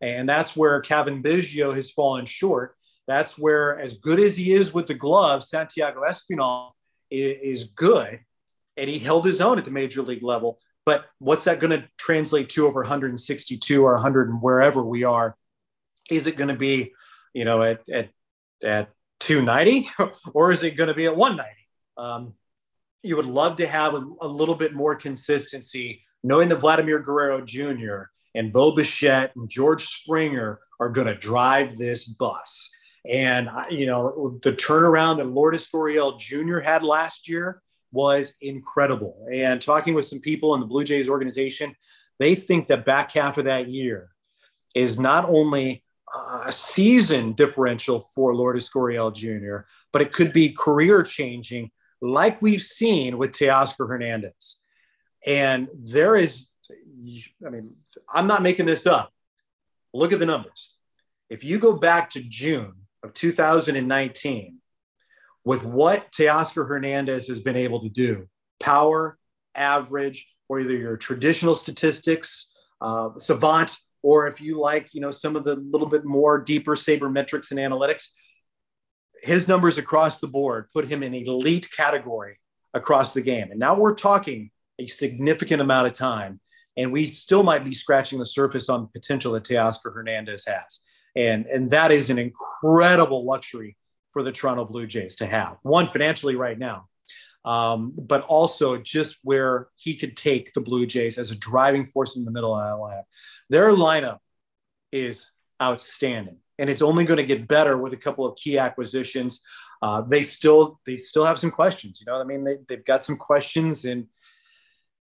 And 0.00 0.28
that's 0.28 0.56
where 0.56 0.80
Cavan 0.80 1.22
Biggio 1.22 1.74
has 1.74 1.92
fallen 1.92 2.26
short. 2.26 2.76
That's 3.06 3.38
where, 3.38 3.78
as 3.78 3.98
good 3.98 4.20
as 4.20 4.36
he 4.36 4.52
is 4.52 4.74
with 4.74 4.86
the 4.86 4.94
glove, 4.94 5.44
Santiago 5.44 6.02
Espinal 6.02 6.72
is, 7.10 7.62
is 7.62 7.64
good. 7.70 8.20
And 8.76 8.88
he 8.88 8.98
held 8.98 9.24
his 9.24 9.40
own 9.40 9.58
at 9.58 9.64
the 9.64 9.70
major 9.70 10.02
league 10.02 10.22
level. 10.22 10.58
But 10.84 11.04
what's 11.18 11.44
that 11.44 11.60
going 11.60 11.70
to 11.70 11.88
translate 11.98 12.48
to 12.50 12.66
over 12.66 12.80
162 12.80 13.84
or 13.84 13.92
100 13.94 14.28
and 14.28 14.42
wherever 14.42 14.82
we 14.82 15.04
are? 15.04 15.36
Is 16.10 16.26
it 16.26 16.36
going 16.36 16.48
to 16.48 16.56
be, 16.56 16.92
you 17.32 17.44
know, 17.44 17.62
at, 17.62 17.82
at, 17.88 18.10
at 18.62 18.90
290 19.20 19.88
or 20.34 20.50
is 20.50 20.64
it 20.64 20.76
going 20.76 20.88
to 20.88 20.94
be 20.94 21.06
at 21.06 21.16
190? 21.16 21.50
Um, 21.96 22.34
you 23.02 23.16
would 23.16 23.26
love 23.26 23.56
to 23.56 23.66
have 23.66 23.94
a, 23.94 24.04
a, 24.20 24.26
little 24.26 24.54
bit 24.54 24.74
more 24.74 24.94
consistency, 24.94 26.02
knowing 26.22 26.48
that 26.48 26.60
Vladimir 26.60 26.98
Guerrero 26.98 27.40
Jr. 27.40 28.04
and 28.34 28.52
Bo 28.52 28.72
Bichette 28.72 29.34
and 29.36 29.48
George 29.48 29.86
Springer 29.86 30.60
are 30.80 30.88
going 30.88 31.06
to 31.06 31.14
drive 31.14 31.78
this 31.78 32.06
bus. 32.06 32.70
And, 33.08 33.50
you 33.70 33.86
know, 33.86 34.38
the 34.42 34.52
turnaround 34.52 35.16
that 35.18 35.26
Lourdes 35.26 35.68
Gurriel 35.68 36.18
Jr. 36.18 36.60
had 36.60 36.84
last 36.84 37.28
year 37.28 37.60
was 37.90 38.34
incredible. 38.40 39.26
And 39.32 39.60
talking 39.60 39.94
with 39.94 40.06
some 40.06 40.20
people 40.20 40.54
in 40.54 40.60
the 40.60 40.66
Blue 40.66 40.84
Jays 40.84 41.08
organization, 41.08 41.74
they 42.18 42.34
think 42.34 42.68
that 42.68 42.84
back 42.84 43.12
half 43.12 43.38
of 43.38 43.44
that 43.44 43.68
year 43.68 44.10
is 44.74 44.98
not 44.98 45.28
only 45.28 45.84
a 46.46 46.52
season 46.52 47.32
differential 47.32 48.00
for 48.00 48.34
Lourdes 48.34 48.70
Gurriel 48.70 49.14
Jr., 49.14 49.66
but 49.92 50.02
it 50.02 50.12
could 50.12 50.32
be 50.32 50.50
career 50.50 51.02
changing, 51.02 51.70
like 52.00 52.40
we've 52.40 52.62
seen 52.62 53.18
with 53.18 53.32
Teoscar 53.32 53.88
Hernandez. 53.88 54.58
And 55.26 55.68
there 55.78 56.16
is, 56.16 56.48
I 57.46 57.50
mean, 57.50 57.74
I'm 58.12 58.26
not 58.26 58.42
making 58.42 58.66
this 58.66 58.86
up. 58.86 59.12
Look 59.94 60.12
at 60.12 60.18
the 60.18 60.26
numbers. 60.26 60.74
If 61.30 61.44
you 61.44 61.58
go 61.58 61.74
back 61.74 62.10
to 62.10 62.22
June 62.22 62.74
of 63.02 63.14
2019, 63.14 64.58
with 65.44 65.64
what 65.64 66.12
Teoscar 66.12 66.66
Hernandez 66.66 67.28
has 67.28 67.40
been 67.40 67.56
able 67.56 67.82
to 67.82 67.88
do, 67.88 68.28
power, 68.60 69.18
average, 69.54 70.28
or 70.48 70.60
either 70.60 70.76
your 70.76 70.96
traditional 70.96 71.54
statistics, 71.54 72.54
uh, 72.80 73.10
savant, 73.18 73.76
or 74.02 74.26
if 74.26 74.40
you 74.40 74.60
like, 74.60 74.92
you 74.92 75.00
know, 75.00 75.10
some 75.10 75.36
of 75.36 75.44
the 75.44 75.56
little 75.56 75.88
bit 75.88 76.04
more 76.04 76.40
deeper 76.40 76.74
sabermetrics 76.74 77.50
and 77.50 77.60
analytics, 77.60 78.10
his 79.22 79.46
numbers 79.46 79.78
across 79.78 80.20
the 80.20 80.26
board 80.26 80.66
put 80.72 80.86
him 80.86 81.02
in 81.02 81.14
elite 81.14 81.68
category 81.76 82.38
across 82.74 83.14
the 83.14 83.20
game. 83.20 83.50
And 83.50 83.60
now 83.60 83.74
we're 83.74 83.94
talking 83.94 84.50
a 84.82 84.86
significant 84.86 85.62
amount 85.62 85.86
of 85.86 85.92
time, 85.92 86.40
and 86.76 86.92
we 86.92 87.06
still 87.06 87.42
might 87.42 87.64
be 87.64 87.74
scratching 87.74 88.18
the 88.18 88.26
surface 88.26 88.68
on 88.68 88.82
the 88.82 89.00
potential 89.00 89.32
that 89.32 89.44
Teoscar 89.44 89.94
Hernandez 89.94 90.46
has. 90.46 90.80
And, 91.14 91.46
and 91.46 91.70
that 91.70 91.92
is 91.92 92.10
an 92.10 92.18
incredible 92.18 93.24
luxury 93.24 93.76
for 94.12 94.22
the 94.22 94.32
Toronto 94.32 94.64
Blue 94.64 94.86
Jays 94.86 95.16
to 95.16 95.26
have. 95.26 95.56
One, 95.62 95.86
financially 95.86 96.36
right 96.36 96.58
now, 96.58 96.88
um, 97.44 97.92
but 97.96 98.22
also 98.22 98.76
just 98.76 99.18
where 99.22 99.68
he 99.76 99.96
could 99.96 100.16
take 100.16 100.52
the 100.52 100.60
Blue 100.60 100.86
Jays 100.86 101.18
as 101.18 101.30
a 101.30 101.36
driving 101.36 101.86
force 101.86 102.16
in 102.16 102.24
the 102.24 102.30
middle 102.30 102.54
of 102.54 102.62
that 102.62 102.74
lineup. 102.74 103.04
Their 103.50 103.70
lineup 103.70 104.18
is 104.90 105.30
outstanding, 105.62 106.38
and 106.58 106.70
it's 106.70 106.82
only 106.82 107.04
going 107.04 107.18
to 107.18 107.24
get 107.24 107.48
better 107.48 107.76
with 107.76 107.92
a 107.92 107.98
couple 107.98 108.26
of 108.26 108.36
key 108.36 108.58
acquisitions. 108.58 109.40
Uh, 109.80 110.02
they 110.02 110.22
still 110.22 110.80
they 110.86 110.96
still 110.96 111.24
have 111.24 111.38
some 111.38 111.50
questions. 111.50 112.00
You 112.00 112.10
know, 112.10 112.20
I 112.20 112.24
mean, 112.24 112.44
they, 112.44 112.58
they've 112.68 112.84
got 112.84 113.02
some 113.02 113.16
questions, 113.16 113.84
and 113.84 114.06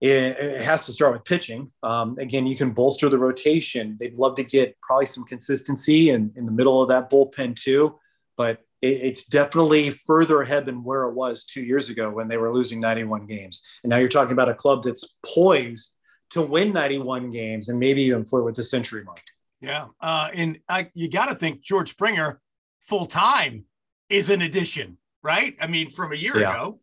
it, 0.05 0.37
it 0.39 0.61
has 0.61 0.85
to 0.85 0.91
start 0.91 1.13
with 1.13 1.25
pitching. 1.25 1.71
Um, 1.81 2.17
again, 2.19 2.45
you 2.45 2.55
can 2.55 2.71
bolster 2.71 3.09
the 3.09 3.17
rotation. 3.17 3.97
They'd 3.99 4.15
love 4.15 4.35
to 4.35 4.43
get 4.43 4.79
probably 4.81 5.07
some 5.07 5.23
consistency 5.23 6.11
in, 6.11 6.31
in 6.35 6.45
the 6.45 6.51
middle 6.51 6.81
of 6.81 6.89
that 6.89 7.09
bullpen 7.09 7.55
too, 7.55 7.99
but 8.37 8.59
it's 8.81 9.25
definitely 9.25 9.89
further 9.89 10.41
ahead 10.43 10.67
than 10.67 10.83
where 10.83 11.05
it 11.05 11.13
was 11.13 11.45
two 11.45 11.63
years 11.63 11.89
ago 11.89 12.11
when 12.11 12.27
they 12.27 12.37
were 12.37 12.53
losing 12.53 12.79
91 12.79 13.25
games. 13.25 13.63
And 13.83 13.89
now 13.89 13.97
you're 13.97 14.09
talking 14.09 14.33
about 14.33 14.49
a 14.49 14.53
club 14.53 14.83
that's 14.83 15.15
poised 15.25 15.91
to 16.31 16.43
win 16.43 16.71
91 16.71 17.31
games 17.31 17.69
and 17.69 17.79
maybe 17.79 18.03
even 18.03 18.25
flirt 18.25 18.45
with 18.45 18.55
the 18.55 18.63
century 18.63 19.03
mark. 19.03 19.23
Yeah. 19.59 19.87
Uh, 19.99 20.27
and 20.35 20.59
I, 20.69 20.91
you 20.93 21.09
got 21.09 21.27
to 21.27 21.35
think 21.35 21.61
George 21.61 21.89
Springer 21.89 22.39
full 22.81 23.07
time 23.07 23.65
is 24.09 24.29
an 24.29 24.43
addition, 24.43 24.99
right? 25.23 25.55
I 25.59 25.65
mean, 25.65 25.89
from 25.89 26.11
a 26.11 26.15
year 26.15 26.37
yeah. 26.37 26.51
ago. 26.53 26.79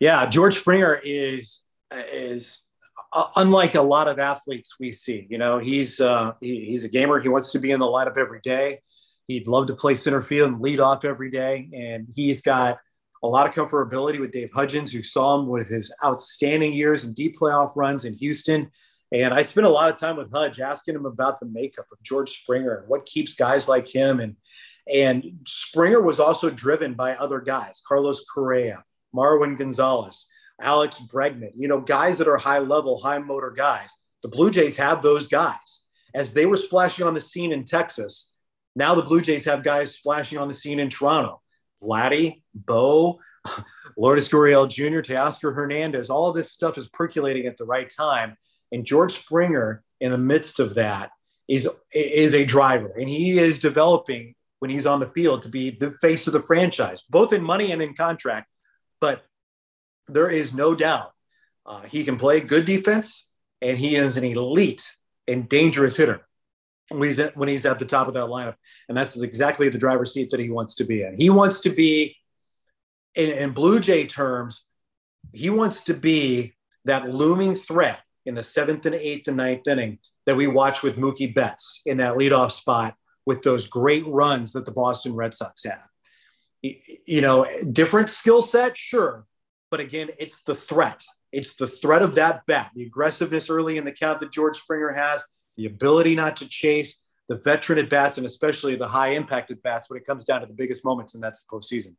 Yeah. 0.00 0.26
George 0.26 0.58
Springer 0.58 0.98
is, 1.04 1.60
is, 1.92 2.60
uh, 3.12 3.28
unlike 3.36 3.74
a 3.74 3.82
lot 3.82 4.08
of 4.08 4.18
athletes 4.18 4.76
we 4.78 4.92
see, 4.92 5.26
you 5.30 5.38
know, 5.38 5.58
he's 5.58 6.00
uh, 6.00 6.32
he, 6.40 6.64
he's 6.64 6.84
a 6.84 6.88
gamer. 6.88 7.20
He 7.20 7.28
wants 7.28 7.52
to 7.52 7.58
be 7.58 7.70
in 7.70 7.80
the 7.80 7.86
lineup 7.86 8.18
every 8.18 8.40
day. 8.42 8.80
He'd 9.26 9.48
love 9.48 9.68
to 9.68 9.74
play 9.74 9.94
center 9.94 10.22
field 10.22 10.52
and 10.52 10.60
lead 10.60 10.80
off 10.80 11.04
every 11.04 11.30
day. 11.30 11.70
And 11.72 12.08
he's 12.16 12.42
got 12.42 12.78
a 13.22 13.28
lot 13.28 13.48
of 13.48 13.54
comfortability 13.54 14.18
with 14.18 14.32
Dave 14.32 14.50
Hudgens, 14.52 14.92
who 14.92 15.02
saw 15.02 15.38
him 15.38 15.46
with 15.46 15.68
his 15.68 15.94
outstanding 16.04 16.72
years 16.72 17.04
and 17.04 17.14
deep 17.14 17.38
playoff 17.38 17.72
runs 17.76 18.04
in 18.04 18.14
Houston. 18.14 18.70
And 19.12 19.34
I 19.34 19.42
spent 19.42 19.66
a 19.66 19.70
lot 19.70 19.90
of 19.90 19.98
time 19.98 20.16
with 20.16 20.32
Hudge 20.32 20.60
asking 20.60 20.94
him 20.94 21.06
about 21.06 21.40
the 21.40 21.46
makeup 21.46 21.86
of 21.92 22.02
George 22.02 22.30
Springer 22.30 22.78
and 22.78 22.88
what 22.88 23.06
keeps 23.06 23.34
guys 23.34 23.68
like 23.68 23.88
him. 23.88 24.20
And 24.20 24.36
and 24.92 25.40
Springer 25.46 26.00
was 26.00 26.18
also 26.18 26.50
driven 26.50 26.94
by 26.94 27.14
other 27.14 27.40
guys, 27.40 27.82
Carlos 27.86 28.24
Correa, 28.24 28.84
Marwin 29.14 29.56
Gonzalez, 29.56 30.26
Alex 30.60 31.02
Bregman, 31.12 31.52
you 31.56 31.68
know, 31.68 31.80
guys 31.80 32.18
that 32.18 32.28
are 32.28 32.36
high 32.36 32.58
level, 32.58 33.00
high 33.00 33.18
motor 33.18 33.50
guys. 33.50 33.96
The 34.22 34.28
Blue 34.28 34.50
Jays 34.50 34.76
have 34.76 35.02
those 35.02 35.28
guys. 35.28 35.84
As 36.14 36.32
they 36.32 36.46
were 36.46 36.56
splashing 36.56 37.06
on 37.06 37.14
the 37.14 37.20
scene 37.20 37.52
in 37.52 37.64
Texas, 37.64 38.34
now 38.76 38.94
the 38.94 39.02
Blue 39.02 39.20
Jays 39.20 39.44
have 39.44 39.62
guys 39.62 39.94
splashing 39.94 40.38
on 40.38 40.48
the 40.48 40.54
scene 40.54 40.80
in 40.80 40.90
Toronto. 40.90 41.40
Vladdy, 41.82 42.42
Bo, 42.54 43.20
Lourdes 43.96 44.28
Gurriel 44.28 44.68
Jr., 44.68 45.00
Teoscar 45.00 45.54
Hernandez, 45.54 46.10
all 46.10 46.32
this 46.32 46.52
stuff 46.52 46.76
is 46.78 46.88
percolating 46.88 47.46
at 47.46 47.56
the 47.56 47.64
right 47.64 47.88
time. 47.88 48.36
And 48.72 48.84
George 48.84 49.12
Springer, 49.12 49.82
in 50.00 50.12
the 50.12 50.18
midst 50.18 50.60
of 50.60 50.74
that, 50.74 51.10
is, 51.48 51.68
is 51.92 52.34
a 52.34 52.44
driver. 52.44 52.92
And 52.98 53.08
he 53.08 53.38
is 53.38 53.58
developing 53.58 54.34
when 54.60 54.70
he's 54.70 54.86
on 54.86 55.00
the 55.00 55.10
field 55.10 55.42
to 55.42 55.48
be 55.48 55.70
the 55.70 55.92
face 56.00 56.26
of 56.26 56.32
the 56.32 56.42
franchise, 56.42 57.02
both 57.08 57.32
in 57.32 57.42
money 57.42 57.72
and 57.72 57.82
in 57.82 57.94
contract. 57.94 58.48
But 59.00 59.24
there 60.12 60.30
is 60.30 60.54
no 60.54 60.74
doubt 60.74 61.12
uh, 61.66 61.82
he 61.82 62.04
can 62.04 62.16
play 62.16 62.40
good 62.40 62.64
defense 62.64 63.26
and 63.62 63.78
he 63.78 63.96
is 63.96 64.16
an 64.16 64.24
elite 64.24 64.90
and 65.28 65.48
dangerous 65.48 65.96
hitter 65.96 66.26
when 66.90 67.02
he's 67.02 67.20
at, 67.20 67.36
when 67.36 67.48
he's 67.48 67.66
at 67.66 67.78
the 67.78 67.84
top 67.84 68.08
of 68.08 68.14
that 68.14 68.26
lineup, 68.26 68.56
and 68.88 68.98
that's 68.98 69.16
exactly 69.20 69.68
the 69.68 69.78
driver's 69.78 70.12
seat 70.12 70.30
that 70.30 70.40
he 70.40 70.50
wants 70.50 70.74
to 70.76 70.84
be 70.84 71.02
in. 71.02 71.16
He 71.16 71.30
wants 71.30 71.60
to 71.60 71.70
be, 71.70 72.16
in, 73.14 73.30
in 73.30 73.50
Blue 73.52 73.78
Jay 73.78 74.06
terms, 74.06 74.64
he 75.32 75.50
wants 75.50 75.84
to 75.84 75.94
be 75.94 76.54
that 76.84 77.08
looming 77.08 77.54
threat 77.54 78.00
in 78.26 78.34
the 78.34 78.42
seventh 78.42 78.86
and 78.86 78.94
eighth 78.94 79.28
and 79.28 79.36
ninth 79.36 79.68
inning 79.68 79.98
that 80.26 80.36
we 80.36 80.46
watch 80.46 80.82
with 80.82 80.96
Mookie 80.96 81.32
Betts 81.32 81.82
in 81.86 81.98
that 81.98 82.14
leadoff 82.14 82.52
spot 82.52 82.94
with 83.24 83.42
those 83.42 83.68
great 83.68 84.06
runs 84.06 84.52
that 84.52 84.64
the 84.64 84.72
Boston 84.72 85.14
Red 85.14 85.34
Sox 85.34 85.64
have. 85.64 85.78
You 86.62 87.20
know, 87.20 87.46
different 87.72 88.10
skill 88.10 88.42
set, 88.42 88.76
sure, 88.76 89.24
but 89.70 89.80
again, 89.80 90.10
it's 90.18 90.42
the 90.42 90.54
threat. 90.54 91.04
It's 91.32 91.54
the 91.54 91.68
threat 91.68 92.02
of 92.02 92.16
that 92.16 92.44
bat, 92.46 92.70
the 92.74 92.84
aggressiveness 92.84 93.50
early 93.50 93.78
in 93.78 93.84
the 93.84 93.92
count 93.92 94.20
that 94.20 94.32
George 94.32 94.56
Springer 94.56 94.92
has, 94.92 95.24
the 95.56 95.66
ability 95.66 96.14
not 96.14 96.36
to 96.36 96.48
chase, 96.48 97.04
the 97.28 97.36
veteran 97.36 97.78
at 97.78 97.88
bats, 97.88 98.18
and 98.18 98.26
especially 98.26 98.74
the 98.74 98.88
high 98.88 99.10
impact 99.10 99.52
at 99.52 99.62
bats 99.62 99.88
when 99.88 99.96
it 99.96 100.04
comes 100.04 100.24
down 100.24 100.40
to 100.40 100.46
the 100.46 100.52
biggest 100.52 100.84
moments, 100.84 101.14
and 101.14 101.22
that's 101.22 101.44
the 101.44 101.48
postseason. 101.56 101.94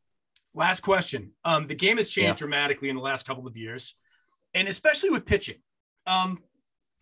Last 0.53 0.81
question. 0.81 1.31
Um, 1.45 1.67
the 1.67 1.75
game 1.75 1.95
has 1.95 2.09
changed 2.09 2.27
yeah. 2.27 2.33
dramatically 2.33 2.89
in 2.89 2.97
the 2.97 3.01
last 3.01 3.25
couple 3.25 3.47
of 3.47 3.55
years, 3.55 3.95
and 4.53 4.67
especially 4.67 5.09
with 5.09 5.25
pitching. 5.25 5.59
Um, 6.05 6.39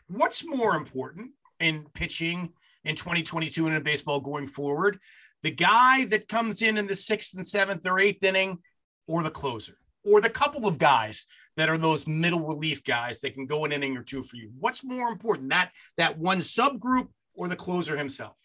what's 0.07 0.45
more 0.45 0.75
important 0.75 1.31
in 1.59 1.87
pitching 1.95 2.53
in 2.83 2.95
2022 2.95 3.65
and 3.65 3.75
in 3.75 3.81
baseball 3.81 4.19
going 4.19 4.45
forward? 4.45 4.99
The 5.41 5.49
guy 5.49 6.05
that 6.05 6.27
comes 6.27 6.61
in 6.61 6.77
in 6.77 6.85
the 6.85 6.95
sixth 6.95 7.35
and 7.35 7.47
seventh 7.47 7.87
or 7.87 7.99
eighth 7.99 8.23
inning, 8.23 8.59
or 9.07 9.23
the 9.23 9.31
closer, 9.31 9.78
or 10.05 10.21
the 10.21 10.29
couple 10.29 10.67
of 10.67 10.77
guys 10.77 11.25
that 11.57 11.69
are 11.69 11.77
those 11.77 12.07
middle 12.07 12.39
relief 12.39 12.83
guys 12.83 13.19
that 13.21 13.33
can 13.33 13.45
go 13.45 13.65
an 13.65 13.71
inning 13.71 13.97
or 13.97 14.03
two 14.03 14.23
for 14.23 14.35
you? 14.35 14.49
What's 14.59 14.83
more 14.83 15.09
important, 15.09 15.49
that 15.49 15.71
that 15.97 16.17
one 16.17 16.39
subgroup 16.39 17.09
or 17.33 17.47
the 17.47 17.55
closer 17.55 17.97
himself? 17.97 18.35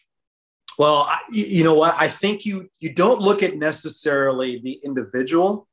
Well, 0.77 1.05
I, 1.07 1.19
you 1.31 1.63
know 1.63 1.75
what? 1.75 1.95
I 1.97 2.09
think 2.09 2.45
you 2.45 2.69
you 2.79 2.93
don't 2.93 3.21
look 3.21 3.43
at 3.43 3.57
necessarily 3.57 4.59
the 4.59 4.73
individual. 4.83 5.67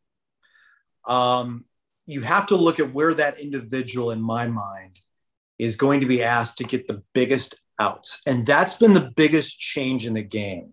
Um, 1.07 1.65
you 2.07 2.21
have 2.21 2.47
to 2.47 2.57
look 2.57 2.79
at 2.79 2.93
where 2.93 3.15
that 3.15 3.41
individual, 3.41 4.11
in 4.11 4.21
my 4.21 4.47
mind, 4.47 5.01
is 5.59 5.77
going 5.77 6.01
to 6.01 6.07
be 6.07 6.23
asked 6.23 6.59
to 6.59 6.65
get 6.65 6.87
the 6.87 7.03
biggest 7.15 7.57
outs, 7.79 8.21
and 8.27 8.47
that's 8.47 8.77
been 8.77 8.95
the 8.95 9.13
biggest 9.17 9.59
change 9.59 10.07
in 10.07 10.15
the 10.15 10.23
game. 10.23 10.73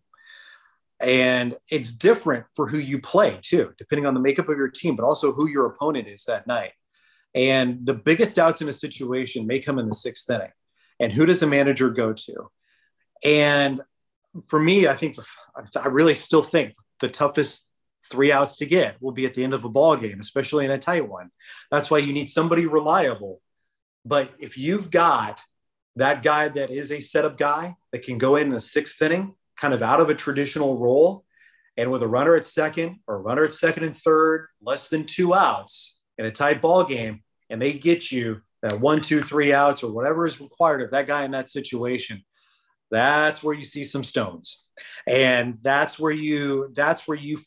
And 1.02 1.56
it's 1.70 1.94
different 1.94 2.46
for 2.56 2.68
who 2.68 2.78
you 2.78 3.00
play 3.00 3.40
too, 3.42 3.72
depending 3.78 4.06
on 4.06 4.14
the 4.14 4.20
makeup 4.20 4.50
of 4.50 4.58
your 4.58 4.68
team, 4.68 4.96
but 4.96 5.06
also 5.06 5.32
who 5.32 5.48
your 5.48 5.66
opponent 5.66 6.08
is 6.08 6.26
that 6.26 6.46
night. 6.46 6.74
And 7.34 7.86
the 7.86 7.94
biggest 7.94 8.38
outs 8.40 8.62
in 8.62 8.70
a 8.70 8.74
situation 8.74 9.48
may 9.48 9.60
come 9.60 9.80
in 9.80 9.88
the 9.88 9.94
sixth 9.94 10.30
inning. 10.30 10.52
And 11.00 11.12
who 11.12 11.26
does 11.26 11.42
a 11.42 11.48
manager 11.48 11.90
go 11.90 12.12
to? 12.12 12.50
And 13.24 13.82
for 14.48 14.60
me, 14.60 14.88
I 14.88 14.96
think 14.96 15.16
I 15.76 15.88
really 15.88 16.16
still 16.16 16.44
think 16.44 16.74
the 17.00 17.10
toughest 17.10 17.68
three 18.06 18.32
outs 18.32 18.58
to 18.58 18.66
get 18.66 19.02
will 19.02 19.12
be 19.12 19.26
at 19.26 19.34
the 19.34 19.44
end 19.44 19.54
of 19.54 19.64
a 19.64 19.70
ball 19.70 19.96
game, 19.96 20.20
especially 20.20 20.66
in 20.66 20.72
a 20.72 20.78
tight 20.78 21.08
one. 21.08 21.30
That's 21.72 21.90
why 21.90 22.00
you 22.00 22.14
need 22.14 22.30
somebody 22.30 22.66
reliable. 22.66 23.42
But 24.06 24.32
if 24.40 24.58
you've 24.58 24.90
got 24.90 25.42
that 25.96 26.24
guy 26.24 26.50
that 26.50 26.72
is 26.72 26.92
a 26.92 27.00
setup 27.00 27.38
guy 27.38 27.76
that 27.92 28.04
can 28.04 28.18
go 28.18 28.36
in 28.36 28.50
the 28.50 28.60
sixth 28.60 29.02
inning, 29.02 29.36
kind 29.60 29.74
of 29.74 29.82
out 29.82 30.00
of 30.00 30.10
a 30.10 30.16
traditional 30.16 30.78
role, 30.78 31.26
and 31.78 31.92
with 31.92 32.04
a 32.04 32.08
runner 32.08 32.36
at 32.36 32.46
second 32.46 33.00
or 33.08 33.16
a 33.16 33.20
runner 33.20 33.44
at 33.44 33.54
second 33.54 33.84
and 33.84 33.98
third, 33.98 34.48
less 34.62 34.90
than 34.90 35.06
two 35.06 35.34
outs 35.34 36.02
in 36.18 36.26
a 36.26 36.32
tight 36.32 36.62
ball 36.62 36.84
game, 36.84 37.24
and 37.50 37.62
they 37.62 37.74
get 37.74 38.12
you 38.12 38.42
that 38.62 38.80
one, 38.80 39.00
two, 39.00 39.22
three 39.22 39.54
outs 39.54 39.84
or 39.84 39.92
whatever 39.92 40.26
is 40.26 40.42
required 40.42 40.82
of 40.82 40.92
that 40.92 41.08
guy 41.08 41.24
in 41.24 41.32
that 41.32 41.50
situation, 41.50 42.24
that's 42.92 43.42
where 43.42 43.56
you 43.56 43.64
see 43.64 43.84
some 43.84 44.04
stones. 44.04 44.66
And 45.08 45.58
that's 45.62 46.00
where 46.00 46.12
you 46.12 46.72
that's 46.74 47.08
where 47.08 47.18
you 47.18 47.40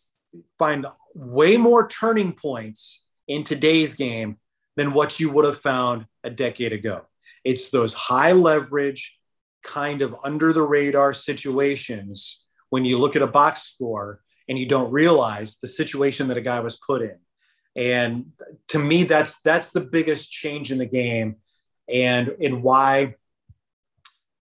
find 0.59 0.87
way 1.15 1.57
more 1.57 1.89
turning 1.89 2.33
points 2.33 3.07
in 3.29 3.45
today's 3.45 3.95
game 3.95 4.39
than 4.77 4.95
what 4.95 5.21
you 5.21 5.31
would 5.31 5.45
have 5.45 5.61
found 5.61 6.07
a 6.25 6.31
decade 6.31 6.73
ago. 6.73 7.03
It's 7.45 7.71
those 7.71 7.93
high 7.93 8.33
leverage 8.33 9.19
kind 9.63 10.03
of 10.03 10.15
under 10.25 10.53
the 10.53 10.63
radar 10.63 11.15
situations 11.15 12.45
when 12.71 12.85
you 12.85 12.99
look 12.99 13.17
at 13.17 13.23
a 13.23 13.27
box 13.27 13.63
score 13.63 14.21
and 14.49 14.59
you 14.59 14.67
don't 14.67 14.91
realize 14.91 15.57
the 15.57 15.69
situation 15.69 16.29
that 16.29 16.37
a 16.37 16.43
guy 16.43 16.61
was 16.61 16.81
put 16.85 17.03
in 17.03 17.17
and 17.77 18.27
to 18.69 18.79
me 18.79 19.05
that's 19.05 19.41
that's 19.41 19.73
the 19.73 19.81
biggest 19.81 20.31
change 20.31 20.73
in 20.73 20.79
the 20.79 20.87
game 20.87 21.37
and 21.89 22.35
and 22.41 22.63
why 22.63 23.15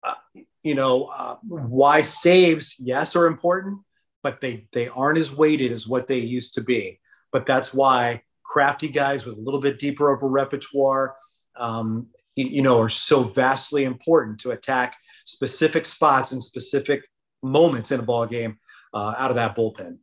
uh, 0.03 0.15
you 0.63 0.75
know, 0.75 1.05
uh, 1.05 1.35
why 1.47 2.01
saves, 2.01 2.75
yes, 2.79 3.15
are 3.15 3.27
important, 3.27 3.79
but 4.23 4.41
they 4.41 4.67
they 4.71 4.87
aren't 4.89 5.17
as 5.17 5.35
weighted 5.35 5.71
as 5.71 5.87
what 5.87 6.07
they 6.07 6.19
used 6.19 6.55
to 6.55 6.61
be. 6.61 6.99
But 7.31 7.45
that's 7.45 7.73
why 7.73 8.23
crafty 8.43 8.89
guys 8.89 9.25
with 9.25 9.37
a 9.37 9.41
little 9.41 9.61
bit 9.61 9.79
deeper 9.79 10.11
of 10.11 10.23
a 10.23 10.27
repertoire, 10.27 11.15
um, 11.55 12.07
you, 12.35 12.45
you 12.45 12.61
know, 12.61 12.79
are 12.81 12.89
so 12.89 13.23
vastly 13.23 13.83
important 13.83 14.39
to 14.41 14.51
attack 14.51 14.97
specific 15.31 15.85
spots 15.85 16.31
and 16.31 16.43
specific 16.43 17.03
moments 17.41 17.91
in 17.91 17.99
a 17.99 18.03
ball 18.03 18.25
game 18.25 18.57
uh, 18.93 19.15
out 19.17 19.29
of 19.29 19.35
that 19.35 19.55
bullpen. 19.55 19.97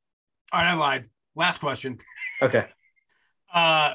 All 0.53 0.61
right, 0.61 0.71
I 0.71 0.75
lied. 0.75 1.07
Last 1.35 1.61
question. 1.61 1.99
Okay. 2.43 2.67
Uh, 3.55 3.95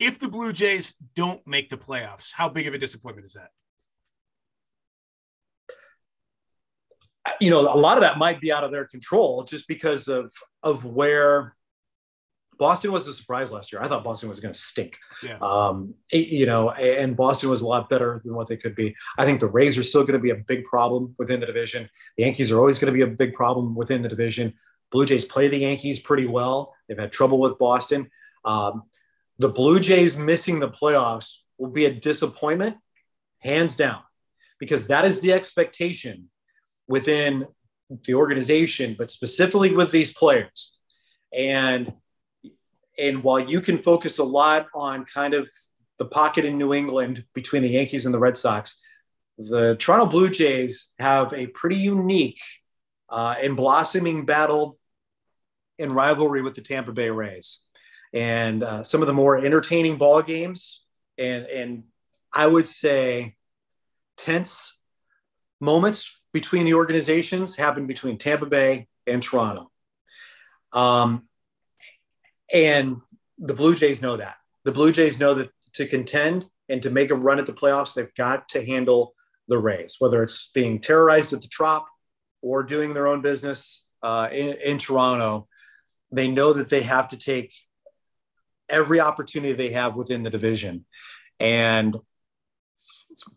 if 0.00 0.18
the 0.18 0.26
Blue 0.26 0.52
Jays 0.52 0.94
don't 1.14 1.46
make 1.46 1.68
the 1.68 1.76
playoffs, 1.76 2.32
how 2.32 2.48
big 2.48 2.66
of 2.66 2.74
a 2.74 2.78
disappointment 2.78 3.26
is 3.26 3.34
that? 3.34 3.50
you 7.40 7.50
know, 7.50 7.60
a 7.60 7.76
lot 7.76 7.96
of 7.96 8.02
that 8.02 8.18
might 8.18 8.40
be 8.40 8.52
out 8.52 8.64
of 8.64 8.70
their 8.70 8.86
control 8.86 9.44
just 9.44 9.66
because 9.68 10.08
of 10.08 10.32
of 10.62 10.84
where 10.84 11.56
Boston 12.58 12.92
was 12.92 13.06
a 13.06 13.12
surprise 13.12 13.52
last 13.52 13.72
year. 13.72 13.82
I 13.82 13.88
thought 13.88 14.04
Boston 14.04 14.28
was 14.28 14.40
going 14.40 14.54
to 14.54 14.58
stink. 14.58 14.98
Yeah. 15.22 15.38
Um, 15.40 15.94
you 16.12 16.46
know, 16.46 16.70
and 16.70 17.16
Boston 17.16 17.50
was 17.50 17.62
a 17.62 17.66
lot 17.66 17.88
better 17.88 18.20
than 18.24 18.34
what 18.34 18.46
they 18.46 18.56
could 18.56 18.74
be. 18.74 18.94
I 19.18 19.24
think 19.24 19.40
the 19.40 19.48
Rays 19.48 19.78
are 19.78 19.82
still 19.82 20.02
going 20.02 20.14
to 20.14 20.18
be 20.18 20.30
a 20.30 20.36
big 20.36 20.64
problem 20.64 21.14
within 21.18 21.40
the 21.40 21.46
division. 21.46 21.88
The 22.16 22.24
Yankees 22.24 22.52
are 22.52 22.58
always 22.58 22.78
going 22.78 22.92
to 22.92 22.96
be 22.96 23.02
a 23.02 23.14
big 23.14 23.34
problem 23.34 23.74
within 23.74 24.02
the 24.02 24.08
division. 24.08 24.54
Blue 24.90 25.06
Jays 25.06 25.24
play 25.24 25.48
the 25.48 25.58
Yankees 25.58 26.00
pretty 26.00 26.26
well. 26.26 26.74
They've 26.88 26.98
had 26.98 27.12
trouble 27.12 27.38
with 27.38 27.58
Boston. 27.58 28.10
Um, 28.44 28.84
the 29.38 29.48
Blue 29.48 29.80
Jays 29.80 30.16
missing 30.16 30.60
the 30.60 30.68
playoffs 30.68 31.38
will 31.58 31.70
be 31.70 31.86
a 31.86 31.92
disappointment, 31.92 32.76
hands 33.38 33.76
down, 33.76 34.02
because 34.60 34.86
that 34.88 35.04
is 35.04 35.20
the 35.20 35.32
expectation 35.32 36.30
within 36.86 37.46
the 38.04 38.14
organization, 38.14 38.94
but 38.96 39.10
specifically 39.10 39.74
with 39.74 39.90
these 39.90 40.12
players. 40.14 40.78
And 41.32 41.92
and 42.98 43.22
while 43.22 43.40
you 43.40 43.60
can 43.60 43.78
focus 43.78 44.18
a 44.18 44.24
lot 44.24 44.66
on 44.74 45.04
kind 45.04 45.34
of 45.34 45.48
the 45.98 46.04
pocket 46.04 46.44
in 46.44 46.58
New 46.58 46.74
England 46.74 47.24
between 47.34 47.62
the 47.62 47.68
Yankees 47.68 48.06
and 48.06 48.14
the 48.14 48.18
Red 48.18 48.36
Sox, 48.36 48.80
the 49.38 49.76
Toronto 49.78 50.06
Blue 50.06 50.28
Jays 50.28 50.88
have 50.98 51.32
a 51.32 51.46
pretty 51.48 51.76
unique 51.76 52.40
uh, 53.08 53.34
and 53.40 53.56
blossoming 53.56 54.24
battle 54.24 54.78
and 55.78 55.92
rivalry 55.92 56.42
with 56.42 56.54
the 56.54 56.60
Tampa 56.60 56.92
Bay 56.92 57.10
Rays, 57.10 57.64
and 58.12 58.62
uh, 58.62 58.82
some 58.82 59.02
of 59.02 59.06
the 59.06 59.12
more 59.12 59.36
entertaining 59.36 59.96
ball 59.96 60.22
games 60.22 60.84
and 61.18 61.46
and 61.46 61.84
I 62.32 62.46
would 62.46 62.66
say 62.66 63.36
tense 64.16 64.78
moments 65.60 66.10
between 66.32 66.64
the 66.64 66.74
organizations 66.74 67.56
happen 67.56 67.86
between 67.86 68.18
Tampa 68.18 68.46
Bay 68.46 68.88
and 69.06 69.22
Toronto. 69.22 69.70
Um, 70.72 71.28
and 72.54 73.02
the 73.38 73.52
Blue 73.52 73.74
Jays 73.74 74.00
know 74.00 74.16
that. 74.16 74.36
The 74.64 74.72
Blue 74.72 74.92
Jays 74.92 75.18
know 75.18 75.34
that 75.34 75.50
to 75.74 75.86
contend 75.86 76.46
and 76.68 76.82
to 76.82 76.90
make 76.90 77.10
a 77.10 77.14
run 77.14 77.38
at 77.38 77.46
the 77.46 77.52
playoffs, 77.52 77.94
they've 77.94 78.14
got 78.14 78.48
to 78.50 78.64
handle 78.64 79.14
the 79.48 79.58
Rays, 79.58 79.96
whether 79.98 80.22
it's 80.22 80.50
being 80.54 80.80
terrorized 80.80 81.32
at 81.32 81.42
the 81.42 81.48
Trop 81.48 81.86
or 82.40 82.62
doing 82.62 82.94
their 82.94 83.08
own 83.08 83.20
business 83.20 83.84
uh, 84.02 84.28
in, 84.32 84.54
in 84.64 84.78
Toronto. 84.78 85.48
They 86.12 86.28
know 86.28 86.54
that 86.54 86.68
they 86.68 86.82
have 86.82 87.08
to 87.08 87.18
take 87.18 87.52
every 88.68 89.00
opportunity 89.00 89.52
they 89.52 89.70
have 89.70 89.96
within 89.96 90.22
the 90.22 90.30
division. 90.30 90.86
And 91.40 91.96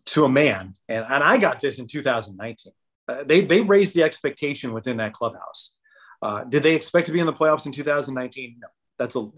to 0.06 0.24
a 0.24 0.28
man, 0.28 0.74
and, 0.88 1.04
and 1.08 1.24
I 1.24 1.38
got 1.38 1.60
this 1.60 1.78
in 1.78 1.86
2019. 1.86 2.72
Uh, 3.08 3.24
they 3.24 3.40
they 3.40 3.62
raised 3.62 3.94
the 3.94 4.02
expectation 4.02 4.72
within 4.72 4.98
that 4.98 5.12
clubhouse. 5.12 5.76
Uh, 6.20 6.44
did 6.44 6.62
they 6.62 6.74
expect 6.74 7.06
to 7.06 7.12
be 7.12 7.20
in 7.20 7.26
the 7.26 7.32
playoffs 7.32 7.66
in 7.66 7.72
2019? 7.72 8.56
No, 8.60 8.68
that's 8.98 9.16
a 9.16 9.28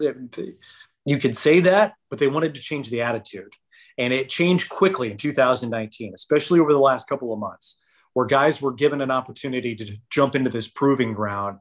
you 1.05 1.17
could 1.17 1.35
say 1.35 1.61
that, 1.61 1.93
but 2.09 2.19
they 2.19 2.27
wanted 2.27 2.55
to 2.55 2.61
change 2.61 2.89
the 2.89 3.01
attitude, 3.01 3.53
and 3.97 4.13
it 4.13 4.29
changed 4.29 4.69
quickly 4.69 5.11
in 5.11 5.17
2019, 5.17 6.13
especially 6.13 6.59
over 6.59 6.73
the 6.73 6.79
last 6.79 7.07
couple 7.07 7.33
of 7.33 7.39
months, 7.39 7.81
where 8.13 8.25
guys 8.25 8.61
were 8.61 8.73
given 8.73 9.01
an 9.01 9.11
opportunity 9.11 9.75
to 9.75 9.97
jump 10.09 10.35
into 10.35 10.49
this 10.49 10.69
proving 10.69 11.13
ground, 11.13 11.57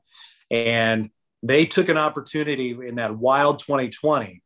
and 0.51 1.11
they 1.43 1.67
took 1.67 1.89
an 1.89 1.97
opportunity 1.97 2.71
in 2.71 2.97
that 2.97 3.17
wild 3.17 3.61
2020 3.61 4.43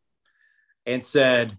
and 0.86 1.02
said, 1.02 1.58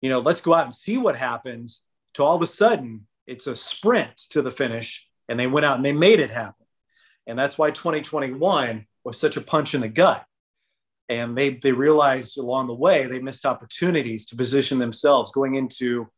you 0.00 0.08
know, 0.08 0.20
let's 0.20 0.40
go 0.40 0.54
out 0.54 0.66
and 0.66 0.74
see 0.74 0.98
what 0.98 1.16
happens. 1.16 1.82
To 2.14 2.24
all 2.24 2.36
of 2.36 2.42
a 2.42 2.46
sudden, 2.46 3.06
it's 3.26 3.46
a 3.46 3.56
sprint 3.56 4.16
to 4.30 4.42
the 4.42 4.50
finish 4.50 5.08
and 5.28 5.38
they 5.38 5.46
went 5.46 5.64
out 5.64 5.76
and 5.76 5.84
they 5.84 5.92
made 5.92 6.20
it 6.20 6.30
happen. 6.30 6.66
And 7.26 7.38
that's 7.38 7.56
why 7.56 7.70
2021 7.70 8.86
was 9.04 9.18
such 9.18 9.36
a 9.36 9.40
punch 9.40 9.74
in 9.74 9.80
the 9.80 9.88
gut. 9.88 10.24
And 11.08 11.36
they, 11.36 11.54
they 11.54 11.72
realized 11.72 12.38
along 12.38 12.68
the 12.68 12.74
way 12.74 13.06
they 13.06 13.18
missed 13.18 13.44
opportunities 13.44 14.26
to 14.26 14.36
position 14.36 14.78
themselves 14.78 15.32
going 15.32 15.56
into 15.56 16.08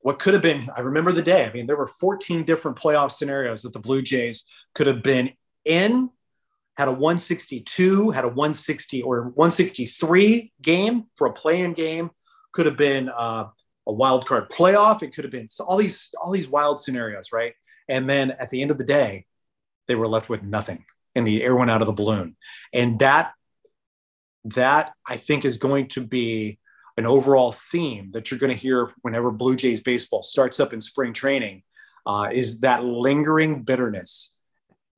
what 0.00 0.18
could 0.18 0.34
have 0.34 0.42
been. 0.42 0.68
I 0.76 0.80
remember 0.80 1.12
the 1.12 1.22
day. 1.22 1.46
I 1.46 1.52
mean, 1.52 1.66
there 1.66 1.76
were 1.76 1.86
14 1.86 2.44
different 2.44 2.78
playoff 2.78 3.12
scenarios 3.12 3.62
that 3.62 3.72
the 3.72 3.78
Blue 3.80 4.02
Jays 4.02 4.44
could 4.74 4.86
have 4.86 5.02
been 5.02 5.30
in, 5.64 6.10
had 6.76 6.88
a 6.88 6.92
162, 6.92 8.10
had 8.10 8.24
a 8.24 8.28
160 8.28 9.02
or 9.02 9.22
163 9.22 10.52
game 10.60 11.04
for 11.16 11.28
a 11.28 11.32
play-in 11.32 11.72
game, 11.72 12.10
could 12.52 12.66
have 12.66 12.76
been 12.76 13.08
uh, 13.08 13.46
a 13.86 13.92
wild 13.92 14.26
card 14.26 14.50
playoff. 14.50 15.02
It 15.02 15.14
could 15.14 15.24
have 15.24 15.30
been 15.30 15.46
all 15.60 15.76
these 15.76 16.14
all 16.20 16.32
these 16.32 16.48
wild 16.48 16.80
scenarios, 16.80 17.32
right? 17.32 17.54
And 17.88 18.08
then 18.08 18.32
at 18.32 18.48
the 18.50 18.62
end 18.62 18.70
of 18.70 18.78
the 18.78 18.84
day, 18.84 19.26
they 19.86 19.94
were 19.94 20.08
left 20.08 20.28
with 20.28 20.42
nothing 20.42 20.84
and 21.14 21.26
the 21.26 21.42
air 21.42 21.54
went 21.54 21.70
out 21.70 21.80
of 21.80 21.86
the 21.86 21.92
balloon. 21.92 22.36
And 22.72 22.98
that, 22.98 23.32
that 24.46 24.92
I 25.06 25.16
think 25.16 25.44
is 25.44 25.56
going 25.58 25.88
to 25.88 26.02
be 26.02 26.58
an 26.96 27.06
overall 27.06 27.52
theme 27.52 28.10
that 28.12 28.30
you're 28.30 28.40
going 28.40 28.52
to 28.52 28.58
hear 28.58 28.92
whenever 29.02 29.30
Blue 29.30 29.56
Jays 29.56 29.80
baseball 29.80 30.22
starts 30.22 30.60
up 30.60 30.72
in 30.72 30.80
spring 30.80 31.12
training 31.12 31.62
uh, 32.06 32.28
is 32.30 32.60
that 32.60 32.84
lingering 32.84 33.62
bitterness, 33.62 34.36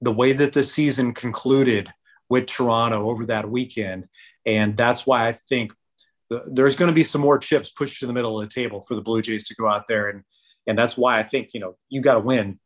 the 0.00 0.12
way 0.12 0.32
that 0.32 0.52
the 0.52 0.62
season 0.62 1.14
concluded 1.14 1.88
with 2.28 2.46
Toronto 2.46 3.08
over 3.08 3.26
that 3.26 3.48
weekend. 3.48 4.06
And 4.44 4.76
that's 4.76 5.06
why 5.06 5.28
I 5.28 5.32
think 5.32 5.72
there's 6.48 6.76
going 6.76 6.88
to 6.88 6.94
be 6.94 7.04
some 7.04 7.20
more 7.20 7.38
chips 7.38 7.70
pushed 7.70 8.00
to 8.00 8.06
the 8.06 8.12
middle 8.12 8.40
of 8.40 8.48
the 8.48 8.52
table 8.52 8.82
for 8.82 8.94
the 8.94 9.00
Blue 9.00 9.22
Jays 9.22 9.46
to 9.48 9.54
go 9.54 9.68
out 9.68 9.86
there. 9.86 10.08
And, 10.08 10.22
and 10.66 10.76
that's 10.76 10.98
why 10.98 11.18
I 11.18 11.22
think, 11.22 11.54
you 11.54 11.60
know, 11.60 11.76
you 11.88 12.00
got 12.00 12.14
to 12.14 12.20
win 12.20 12.58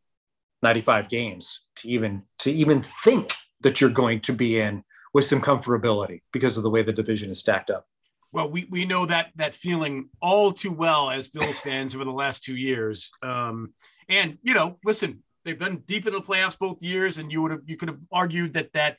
95 0.62 1.08
games 1.08 1.60
to 1.76 1.88
even 1.88 2.22
to 2.40 2.52
even 2.52 2.84
think 3.04 3.32
that 3.60 3.80
you're 3.80 3.90
going 3.90 4.20
to 4.20 4.32
be 4.32 4.58
in 4.58 4.82
with 5.12 5.24
some 5.24 5.40
comfortability 5.40 6.22
because 6.32 6.56
of 6.56 6.62
the 6.62 6.70
way 6.70 6.82
the 6.82 6.92
division 6.92 7.30
is 7.30 7.40
stacked 7.40 7.70
up. 7.70 7.86
Well, 8.32 8.48
we, 8.48 8.66
we 8.70 8.84
know 8.84 9.06
that 9.06 9.32
that 9.36 9.54
feeling 9.54 10.08
all 10.20 10.52
too 10.52 10.72
well 10.72 11.10
as 11.10 11.28
Bills 11.28 11.58
fans 11.58 11.94
over 11.94 12.04
the 12.04 12.12
last 12.12 12.44
two 12.44 12.56
years. 12.56 13.10
Um, 13.22 13.74
and 14.08 14.38
you 14.42 14.54
know, 14.54 14.78
listen, 14.84 15.22
they've 15.44 15.58
been 15.58 15.78
deep 15.78 16.06
in 16.06 16.12
the 16.12 16.20
playoffs 16.20 16.58
both 16.58 16.82
years, 16.82 17.18
and 17.18 17.32
you 17.32 17.42
would 17.42 17.50
have 17.50 17.60
you 17.66 17.76
could 17.76 17.88
have 17.88 17.98
argued 18.12 18.52
that 18.54 18.72
that 18.74 18.98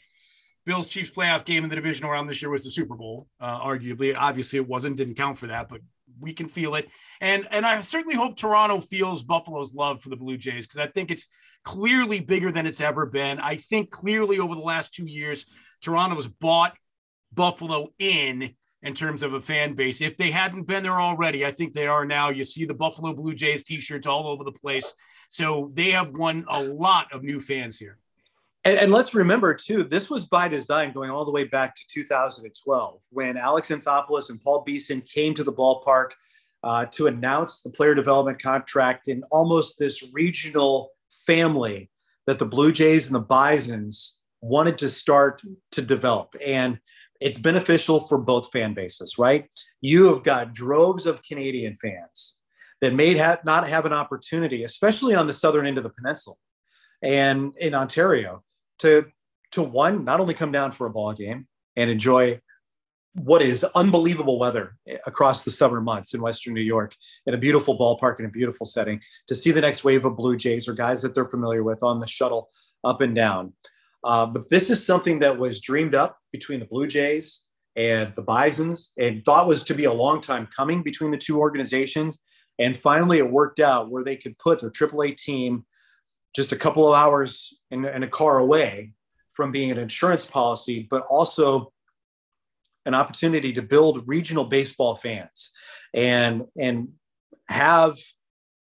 Bills 0.66 0.90
Chiefs 0.90 1.12
playoff 1.12 1.46
game 1.46 1.64
in 1.64 1.70
the 1.70 1.76
divisional 1.76 2.12
round 2.12 2.30
this 2.30 2.42
year 2.42 2.52
was 2.52 2.64
the 2.64 2.72
Super 2.72 2.96
Bowl. 2.96 3.28
Uh, 3.40 3.60
arguably, 3.62 4.16
obviously, 4.18 4.58
it 4.58 4.68
wasn't, 4.68 4.98
didn't 4.98 5.16
count 5.16 5.38
for 5.38 5.48
that, 5.48 5.70
but 5.70 5.82
we 6.20 6.34
can 6.34 6.48
feel 6.48 6.76
it. 6.76 6.88
And 7.20 7.48
and 7.52 7.66
I 7.66 7.82
certainly 7.82 8.16
hope 8.16 8.36
Toronto 8.36 8.80
feels 8.82 9.24
Buffalo's 9.24 9.74
love 9.74 10.02
for 10.02 10.10
the 10.10 10.16
Blue 10.16 10.38
Jays 10.38 10.66
because 10.68 10.80
I 10.80 10.88
think 10.88 11.10
it's 11.10 11.28
clearly 11.64 12.20
bigger 12.20 12.52
than 12.52 12.66
it's 12.66 12.82
ever 12.82 13.06
been. 13.06 13.40
I 13.40 13.56
think 13.56 13.92
clearly 13.92 14.40
over 14.40 14.56
the 14.56 14.62
last 14.62 14.94
two 14.94 15.06
years, 15.06 15.46
Toronto 15.82 16.16
has 16.16 16.28
bought 16.28 16.76
Buffalo 17.34 17.88
in 18.00 18.56
in 18.84 18.96
terms 18.96 19.22
of 19.22 19.34
a 19.34 19.42
fan 19.42 19.74
base. 19.74 20.02
If 20.02 20.18
they 20.18 20.32
hadn't 20.32 20.64
been 20.64 20.84
there 20.84 21.00
already, 21.00 21.46
I 21.46 21.52
think 21.52 21.74
they 21.74 21.88
are 21.88 22.06
now. 22.06 22.30
You 22.30 22.44
see 22.44 22.66
the 22.66 22.74
Buffalo 22.74 23.14
Blue 23.14 23.36
Jays 23.36 23.64
t-shirts 23.64 24.08
all 24.08 24.28
over 24.28 24.44
the 24.44 24.52
place. 24.52 24.94
So 25.30 25.72
they 25.76 25.92
have 25.92 26.18
won 26.18 26.46
a 26.50 26.64
lot 26.64 27.14
of 27.14 27.24
new 27.24 27.40
fans 27.40 27.78
here. 27.78 28.00
And, 28.64 28.78
and, 28.78 28.92
let's 28.92 29.16
remember 29.16 29.56
too, 29.56 29.84
this 29.84 30.10
was 30.10 30.28
by 30.28 30.48
design 30.48 30.94
going 30.94 31.10
all 31.10 31.26
the 31.26 31.32
way 31.32 31.46
back 31.46 31.76
to 31.76 31.82
2012 31.88 33.02
when 33.10 33.36
Alex 33.36 33.70
Anthopoulos 33.70 34.30
and 34.30 34.42
Paul 34.42 34.64
Beeston 34.64 35.02
came 35.02 35.34
to 35.34 35.44
the 35.44 35.54
ballpark 35.54 36.12
uh, 36.64 36.86
to 36.92 37.08
announce 37.08 37.62
the 37.62 37.72
player 37.72 37.96
development 37.96 38.40
contract 38.40 39.08
in 39.08 39.24
almost 39.32 39.80
this 39.80 40.08
regional 40.14 40.92
family 41.26 41.90
that 42.28 42.38
the 42.38 42.46
Blue 42.46 42.72
Jays 42.72 43.08
and 43.08 43.16
the 43.16 43.20
Bisons 43.20 44.21
wanted 44.42 44.78
to 44.80 44.90
start 44.90 45.42
to 45.72 45.82
develop. 45.82 46.36
And 46.46 46.80
it's 47.20 47.38
beneficial 47.38 48.00
for 48.00 48.18
both 48.18 48.52
fan 48.52 48.74
bases, 48.74 49.18
right? 49.18 49.46
You 49.80 50.06
have 50.08 50.24
got 50.24 50.54
droves 50.54 51.06
of 51.06 51.22
Canadian 51.24 51.76
fans 51.76 52.38
that 52.82 52.94
may 52.94 53.16
have 53.16 53.46
not 53.46 53.68
have 53.68 53.86
an 53.86 53.94
opportunity, 53.94 54.64
especially 54.64 55.14
on 55.14 55.28
the 55.28 55.34
southern 55.34 55.68
end 55.68 55.78
of 55.78 55.84
the 55.84 55.92
peninsula 55.92 56.36
and 57.02 57.56
in 57.58 57.74
Ontario, 57.74 58.44
to 58.80 59.06
to 59.52 59.62
one 59.62 60.06
not 60.06 60.20
only 60.20 60.34
come 60.34 60.52
down 60.52 60.72
for 60.72 60.88
a 60.88 60.90
ball 60.90 61.14
game 61.14 61.48
and 61.76 61.90
enjoy 61.90 62.40
what 63.14 63.42
is 63.42 63.66
unbelievable 63.76 64.40
weather 64.40 64.78
across 65.06 65.44
the 65.44 65.52
summer 65.52 65.82
months 65.82 66.14
in 66.14 66.22
Western 66.22 66.54
New 66.54 66.62
York 66.62 66.96
in 67.26 67.34
a 67.34 67.38
beautiful 67.38 67.78
ballpark 67.78 68.20
in 68.20 68.26
a 68.26 68.30
beautiful 68.30 68.66
setting 68.66 69.02
to 69.28 69.36
see 69.36 69.52
the 69.52 69.60
next 69.60 69.84
wave 69.84 70.06
of 70.06 70.16
Blue 70.16 70.38
Jays 70.38 70.68
or 70.68 70.74
guys 70.74 71.02
that 71.02 71.14
they're 71.14 71.26
familiar 71.26 71.64
with 71.64 71.84
on 71.84 72.00
the 72.00 72.08
shuttle 72.08 72.50
up 72.86 73.02
and 73.02 73.14
down. 73.14 73.54
Uh, 74.04 74.26
but 74.26 74.50
this 74.50 74.70
is 74.70 74.86
something 74.86 75.20
that 75.20 75.38
was 75.38 75.62
dreamed 75.62 75.96
up 75.96 76.18
between 76.32 76.60
the 76.60 76.66
Blue 76.66 76.88
Jays 76.88 77.44
and 77.76 78.14
the 78.16 78.22
Bisons 78.22 78.92
and 78.98 79.24
thought 79.24 79.48
was 79.48 79.64
to 79.66 79.74
be 79.74 79.86
a 79.86 79.94
long 79.94 80.22
time 80.22 80.48
coming 80.56 80.84
between 80.84 81.12
the 81.12 81.18
two 81.18 81.40
organizations. 81.40 82.20
And 82.60 82.78
finally, 82.78 83.20
it 83.20 83.32
worked 83.32 83.60
out 83.60 83.90
where 83.90 84.04
they 84.04 84.16
could 84.16 84.38
put 84.40 84.60
their 84.60 84.72
AAA 84.72 85.18
team 85.18 85.66
just 86.36 86.52
a 86.52 86.58
couple 86.58 86.88
of 86.88 87.00
hours 87.00 87.60
in, 87.72 87.86
in 87.86 88.04
a 88.04 88.08
car 88.08 88.40
away 88.40 88.94
from 89.32 89.52
being 89.52 89.72
an 89.72 89.78
insurance 89.78 90.26
policy, 90.26 90.88
but 90.90 91.04
also 91.10 91.72
an 92.86 92.96
opportunity 92.96 93.54
to 93.54 93.62
build 93.62 94.08
regional 94.08 94.46
baseball 94.46 94.96
fans 94.96 95.52
and 95.94 96.44
and 96.58 96.90
have 97.48 97.98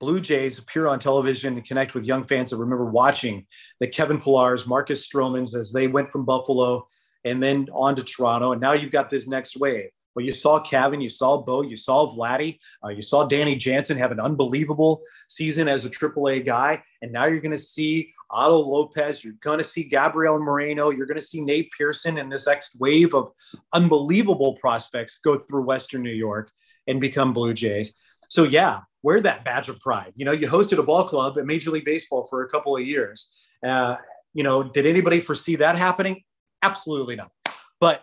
Blue 0.01 0.19
Jays 0.19 0.57
appear 0.57 0.87
on 0.87 0.97
television 0.97 1.53
and 1.53 1.63
connect 1.63 1.93
with 1.93 2.05
young 2.05 2.23
fans 2.23 2.49
that 2.49 2.57
remember 2.57 2.85
watching 2.85 3.45
the 3.79 3.87
Kevin 3.87 4.19
Pillars, 4.19 4.65
Marcus 4.65 5.07
Stroman's 5.07 5.55
as 5.55 5.71
they 5.71 5.85
went 5.85 6.11
from 6.11 6.25
Buffalo 6.25 6.87
and 7.23 7.41
then 7.41 7.67
on 7.71 7.95
to 7.95 8.03
Toronto. 8.03 8.51
And 8.51 8.59
now 8.59 8.73
you've 8.73 8.91
got 8.91 9.11
this 9.11 9.27
next 9.27 9.57
wave. 9.57 9.89
Well, 10.15 10.25
you 10.25 10.31
saw 10.31 10.59
Kevin, 10.59 11.01
you 11.01 11.09
saw 11.09 11.37
Bo, 11.37 11.61
you 11.61 11.77
saw 11.77 12.09
Vladdy, 12.09 12.57
uh, 12.83 12.89
you 12.89 13.03
saw 13.03 13.27
Danny 13.27 13.55
Jansen 13.55 13.95
have 13.99 14.11
an 14.11 14.19
unbelievable 14.19 15.03
season 15.29 15.67
as 15.67 15.85
a 15.85 15.89
AAA 15.89 16.47
guy. 16.47 16.81
And 17.03 17.11
now 17.11 17.25
you're 17.25 17.39
going 17.39 17.51
to 17.51 17.57
see 17.59 18.11
Otto 18.31 18.57
Lopez. 18.57 19.23
You're 19.23 19.35
going 19.39 19.59
to 19.59 19.63
see 19.63 19.83
Gabriel 19.83 20.39
Moreno. 20.39 20.89
You're 20.89 21.05
going 21.05 21.21
to 21.21 21.25
see 21.25 21.41
Nate 21.41 21.71
Pearson 21.77 22.17
and 22.17 22.31
this 22.31 22.47
next 22.47 22.81
wave 22.81 23.13
of 23.13 23.33
unbelievable 23.71 24.57
prospects 24.59 25.19
go 25.23 25.37
through 25.37 25.61
Western 25.61 26.01
New 26.01 26.09
York 26.09 26.51
and 26.87 26.99
become 26.99 27.33
Blue 27.33 27.53
Jays. 27.53 27.93
So, 28.29 28.45
yeah, 28.45 28.79
wear 29.03 29.21
that 29.21 29.43
badge 29.43 29.69
of 29.69 29.79
pride. 29.79 30.13
You 30.15 30.25
know, 30.25 30.31
you 30.31 30.47
hosted 30.47 30.77
a 30.77 30.83
ball 30.83 31.03
club 31.03 31.37
at 31.37 31.45
Major 31.45 31.71
League 31.71 31.85
Baseball 31.85 32.27
for 32.29 32.43
a 32.43 32.49
couple 32.49 32.75
of 32.75 32.83
years. 32.83 33.31
Uh, 33.65 33.97
you 34.33 34.43
know, 34.43 34.63
did 34.63 34.85
anybody 34.85 35.19
foresee 35.19 35.55
that 35.57 35.77
happening? 35.77 36.23
Absolutely 36.61 37.15
not. 37.15 37.31
But 37.79 38.01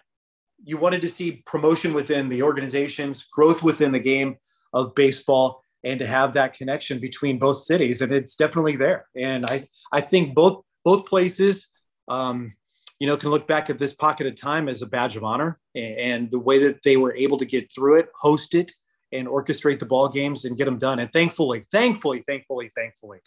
you 0.65 0.77
wanted 0.77 1.03
to 1.03 1.09
see 1.09 1.43
promotion 1.47 1.95
within 1.95 2.29
the 2.29 2.43
organizations, 2.43 3.25
growth 3.25 3.63
within 3.63 3.93
the 3.93 4.01
game 4.01 4.37
of 4.73 4.95
baseball, 4.95 5.63
and 5.85 5.99
to 6.01 6.07
have 6.07 6.35
that 6.35 6.55
connection 6.55 6.99
between 6.99 7.39
both 7.39 7.59
cities, 7.59 8.03
and 8.03 8.13
it's 8.13 8.35
definitely 8.35 8.77
there. 8.77 9.07
And 9.17 9.47
I, 9.47 9.69
I 9.93 10.01
think 10.01 10.35
both 10.35 10.65
both 10.85 11.07
places, 11.07 11.71
um, 12.09 12.55
you 12.99 13.07
know, 13.07 13.17
can 13.17 13.31
look 13.31 13.47
back 13.47 13.71
at 13.71 13.79
this 13.79 13.95
pocket 13.95 14.27
of 14.27 14.35
time 14.35 14.69
as 14.69 14.83
a 14.83 14.87
badge 14.87 15.17
of 15.17 15.23
honor, 15.23 15.61
and, 15.75 15.99
and 15.99 16.31
the 16.31 16.39
way 16.39 16.59
that 16.65 16.83
they 16.83 16.97
were 16.97 17.15
able 17.15 17.39
to 17.39 17.45
get 17.45 17.73
through 17.73 18.01
it, 18.01 18.09
host 18.15 18.55
it, 18.55 18.73
and 19.13 19.29
orchestrate 19.29 19.79
the 19.79 19.87
ball 19.87 20.09
games 20.09 20.45
and 20.45 20.57
get 20.57 20.65
them 20.65 20.79
done. 20.79 20.99
And 20.99 21.13
thankfully, 21.13 21.65
thankfully, 21.71 22.23
thankfully, 22.27 22.71
thankfully, 22.77 23.19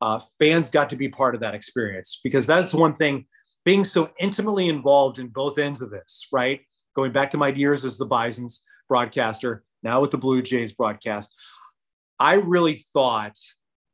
uh, 0.00 0.20
fans 0.38 0.70
got 0.70 0.90
to 0.90 0.96
be 0.96 1.08
part 1.08 1.34
of 1.34 1.40
that 1.40 1.54
experience 1.54 2.20
because 2.22 2.46
that's 2.46 2.74
one 2.74 2.94
thing. 2.94 3.26
Being 3.64 3.84
so 3.84 4.10
intimately 4.18 4.68
involved 4.68 5.20
in 5.20 5.28
both 5.28 5.58
ends 5.58 5.82
of 5.82 5.90
this, 5.90 6.26
right? 6.32 6.60
Going 6.96 7.12
back 7.12 7.30
to 7.30 7.38
my 7.38 7.48
years 7.48 7.84
as 7.84 7.96
the 7.96 8.04
Bison's 8.04 8.64
broadcaster, 8.88 9.62
now 9.84 10.00
with 10.00 10.10
the 10.10 10.18
Blue 10.18 10.42
Jays 10.42 10.72
broadcast, 10.72 11.32
I 12.18 12.34
really 12.34 12.82
thought 12.92 13.36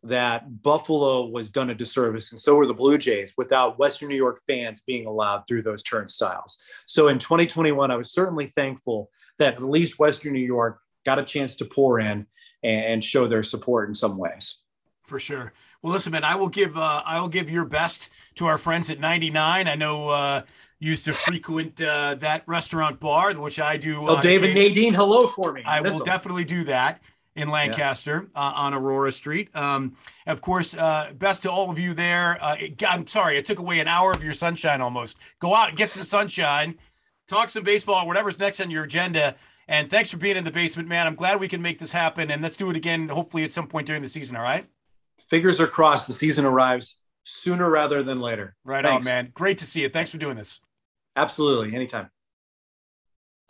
that 0.05 0.63
Buffalo 0.63 1.27
was 1.27 1.51
done 1.51 1.71
a 1.71 1.75
disservice, 1.75 2.31
and 2.31 2.41
so 2.41 2.55
were 2.55 2.67
the 2.67 2.75
Blue 2.75 2.99
Jays, 2.99 3.35
without 3.37 3.79
Western 3.79 4.09
New 4.09 4.17
York 4.17 4.41
fans 4.47 4.83
being 4.87 5.07
allowed 5.07 5.43
through 5.47 5.63
those 5.63 5.83
turnstiles. 5.83 6.59
So 6.87 7.09
in 7.09 7.19
2021, 7.19 7.91
I 7.91 7.97
was 7.97 8.13
certainly 8.13 8.47
thankful 8.47 9.11
that 9.39 9.55
at 9.55 9.63
least 9.63 9.99
Western 9.99 10.33
New 10.33 10.45
York 10.45 10.81
got 11.09 11.19
a 11.19 11.25
chance 11.25 11.57
to 11.57 11.65
pour 11.65 12.01
in 12.01 12.27
and 12.63 13.03
show 13.03 13.27
their 13.27 13.43
support 13.43 13.89
in 13.89 13.95
some 13.95 14.19
ways. 14.19 14.59
For 15.07 15.19
sure. 15.19 15.55
Well, 15.81 15.95
listen, 15.95 16.13
man, 16.13 16.23
I 16.23 16.35
will 16.35 16.51
give 16.51 16.77
uh, 16.77 17.03
I 17.07 17.19
will 17.19 17.29
give 17.29 17.49
your 17.49 17.65
best 17.65 18.11
to 18.35 18.45
our 18.45 18.59
friends 18.59 18.91
at 18.91 19.01
99. 19.01 19.69
I 19.69 19.75
know 19.75 20.11
uh, 20.11 20.43
used 20.81 21.07
to 21.07 21.15
frequent 21.15 21.81
uh, 21.81 22.17
that 22.17 22.43
restaurant 22.47 23.01
bar, 23.01 23.33
which 23.35 23.59
I 23.59 23.79
do. 23.79 24.07
Oh, 24.07 24.21
David 24.21 24.55
Nadine, 24.55 24.93
hello 24.93 25.29
for 25.29 25.53
me. 25.53 25.63
I 25.65 25.81
will 25.81 26.01
definitely 26.01 26.45
do 26.45 26.65
that 26.65 27.01
in 27.37 27.49
Lancaster 27.49 28.29
yeah. 28.35 28.41
uh, 28.41 28.53
on 28.55 28.75
Aurora 28.75 29.13
Street. 29.13 29.55
Um, 29.57 29.97
of 30.27 30.43
course, 30.43 30.75
uh, 30.75 31.13
best 31.17 31.45
to 31.45 31.51
all 31.51 31.71
of 31.71 31.79
you 31.79 31.95
there. 31.95 32.37
Uh, 32.43 32.57
I'm 32.87 33.07
sorry, 33.07 33.39
I 33.39 33.41
took 33.41 33.61
away 33.61 33.81
an 33.81 33.89
hour 33.89 34.13
of 34.13 34.23
your 34.23 34.35
sunshine 34.35 34.83
almost. 34.83 35.17
Go 35.39 35.55
out 35.55 35.71
and 35.71 35.79
get 35.79 35.91
some 35.91 36.05
sunshine, 36.05 36.77
talk 37.29 37.49
some 37.49 37.65
baseball, 37.65 38.07
whatever's 38.07 38.39
next 38.39 38.61
on 38.61 38.71
your 38.71 38.85
agenda. 38.85 39.37
And 39.69 39.91
thanks 39.91 40.11
for 40.11 40.17
being 40.17 40.37
in 40.37 40.45
the 40.45 40.51
basement, 40.51 40.89
man. 40.89 41.07
I'm 41.07 41.15
glad 41.15 41.39
we 41.39 41.49
can 41.49 41.61
make 41.61 41.79
this 41.79 41.93
happen. 41.93 42.31
And 42.31 42.43
let's 42.43 42.57
do 42.57 42.71
it 42.71 42.77
again, 42.77 43.09
hopefully, 43.09 43.45
at 43.45 43.53
some 43.53 43.67
point 43.67 43.87
during 43.87 44.03
the 44.03 44.09
season. 44.09 44.37
All 44.37 44.43
right. 44.43 44.67
Fingers 45.29 45.61
are 45.61 45.67
crossed. 45.67 46.07
The 46.07 46.15
season 46.15 46.47
arrives 46.47 46.97
sooner 47.25 47.69
rather 47.69 48.03
than 48.03 48.21
later. 48.21 48.57
Right 48.65 48.85
thanks. 48.85 49.07
on, 49.07 49.11
man. 49.11 49.31
Great 49.35 49.59
to 49.59 49.67
see 49.67 49.83
you. 49.83 49.91
Thanks 49.91 50.11
for 50.11 50.17
doing 50.17 50.37
this. 50.37 50.61
Absolutely. 51.17 51.75
Anytime. 51.75 52.11